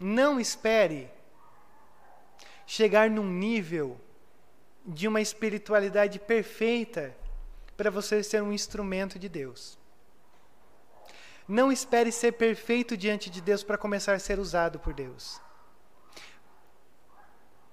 Não 0.00 0.40
espere 0.40 1.08
chegar 2.66 3.08
num 3.08 3.30
nível 3.30 4.00
de 4.84 5.06
uma 5.06 5.20
espiritualidade 5.20 6.18
perfeita 6.18 7.16
para 7.76 7.88
você 7.88 8.20
ser 8.20 8.42
um 8.42 8.52
instrumento 8.52 9.16
de 9.16 9.28
Deus. 9.28 9.78
Não 11.48 11.72
espere 11.72 12.12
ser 12.12 12.32
perfeito 12.32 12.96
diante 12.96 13.30
de 13.30 13.40
Deus 13.40 13.62
para 13.62 13.78
começar 13.78 14.12
a 14.12 14.18
ser 14.18 14.38
usado 14.38 14.78
por 14.78 14.92
Deus 14.92 15.40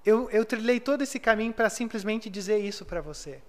eu, 0.06 0.30
eu 0.30 0.44
trilhei 0.44 0.78
todo 0.78 1.02
esse 1.02 1.18
caminho 1.18 1.52
para 1.52 1.68
simplesmente 1.68 2.30
dizer 2.30 2.58
isso 2.58 2.84
para 2.84 3.00
você. 3.00 3.42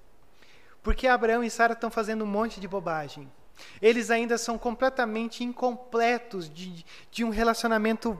Porque 0.81 1.07
Abraão 1.07 1.43
e 1.43 1.49
Sara 1.51 1.73
estão 1.73 1.91
fazendo 1.91 2.23
um 2.23 2.27
monte 2.27 2.59
de 2.59 2.67
bobagem. 2.67 3.31
Eles 3.79 4.09
ainda 4.09 4.37
são 4.37 4.57
completamente 4.57 5.43
incompletos 5.43 6.49
de, 6.49 6.83
de 7.11 7.23
um 7.23 7.29
relacionamento 7.29 8.19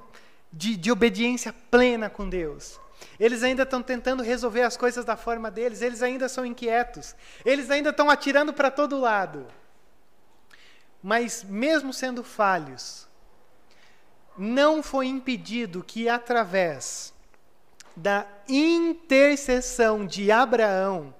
de, 0.53 0.77
de 0.77 0.91
obediência 0.91 1.51
plena 1.71 2.09
com 2.09 2.29
Deus. 2.29 2.79
Eles 3.19 3.41
ainda 3.41 3.63
estão 3.63 3.81
tentando 3.81 4.21
resolver 4.21 4.61
as 4.61 4.77
coisas 4.77 5.03
da 5.03 5.15
forma 5.15 5.49
deles, 5.49 5.81
eles 5.81 6.01
ainda 6.03 6.29
são 6.29 6.45
inquietos, 6.45 7.15
eles 7.45 7.69
ainda 7.69 7.89
estão 7.89 8.09
atirando 8.09 8.53
para 8.53 8.69
todo 8.69 8.99
lado. 8.99 9.47
Mas, 11.07 11.41
mesmo 11.41 11.93
sendo 11.93 12.21
falhos, 12.21 13.07
não 14.37 14.83
foi 14.83 15.07
impedido 15.07 15.81
que, 15.81 16.09
através 16.09 17.13
da 17.95 18.27
intercessão 18.45 20.05
de 20.05 20.29
Abraão, 20.29 21.15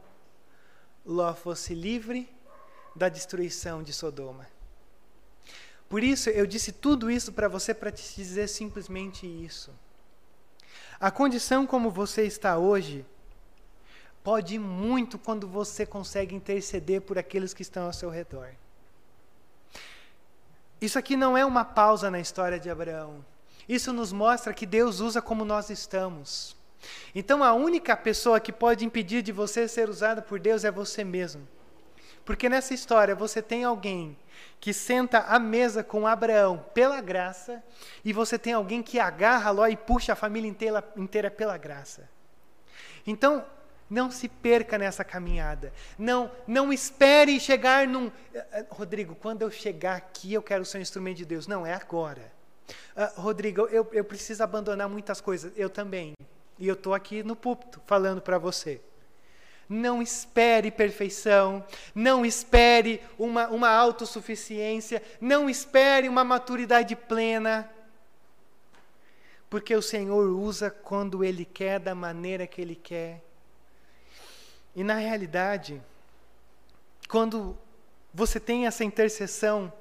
Ló 1.06 1.34
fosse 1.34 1.74
livre 1.74 2.30
da 2.94 3.08
destruição 3.08 3.82
de 3.82 3.94
Sodoma. 3.94 4.46
Por 5.88 6.04
isso, 6.04 6.30
eu 6.32 6.46
disse 6.46 6.74
tudo 6.74 7.10
isso 7.10 7.32
para 7.32 7.48
você 7.48 7.74
para 7.74 7.90
te 7.90 8.14
dizer 8.14 8.50
simplesmente 8.50 9.26
isso. 9.26 9.72
A 11.00 11.10
condição 11.10 11.66
como 11.66 11.90
você 11.90 12.24
está 12.24 12.58
hoje 12.58 13.06
pode 14.22 14.56
ir 14.56 14.60
muito 14.60 15.18
quando 15.18 15.48
você 15.48 15.86
consegue 15.86 16.36
interceder 16.36 17.00
por 17.04 17.18
aqueles 17.18 17.54
que 17.54 17.62
estão 17.62 17.86
ao 17.86 17.94
seu 17.94 18.10
redor. 18.10 18.50
Isso 20.80 21.00
aqui 21.00 21.16
não 21.16 21.38
é 21.38 21.46
uma 21.46 21.66
pausa 21.66 22.12
na 22.12 22.20
história 22.20 22.60
de 22.60 22.70
Abraão. 22.70 23.26
Isso 23.68 23.92
nos 23.92 24.14
mostra 24.14 24.54
que 24.54 24.66
Deus 24.66 25.00
usa 25.00 25.22
como 25.22 25.44
nós 25.44 25.70
estamos. 25.70 26.56
Então 27.14 27.44
a 27.44 27.54
única 27.54 27.98
pessoa 27.98 28.40
que 28.40 28.52
pode 28.52 28.86
impedir 28.86 29.22
de 29.22 29.32
você 29.32 29.68
ser 29.68 29.90
usada 29.90 30.22
por 30.22 30.40
Deus 30.40 30.64
é 30.64 30.72
você 30.72 31.04
mesmo. 31.04 31.48
Porque 32.24 32.50
nessa 32.50 32.74
história 32.74 33.16
você 33.16 33.42
tem 33.42 33.64
alguém 33.64 34.18
que 34.60 34.74
senta 34.74 35.20
à 35.20 35.40
mesa 35.40 35.84
com 35.84 36.06
Abraão 36.06 36.64
pela 36.74 37.00
graça, 37.00 37.64
e 38.04 38.12
você 38.12 38.38
tem 38.38 38.54
alguém 38.54 38.84
que 38.84 39.00
agarra 39.00 39.52
Ló 39.52 39.68
e 39.68 39.78
puxa 39.78 40.14
a 40.14 40.16
família 40.16 40.50
inteira, 40.50 40.84
inteira 40.96 41.32
pela 41.32 41.58
graça. 41.58 42.10
Então, 43.06 43.46
não 43.90 44.12
se 44.12 44.28
perca 44.28 44.78
nessa 44.78 45.04
caminhada. 45.04 45.74
Não, 45.98 46.32
não 46.46 46.74
espere 46.74 47.40
chegar 47.40 47.88
num. 47.88 48.12
Eh, 48.34 48.46
eh, 48.52 48.66
Rodrigo, 48.70 49.16
quando 49.16 49.42
eu 49.42 49.52
chegar 49.52 49.96
aqui, 49.96 50.34
eu 50.34 50.42
quero 50.42 50.66
ser 50.66 50.78
um 50.78 50.82
instrumento 50.82 51.18
de 51.18 51.26
Deus. 51.26 51.48
Não, 51.48 51.66
é 51.66 51.74
agora. 51.74 52.32
Uh, 52.96 53.22
Rodrigo, 53.22 53.62
eu, 53.68 53.88
eu 53.94 54.04
preciso 54.04 54.44
abandonar 54.44 54.90
muitas 54.90 55.22
coisas. 55.22 55.54
Eu 55.56 55.70
também. 55.70 56.14
E 56.60 56.68
eu 56.68 56.74
estou 56.74 56.94
aqui 56.94 57.24
no 57.24 57.36
púlpito 57.36 57.82
falando 57.86 58.22
para 58.22 58.38
você. 58.38 58.82
Não 59.70 60.02
espere 60.02 60.72
perfeição, 60.72 61.66
não 61.94 62.26
espere 62.26 63.02
uma, 63.20 63.48
uma 63.50 63.70
autossuficiência, 63.70 65.04
não 65.20 65.50
espere 65.50 66.08
uma 66.08 66.24
maturidade 66.24 66.96
plena, 66.96 67.70
porque 69.50 69.76
o 69.76 69.82
Senhor 69.82 70.26
usa 70.30 70.72
quando 70.72 71.22
Ele 71.22 71.44
quer, 71.44 71.82
da 71.82 71.94
maneira 71.94 72.48
que 72.48 72.62
Ele 72.62 72.76
quer. 72.76 73.27
E 74.78 74.84
na 74.84 74.94
realidade, 74.94 75.82
quando 77.10 77.58
você 78.14 78.40
tem 78.40 78.68
essa 78.68 78.84
intercessão 78.84 79.74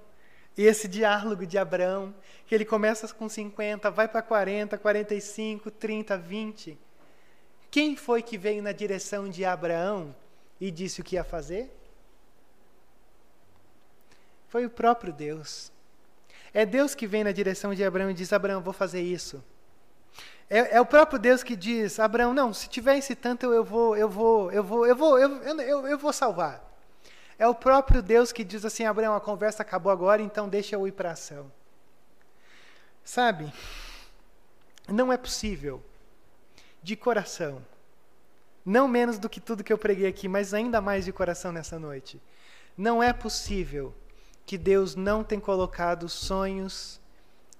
e 0.56 0.62
esse 0.62 0.88
diálogo 0.88 1.44
de 1.44 1.58
Abraão, 1.58 2.14
que 2.46 2.54
ele 2.54 2.64
começa 2.64 3.06
com 3.12 3.28
50, 3.28 3.90
vai 3.90 4.08
para 4.08 4.22
40, 4.22 4.78
45, 4.78 5.70
30, 5.70 6.16
20. 6.16 6.78
Quem 7.70 7.94
foi 7.94 8.22
que 8.22 8.38
veio 8.38 8.62
na 8.62 8.72
direção 8.72 9.28
de 9.28 9.44
Abraão 9.44 10.16
e 10.58 10.70
disse 10.70 11.02
o 11.02 11.04
que 11.04 11.16
ia 11.16 11.24
fazer? 11.24 11.70
Foi 14.48 14.64
o 14.64 14.70
próprio 14.70 15.12
Deus. 15.12 15.70
É 16.54 16.64
Deus 16.64 16.94
que 16.94 17.06
vem 17.06 17.22
na 17.22 17.32
direção 17.32 17.74
de 17.74 17.84
Abraão 17.84 18.10
e 18.10 18.14
diz: 18.14 18.32
Abraão, 18.32 18.62
vou 18.62 18.72
fazer 18.72 19.02
isso. 19.02 19.44
É, 20.48 20.76
é, 20.76 20.80
o 20.80 20.86
próprio 20.86 21.18
Deus 21.18 21.42
que 21.42 21.56
diz: 21.56 21.98
Abraão, 21.98 22.32
não, 22.32 22.52
se 22.52 22.68
tiver 22.68 22.96
esse 22.96 23.14
tanto, 23.14 23.52
eu 23.52 23.64
vou, 23.64 23.96
eu 23.96 24.08
vou, 24.08 24.52
eu 24.52 24.62
vou, 24.62 24.86
eu 24.86 24.96
vou, 24.96 25.18
eu, 25.18 25.42
eu, 25.42 25.86
eu 25.88 25.98
vou 25.98 26.12
salvar. 26.12 26.62
É 27.38 27.46
o 27.46 27.54
próprio 27.54 28.02
Deus 28.02 28.32
que 28.32 28.44
diz 28.44 28.64
assim: 28.64 28.84
Abraão, 28.84 29.14
a 29.14 29.20
conversa 29.20 29.62
acabou 29.62 29.90
agora, 29.90 30.22
então 30.22 30.48
deixa 30.48 30.76
eu 30.76 30.86
ir 30.86 30.92
para 30.92 31.10
a 31.10 31.12
ação. 31.12 31.50
Sabe? 33.04 33.52
Não 34.88 35.12
é 35.12 35.16
possível, 35.16 35.82
de 36.82 36.94
coração, 36.94 37.64
não 38.64 38.86
menos 38.86 39.18
do 39.18 39.28
que 39.28 39.40
tudo 39.40 39.64
que 39.64 39.72
eu 39.72 39.78
preguei 39.78 40.06
aqui, 40.06 40.28
mas 40.28 40.54
ainda 40.54 40.80
mais 40.80 41.04
de 41.04 41.12
coração 41.12 41.50
nessa 41.50 41.78
noite. 41.78 42.20
Não 42.76 43.02
é 43.02 43.12
possível 43.12 43.92
que 44.44 44.56
Deus 44.56 44.94
não 44.94 45.24
tenha 45.24 45.40
colocado 45.40 46.08
sonhos, 46.08 47.00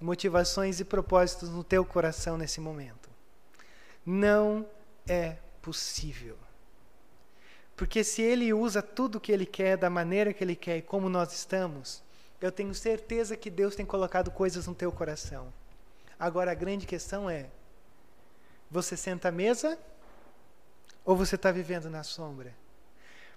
motivações 0.00 0.80
e 0.80 0.84
propósitos 0.84 1.48
no 1.48 1.64
teu 1.64 1.84
coração 1.84 2.36
nesse 2.36 2.60
momento. 2.60 3.08
Não 4.04 4.66
é 5.08 5.36
possível. 5.62 6.36
Porque 7.76 8.02
se 8.02 8.22
ele 8.22 8.52
usa 8.52 8.80
tudo 8.80 9.16
o 9.16 9.20
que 9.20 9.32
ele 9.32 9.44
quer, 9.46 9.76
da 9.76 9.90
maneira 9.90 10.32
que 10.32 10.42
ele 10.42 10.56
quer 10.56 10.78
e 10.78 10.82
como 10.82 11.08
nós 11.08 11.32
estamos, 11.32 12.02
eu 12.40 12.50
tenho 12.52 12.74
certeza 12.74 13.36
que 13.36 13.50
Deus 13.50 13.74
tem 13.74 13.84
colocado 13.84 14.30
coisas 14.30 14.66
no 14.66 14.74
teu 14.74 14.90
coração. 14.92 15.52
Agora 16.18 16.52
a 16.52 16.54
grande 16.54 16.86
questão 16.86 17.28
é: 17.28 17.46
você 18.70 18.96
senta 18.96 19.28
à 19.28 19.32
mesa 19.32 19.78
ou 21.04 21.16
você 21.16 21.34
está 21.34 21.50
vivendo 21.50 21.90
na 21.90 22.02
sombra? 22.02 22.54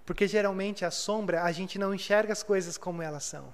Porque 0.05 0.27
geralmente 0.27 0.85
a 0.85 0.91
sombra 0.91 1.43
a 1.43 1.51
gente 1.51 1.77
não 1.77 1.93
enxerga 1.93 2.33
as 2.33 2.41
coisas 2.41 2.77
como 2.77 3.01
elas 3.01 3.25
são. 3.25 3.53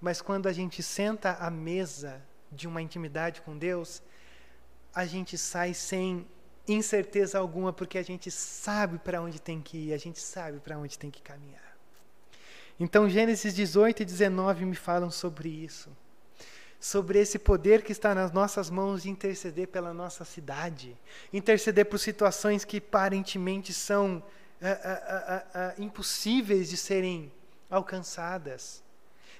Mas 0.00 0.20
quando 0.22 0.46
a 0.46 0.52
gente 0.52 0.82
senta 0.82 1.32
à 1.34 1.50
mesa 1.50 2.22
de 2.50 2.68
uma 2.68 2.80
intimidade 2.80 3.40
com 3.42 3.56
Deus, 3.56 4.02
a 4.94 5.04
gente 5.04 5.36
sai 5.36 5.74
sem 5.74 6.26
incerteza 6.66 7.38
alguma, 7.38 7.72
porque 7.72 7.98
a 7.98 8.02
gente 8.02 8.30
sabe 8.30 8.98
para 8.98 9.20
onde 9.20 9.40
tem 9.40 9.60
que 9.60 9.88
ir, 9.88 9.92
a 9.92 9.98
gente 9.98 10.20
sabe 10.20 10.60
para 10.60 10.78
onde 10.78 10.98
tem 10.98 11.10
que 11.10 11.22
caminhar. 11.22 11.76
Então, 12.78 13.08
Gênesis 13.08 13.54
18 13.54 14.02
e 14.02 14.04
19 14.04 14.64
me 14.64 14.76
falam 14.76 15.10
sobre 15.10 15.48
isso. 15.48 15.90
Sobre 16.78 17.18
esse 17.18 17.38
poder 17.38 17.82
que 17.82 17.90
está 17.90 18.14
nas 18.14 18.30
nossas 18.30 18.70
mãos 18.70 19.02
de 19.02 19.10
interceder 19.10 19.66
pela 19.66 19.92
nossa 19.92 20.24
cidade, 20.24 20.96
interceder 21.32 21.86
por 21.86 21.98
situações 21.98 22.64
que 22.64 22.76
aparentemente 22.76 23.74
são 23.74 24.18
uh, 24.18 24.20
uh, 24.20 25.80
uh, 25.80 25.82
impossíveis 25.82 26.68
de 26.68 26.76
serem 26.76 27.32
alcançadas. 27.68 28.82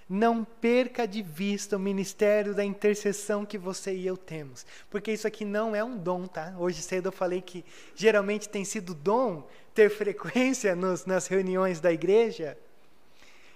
Não 0.08 0.42
perca 0.42 1.06
de 1.06 1.20
vista 1.22 1.76
o 1.76 1.80
ministério 1.80 2.54
da 2.54 2.64
intercessão 2.64 3.44
que 3.44 3.58
você 3.58 3.94
e 3.94 4.06
eu 4.06 4.16
temos. 4.16 4.64
Porque 4.88 5.12
isso 5.12 5.26
aqui 5.26 5.44
não 5.44 5.76
é 5.76 5.84
um 5.84 5.98
dom, 5.98 6.26
tá? 6.26 6.54
Hoje 6.58 6.80
cedo 6.80 7.08
eu 7.08 7.12
falei 7.12 7.42
que 7.42 7.64
geralmente 7.94 8.48
tem 8.48 8.64
sido 8.64 8.94
dom 8.94 9.46
ter 9.74 9.90
frequência 9.94 10.74
nos, 10.74 11.04
nas 11.04 11.26
reuniões 11.26 11.78
da 11.78 11.92
igreja. 11.92 12.56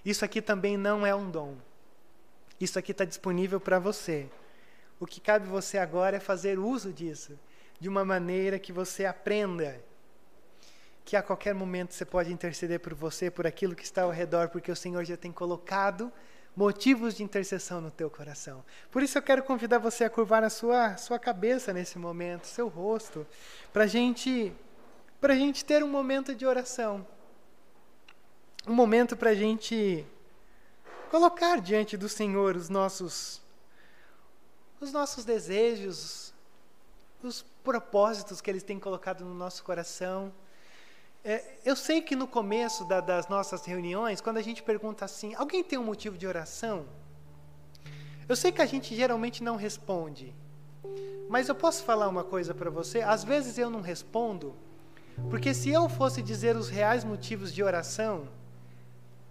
Isso 0.04 0.24
aqui 0.24 0.42
também 0.42 0.76
não 0.76 1.06
é 1.06 1.14
um 1.14 1.30
dom. 1.30 1.56
Isso 2.60 2.78
aqui 2.78 2.92
está 2.92 3.04
disponível 3.04 3.58
para 3.58 3.78
você. 3.78 4.28
O 5.00 5.06
que 5.06 5.20
cabe 5.20 5.48
você 5.48 5.78
agora 5.78 6.18
é 6.18 6.20
fazer 6.20 6.58
uso 6.58 6.92
disso 6.92 7.38
de 7.80 7.88
uma 7.88 8.04
maneira 8.04 8.58
que 8.58 8.72
você 8.72 9.04
aprenda 9.04 9.80
que 11.04 11.16
a 11.16 11.22
qualquer 11.22 11.54
momento 11.54 11.92
você 11.92 12.04
pode 12.04 12.32
interceder 12.32 12.78
por 12.78 12.94
você, 12.94 13.30
por 13.30 13.46
aquilo 13.46 13.74
que 13.74 13.82
está 13.82 14.02
ao 14.02 14.10
redor, 14.10 14.50
porque 14.50 14.70
o 14.70 14.76
Senhor 14.76 15.04
já 15.04 15.16
tem 15.16 15.32
colocado 15.32 16.12
motivos 16.54 17.14
de 17.14 17.22
intercessão 17.22 17.80
no 17.80 17.90
teu 17.90 18.10
coração. 18.10 18.64
Por 18.90 19.02
isso 19.02 19.16
eu 19.16 19.22
quero 19.22 19.42
convidar 19.42 19.78
você 19.78 20.04
a 20.04 20.10
curvar 20.10 20.44
a 20.44 20.50
sua, 20.50 20.96
sua 20.96 21.18
cabeça 21.18 21.72
nesse 21.72 21.98
momento, 21.98 22.46
seu 22.46 22.68
rosto, 22.68 23.26
para 23.72 23.86
gente, 23.86 24.52
a 25.22 25.34
gente 25.34 25.64
ter 25.64 25.82
um 25.82 25.88
momento 25.88 26.34
de 26.34 26.46
oração. 26.46 27.06
Um 28.66 28.74
momento 28.74 29.16
para 29.16 29.30
a 29.30 29.34
gente 29.34 30.06
colocar 31.10 31.60
diante 31.60 31.96
do 31.96 32.08
Senhor 32.08 32.54
os 32.54 32.68
nossos, 32.68 33.40
os 34.80 34.92
nossos 34.92 35.24
desejos, 35.24 36.32
os 37.22 37.42
propósitos 37.64 38.40
que 38.40 38.50
Ele 38.50 38.60
tem 38.60 38.78
colocado 38.78 39.24
no 39.24 39.34
nosso 39.34 39.64
coração 39.64 40.32
é, 41.24 41.42
eu 41.64 41.76
sei 41.76 42.02
que 42.02 42.16
no 42.16 42.26
começo 42.26 42.84
da, 42.84 43.00
das 43.00 43.28
nossas 43.28 43.64
reuniões, 43.64 44.20
quando 44.20 44.38
a 44.38 44.42
gente 44.42 44.62
pergunta 44.62 45.04
assim, 45.04 45.34
alguém 45.34 45.62
tem 45.62 45.78
um 45.78 45.84
motivo 45.84 46.18
de 46.18 46.26
oração? 46.26 46.84
Eu 48.28 48.34
sei 48.34 48.50
que 48.50 48.60
a 48.60 48.66
gente 48.66 48.94
geralmente 48.94 49.42
não 49.42 49.54
responde, 49.54 50.34
mas 51.28 51.48
eu 51.48 51.54
posso 51.54 51.84
falar 51.84 52.08
uma 52.08 52.24
coisa 52.24 52.52
para 52.52 52.70
você? 52.70 53.02
Às 53.02 53.22
vezes 53.22 53.56
eu 53.56 53.70
não 53.70 53.80
respondo, 53.80 54.54
porque 55.30 55.54
se 55.54 55.70
eu 55.70 55.88
fosse 55.88 56.20
dizer 56.22 56.56
os 56.56 56.68
reais 56.68 57.04
motivos 57.04 57.54
de 57.54 57.62
oração, 57.62 58.26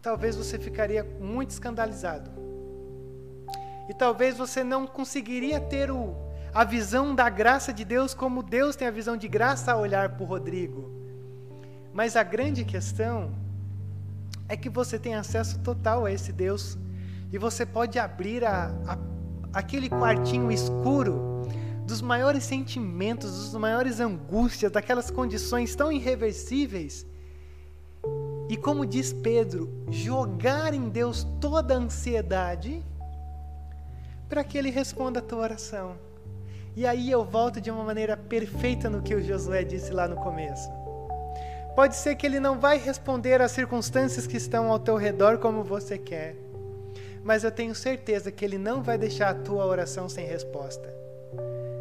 talvez 0.02 0.36
você 0.36 0.58
ficaria 0.58 1.04
muito 1.04 1.50
escandalizado. 1.50 2.32
E 3.90 3.94
talvez 3.94 4.38
você 4.38 4.64
não 4.64 4.88
conseguiria 4.88 5.60
ter 5.60 5.92
o, 5.92 6.16
a 6.54 6.64
visão 6.64 7.14
da 7.14 7.28
graça 7.30 7.74
de 7.74 7.84
Deus 7.84 8.14
como 8.14 8.42
Deus 8.42 8.78
tem 8.78 8.88
a 8.88 8.92
visão 8.92 9.18
de 9.18 9.28
graça 9.28 9.74
a 9.74 9.78
olhar 9.78 10.10
para 10.10 10.24
o 10.24 10.26
Rodrigo. 10.26 11.01
Mas 11.94 12.16
a 12.16 12.24
grande 12.24 12.64
questão 12.64 13.32
é 14.48 14.56
que 14.56 14.70
você 14.70 14.98
tem 14.98 15.16
acesso 15.16 15.60
total 15.60 16.06
a 16.06 16.12
esse 16.12 16.32
Deus 16.32 16.78
e 17.32 17.38
você 17.38 17.66
pode 17.66 17.98
abrir 17.98 18.44
a, 18.44 18.74
a, 18.86 18.98
aquele 19.54 19.90
quartinho 19.90 20.52
escuro 20.52 21.42
dos 21.86 22.02
maiores 22.02 22.44
sentimentos, 22.44 23.32
dos 23.32 23.54
maiores 23.60 24.00
angústias, 24.00 24.72
daquelas 24.72 25.12
condições 25.12 25.76
tão 25.76 25.92
irreversíveis. 25.92 27.06
E 28.50 28.58
como 28.58 28.86
diz 28.86 29.14
Pedro, 29.14 29.70
jogar 29.90 30.74
em 30.74 30.90
Deus 30.90 31.26
toda 31.40 31.74
a 31.74 31.78
ansiedade 31.78 32.84
para 34.28 34.44
que 34.44 34.58
ele 34.58 34.70
responda 34.70 35.20
a 35.20 35.22
tua 35.22 35.40
oração. 35.40 35.98
E 36.76 36.86
aí 36.86 37.12
eu 37.12 37.24
volto 37.26 37.60
de 37.60 37.70
uma 37.70 37.84
maneira 37.84 38.16
perfeita 38.16 38.90
no 38.90 39.02
que 39.02 39.14
o 39.14 39.22
Josué 39.22 39.64
disse 39.64 39.92
lá 39.92 40.08
no 40.08 40.16
começo. 40.16 40.81
Pode 41.76 41.96
ser 41.96 42.16
que 42.16 42.26
ele 42.26 42.40
não 42.40 42.60
vai 42.60 42.78
responder 42.78 43.42
às 43.42 43.52
circunstâncias 43.52 44.28
que 44.28 44.38
estão 44.38 44.70
ao 44.70 44.80
teu 44.80 44.98
redor 44.98 45.38
como 45.38 45.64
você 45.64 45.98
quer. 45.98 46.36
Mas 47.24 47.44
eu 47.44 47.52
tenho 47.52 47.74
certeza 47.74 48.32
que 48.32 48.44
ele 48.44 48.58
não 48.58 48.82
vai 48.84 48.98
deixar 48.98 49.30
a 49.30 49.36
tua 49.36 49.66
oração 49.66 50.10
sem 50.10 50.26
resposta. 50.26 50.94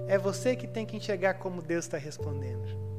É 0.07 0.19
você 0.19 0.55
que 0.55 0.67
tem 0.67 0.87
que 0.87 0.97
enxergar 0.97 1.35
como 1.35 1.63
Deus 1.63 1.85
está 1.85 1.97
respondendo. 1.97 2.90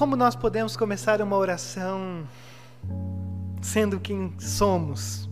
Como 0.00 0.16
nós 0.16 0.34
podemos 0.34 0.78
começar 0.78 1.20
uma 1.20 1.36
oração 1.36 2.26
sendo 3.60 4.00
quem 4.00 4.32
somos? 4.40 5.28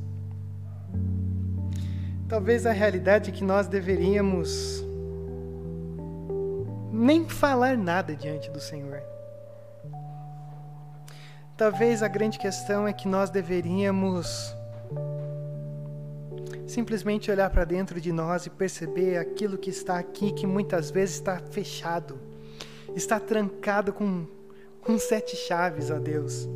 Talvez 2.29 2.67
a 2.67 2.73
realidade 2.73 3.31
é 3.31 3.33
que 3.33 3.43
nós 3.43 3.67
deveríamos 3.67 4.85
nem 6.93 7.27
falar 7.27 7.79
nada 7.79 8.15
diante 8.15 8.51
do 8.51 8.61
Senhor. 8.61 9.01
Talvez 11.57 12.03
a 12.03 12.09
grande 12.09 12.39
questão 12.39 12.87
é 12.87 12.93
que 12.93 13.09
nós 13.09 13.31
deveríamos 13.31 14.55
simplesmente 16.67 17.31
olhar 17.31 17.49
para 17.49 17.65
dentro 17.65 17.99
de 17.99 18.13
nós 18.13 18.45
e 18.45 18.51
perceber 18.51 19.17
aquilo 19.17 19.57
que 19.57 19.71
está 19.71 19.99
aqui, 19.99 20.31
que 20.31 20.47
muitas 20.47 20.91
vezes 20.91 21.15
está 21.15 21.39
fechado 21.39 22.29
está 22.95 23.21
trancado 23.21 23.93
com, 23.93 24.27
com 24.83 24.99
sete 24.99 25.37
chaves, 25.37 25.91
ó 25.91 25.99
Deus. 25.99 26.49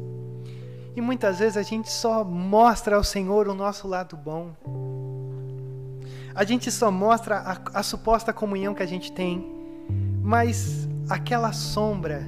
E 0.95 1.01
muitas 1.01 1.39
vezes 1.39 1.57
a 1.57 1.63
gente 1.63 1.91
só 1.91 2.23
mostra 2.23 2.97
ao 2.97 3.05
Senhor 3.05 3.49
o 3.49 3.55
nosso 3.55 3.89
lado 3.89 4.17
bom. 4.17 4.55
A 6.35 6.45
gente 6.45 6.71
só 6.71 6.91
mostra 6.91 7.39
a, 7.39 7.81
a 7.81 7.83
suposta 7.83 8.33
comunhão 8.33 8.75
que 8.75 8.83
a 8.83 8.87
gente 8.87 9.13
tem, 9.13 9.45
mas 10.23 10.89
aquela 11.09 11.53
sombra 11.53 12.23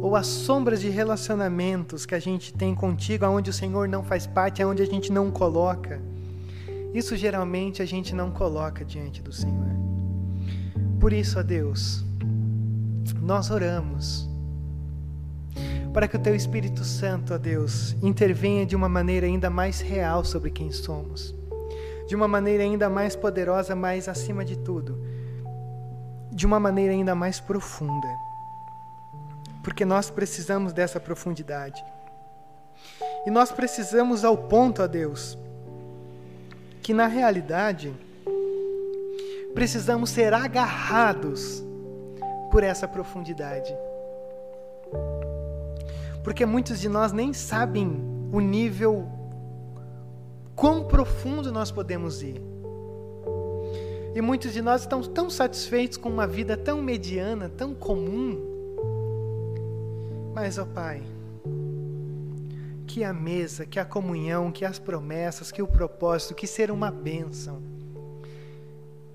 ou 0.00 0.14
as 0.14 0.26
sombras 0.26 0.80
de 0.80 0.88
relacionamentos 0.88 2.06
que 2.06 2.14
a 2.14 2.20
gente 2.20 2.52
tem 2.52 2.74
contigo, 2.74 3.24
aonde 3.24 3.50
o 3.50 3.52
Senhor 3.52 3.88
não 3.88 4.04
faz 4.04 4.26
parte, 4.26 4.62
aonde 4.62 4.82
a 4.82 4.86
gente 4.86 5.10
não 5.10 5.30
coloca, 5.30 6.00
isso 6.94 7.16
geralmente 7.16 7.82
a 7.82 7.84
gente 7.84 8.14
não 8.14 8.30
coloca 8.30 8.84
diante 8.84 9.20
do 9.20 9.32
Senhor. 9.32 9.74
Por 11.00 11.12
isso, 11.12 11.38
ó 11.38 11.42
Deus, 11.42 12.04
nós 13.20 13.50
oramos 13.50 14.25
para 15.96 16.06
que 16.06 16.16
o 16.16 16.20
Teu 16.20 16.36
Espírito 16.36 16.84
Santo, 16.84 17.32
ó 17.32 17.38
Deus, 17.38 17.96
intervenha 18.02 18.66
de 18.66 18.76
uma 18.76 18.86
maneira 18.88 19.26
ainda 19.26 19.48
mais 19.48 19.80
real 19.80 20.22
sobre 20.22 20.50
quem 20.50 20.70
somos 20.70 21.34
de 22.06 22.14
uma 22.14 22.28
maneira 22.28 22.62
ainda 22.62 22.88
mais 22.88 23.16
poderosa, 23.16 23.74
mas 23.74 24.08
acima 24.08 24.44
de 24.44 24.56
tudo, 24.56 24.98
de 26.30 26.46
uma 26.46 26.60
maneira 26.60 26.92
ainda 26.92 27.14
mais 27.14 27.40
profunda. 27.40 28.06
Porque 29.62 29.84
nós 29.84 30.08
precisamos 30.08 30.72
dessa 30.72 31.00
profundidade. 31.00 31.84
E 33.26 33.30
nós 33.30 33.50
precisamos 33.50 34.24
ao 34.24 34.36
ponto, 34.36 34.82
a 34.82 34.86
Deus, 34.86 35.36
que 36.80 36.94
na 36.94 37.08
realidade 37.08 37.92
precisamos 39.52 40.10
ser 40.10 40.32
agarrados 40.32 41.64
por 42.52 42.62
essa 42.62 42.86
profundidade. 42.86 43.74
Porque 46.26 46.44
muitos 46.44 46.80
de 46.80 46.88
nós 46.88 47.12
nem 47.12 47.32
sabem 47.32 48.02
o 48.32 48.40
nível 48.40 49.06
quão 50.56 50.82
profundo 50.82 51.52
nós 51.52 51.70
podemos 51.70 52.20
ir. 52.20 52.42
E 54.12 54.20
muitos 54.20 54.52
de 54.52 54.60
nós 54.60 54.80
estão 54.80 55.02
tão 55.02 55.30
satisfeitos 55.30 55.96
com 55.96 56.08
uma 56.08 56.26
vida 56.26 56.56
tão 56.56 56.82
mediana, 56.82 57.48
tão 57.48 57.72
comum. 57.72 58.40
Mas, 60.34 60.58
ó 60.58 60.64
Pai, 60.64 61.00
que 62.88 63.04
a 63.04 63.12
mesa, 63.12 63.64
que 63.64 63.78
a 63.78 63.84
comunhão, 63.84 64.50
que 64.50 64.64
as 64.64 64.80
promessas, 64.80 65.52
que 65.52 65.62
o 65.62 65.68
propósito, 65.68 66.34
que 66.34 66.48
ser 66.48 66.72
uma 66.72 66.90
bênção, 66.90 67.62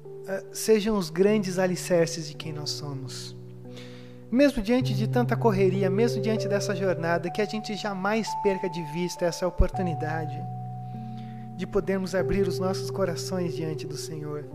uh, 0.04 0.48
sejam 0.54 0.98
os 0.98 1.10
grandes 1.10 1.60
alicerces 1.60 2.30
de 2.30 2.36
quem 2.36 2.54
nós 2.54 2.70
somos. 2.70 3.36
Mesmo 4.32 4.64
diante 4.64 4.94
de 4.94 5.10
tanta 5.10 5.36
correria, 5.36 5.90
mesmo 5.90 6.22
diante 6.22 6.48
dessa 6.48 6.74
jornada, 6.74 7.30
que 7.30 7.42
a 7.42 7.46
gente 7.46 7.76
jamais 7.76 8.30
perca 8.42 8.70
de 8.70 8.82
vista 8.94 9.26
essa 9.26 9.46
oportunidade 9.46 10.42
de 11.58 11.68
podermos 11.68 12.16
abrir 12.16 12.48
os 12.48 12.58
nossos 12.58 12.90
corações 12.90 13.54
diante 13.54 13.86
do 13.86 13.98
Senhor. 13.98 14.46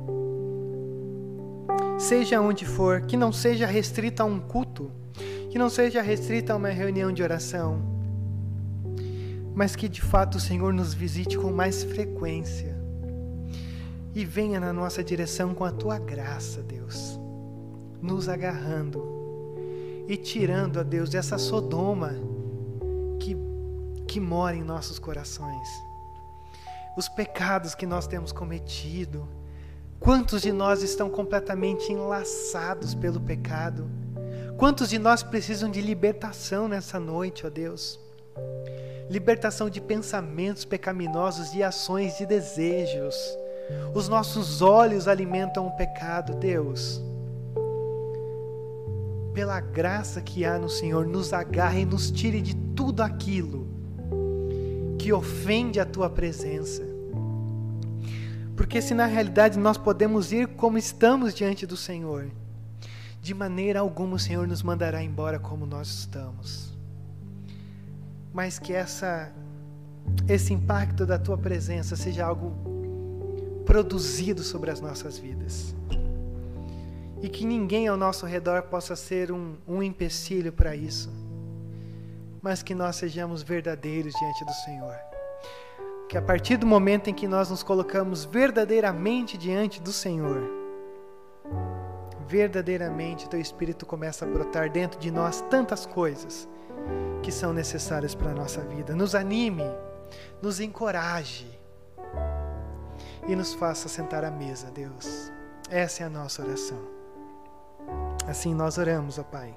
Seja 1.98 2.40
onde 2.40 2.64
for, 2.64 3.02
que 3.02 3.18
não 3.18 3.30
seja 3.30 3.66
restrita 3.66 4.22
a 4.22 4.26
um 4.26 4.40
culto, 4.40 4.90
que 5.50 5.58
não 5.58 5.68
seja 5.68 6.00
restrita 6.00 6.54
a 6.54 6.56
uma 6.56 6.70
reunião 6.70 7.12
de 7.12 7.22
oração, 7.22 7.82
mas 9.54 9.76
que 9.76 9.90
de 9.90 10.00
fato 10.00 10.36
o 10.36 10.40
Senhor 10.40 10.72
nos 10.72 10.94
visite 10.94 11.36
com 11.36 11.52
mais 11.52 11.84
frequência 11.84 12.74
e 14.14 14.24
venha 14.24 14.58
na 14.58 14.72
nossa 14.72 15.04
direção 15.04 15.54
com 15.54 15.64
a 15.66 15.70
tua 15.70 15.98
graça, 15.98 16.62
Deus, 16.62 17.20
nos 18.00 18.26
agarrando 18.26 19.15
e 20.08 20.16
tirando, 20.16 20.80
a 20.80 20.82
Deus, 20.82 21.14
essa 21.14 21.38
Sodoma 21.38 22.14
que, 23.18 23.36
que 24.06 24.20
mora 24.20 24.56
em 24.56 24.62
nossos 24.62 24.98
corações 24.98 25.68
os 26.96 27.08
pecados 27.08 27.74
que 27.74 27.86
nós 27.86 28.06
temos 28.06 28.32
cometido. 28.32 29.28
Quantos 30.00 30.42
de 30.42 30.50
nós 30.50 30.82
estão 30.82 31.10
completamente 31.10 31.92
enlaçados 31.92 32.94
pelo 32.94 33.20
pecado? 33.20 33.88
Quantos 34.56 34.88
de 34.88 34.98
nós 34.98 35.22
precisam 35.22 35.70
de 35.70 35.82
libertação 35.82 36.66
nessa 36.66 36.98
noite, 36.98 37.46
ó 37.46 37.50
Deus? 37.50 38.00
Libertação 39.10 39.68
de 39.68 39.80
pensamentos 39.80 40.64
pecaminosos, 40.64 41.52
de 41.52 41.62
ações, 41.62 42.16
de 42.16 42.24
desejos. 42.24 43.14
Os 43.94 44.08
nossos 44.08 44.62
olhos 44.62 45.06
alimentam 45.06 45.66
o 45.66 45.76
pecado, 45.76 46.34
Deus. 46.34 47.00
Pela 49.36 49.60
graça 49.60 50.22
que 50.22 50.46
há 50.46 50.58
no 50.58 50.70
Senhor, 50.70 51.06
nos 51.06 51.34
agarre 51.34 51.82
e 51.82 51.84
nos 51.84 52.10
tire 52.10 52.40
de 52.40 52.56
tudo 52.74 53.02
aquilo 53.02 53.68
que 54.98 55.12
ofende 55.12 55.78
a 55.78 55.84
tua 55.84 56.08
presença. 56.08 56.82
Porque 58.56 58.80
se 58.80 58.94
na 58.94 59.04
realidade 59.04 59.58
nós 59.58 59.76
podemos 59.76 60.32
ir 60.32 60.48
como 60.56 60.78
estamos 60.78 61.34
diante 61.34 61.66
do 61.66 61.76
Senhor, 61.76 62.30
de 63.20 63.34
maneira 63.34 63.80
alguma 63.80 64.16
o 64.16 64.18
Senhor 64.18 64.48
nos 64.48 64.62
mandará 64.62 65.02
embora 65.02 65.38
como 65.38 65.66
nós 65.66 65.88
estamos. 65.88 66.74
Mas 68.32 68.58
que 68.58 68.72
essa 68.72 69.30
esse 70.26 70.54
impacto 70.54 71.04
da 71.04 71.18
tua 71.18 71.36
presença 71.36 71.94
seja 71.94 72.24
algo 72.24 72.54
produzido 73.66 74.42
sobre 74.42 74.70
as 74.70 74.80
nossas 74.80 75.18
vidas. 75.18 75.76
E 77.22 77.28
que 77.28 77.46
ninguém 77.46 77.88
ao 77.88 77.96
nosso 77.96 78.26
redor 78.26 78.62
possa 78.64 78.94
ser 78.94 79.32
um, 79.32 79.56
um 79.66 79.82
empecilho 79.82 80.52
para 80.52 80.76
isso 80.76 81.10
mas 82.46 82.62
que 82.62 82.76
nós 82.76 82.94
sejamos 82.94 83.42
verdadeiros 83.42 84.14
diante 84.14 84.44
do 84.44 84.52
Senhor. 84.52 84.96
Que 86.08 86.16
a 86.16 86.22
partir 86.22 86.56
do 86.56 86.64
momento 86.64 87.10
em 87.10 87.12
que 87.12 87.26
nós 87.26 87.50
nos 87.50 87.60
colocamos 87.60 88.24
verdadeiramente 88.24 89.36
diante 89.36 89.82
do 89.82 89.92
Senhor, 89.92 90.48
verdadeiramente 92.28 93.28
teu 93.28 93.40
Espírito 93.40 93.84
começa 93.84 94.24
a 94.24 94.28
brotar 94.28 94.70
dentro 94.70 95.00
de 95.00 95.10
nós 95.10 95.40
tantas 95.50 95.86
coisas 95.86 96.48
que 97.20 97.32
são 97.32 97.52
necessárias 97.52 98.14
para 98.14 98.30
a 98.30 98.34
nossa 98.34 98.60
vida. 98.60 98.94
Nos 98.94 99.16
anime, 99.16 99.68
nos 100.40 100.60
encoraje 100.60 101.50
e 103.26 103.34
nos 103.34 103.54
faça 103.54 103.88
sentar 103.88 104.24
à 104.24 104.30
mesa, 104.30 104.70
Deus. 104.70 105.32
Essa 105.68 106.04
é 106.04 106.06
a 106.06 106.10
nossa 106.10 106.44
oração. 106.44 106.95
Assim 108.26 108.54
nós 108.54 108.76
oramos, 108.76 109.18
ó 109.18 109.22
Pai, 109.22 109.56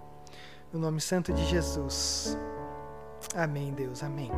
no 0.72 0.80
nome 0.80 1.02
santo 1.02 1.34
de 1.34 1.44
Jesus. 1.46 2.38
Amém, 3.36 3.74
Deus, 3.74 4.04
amém. 4.04 4.32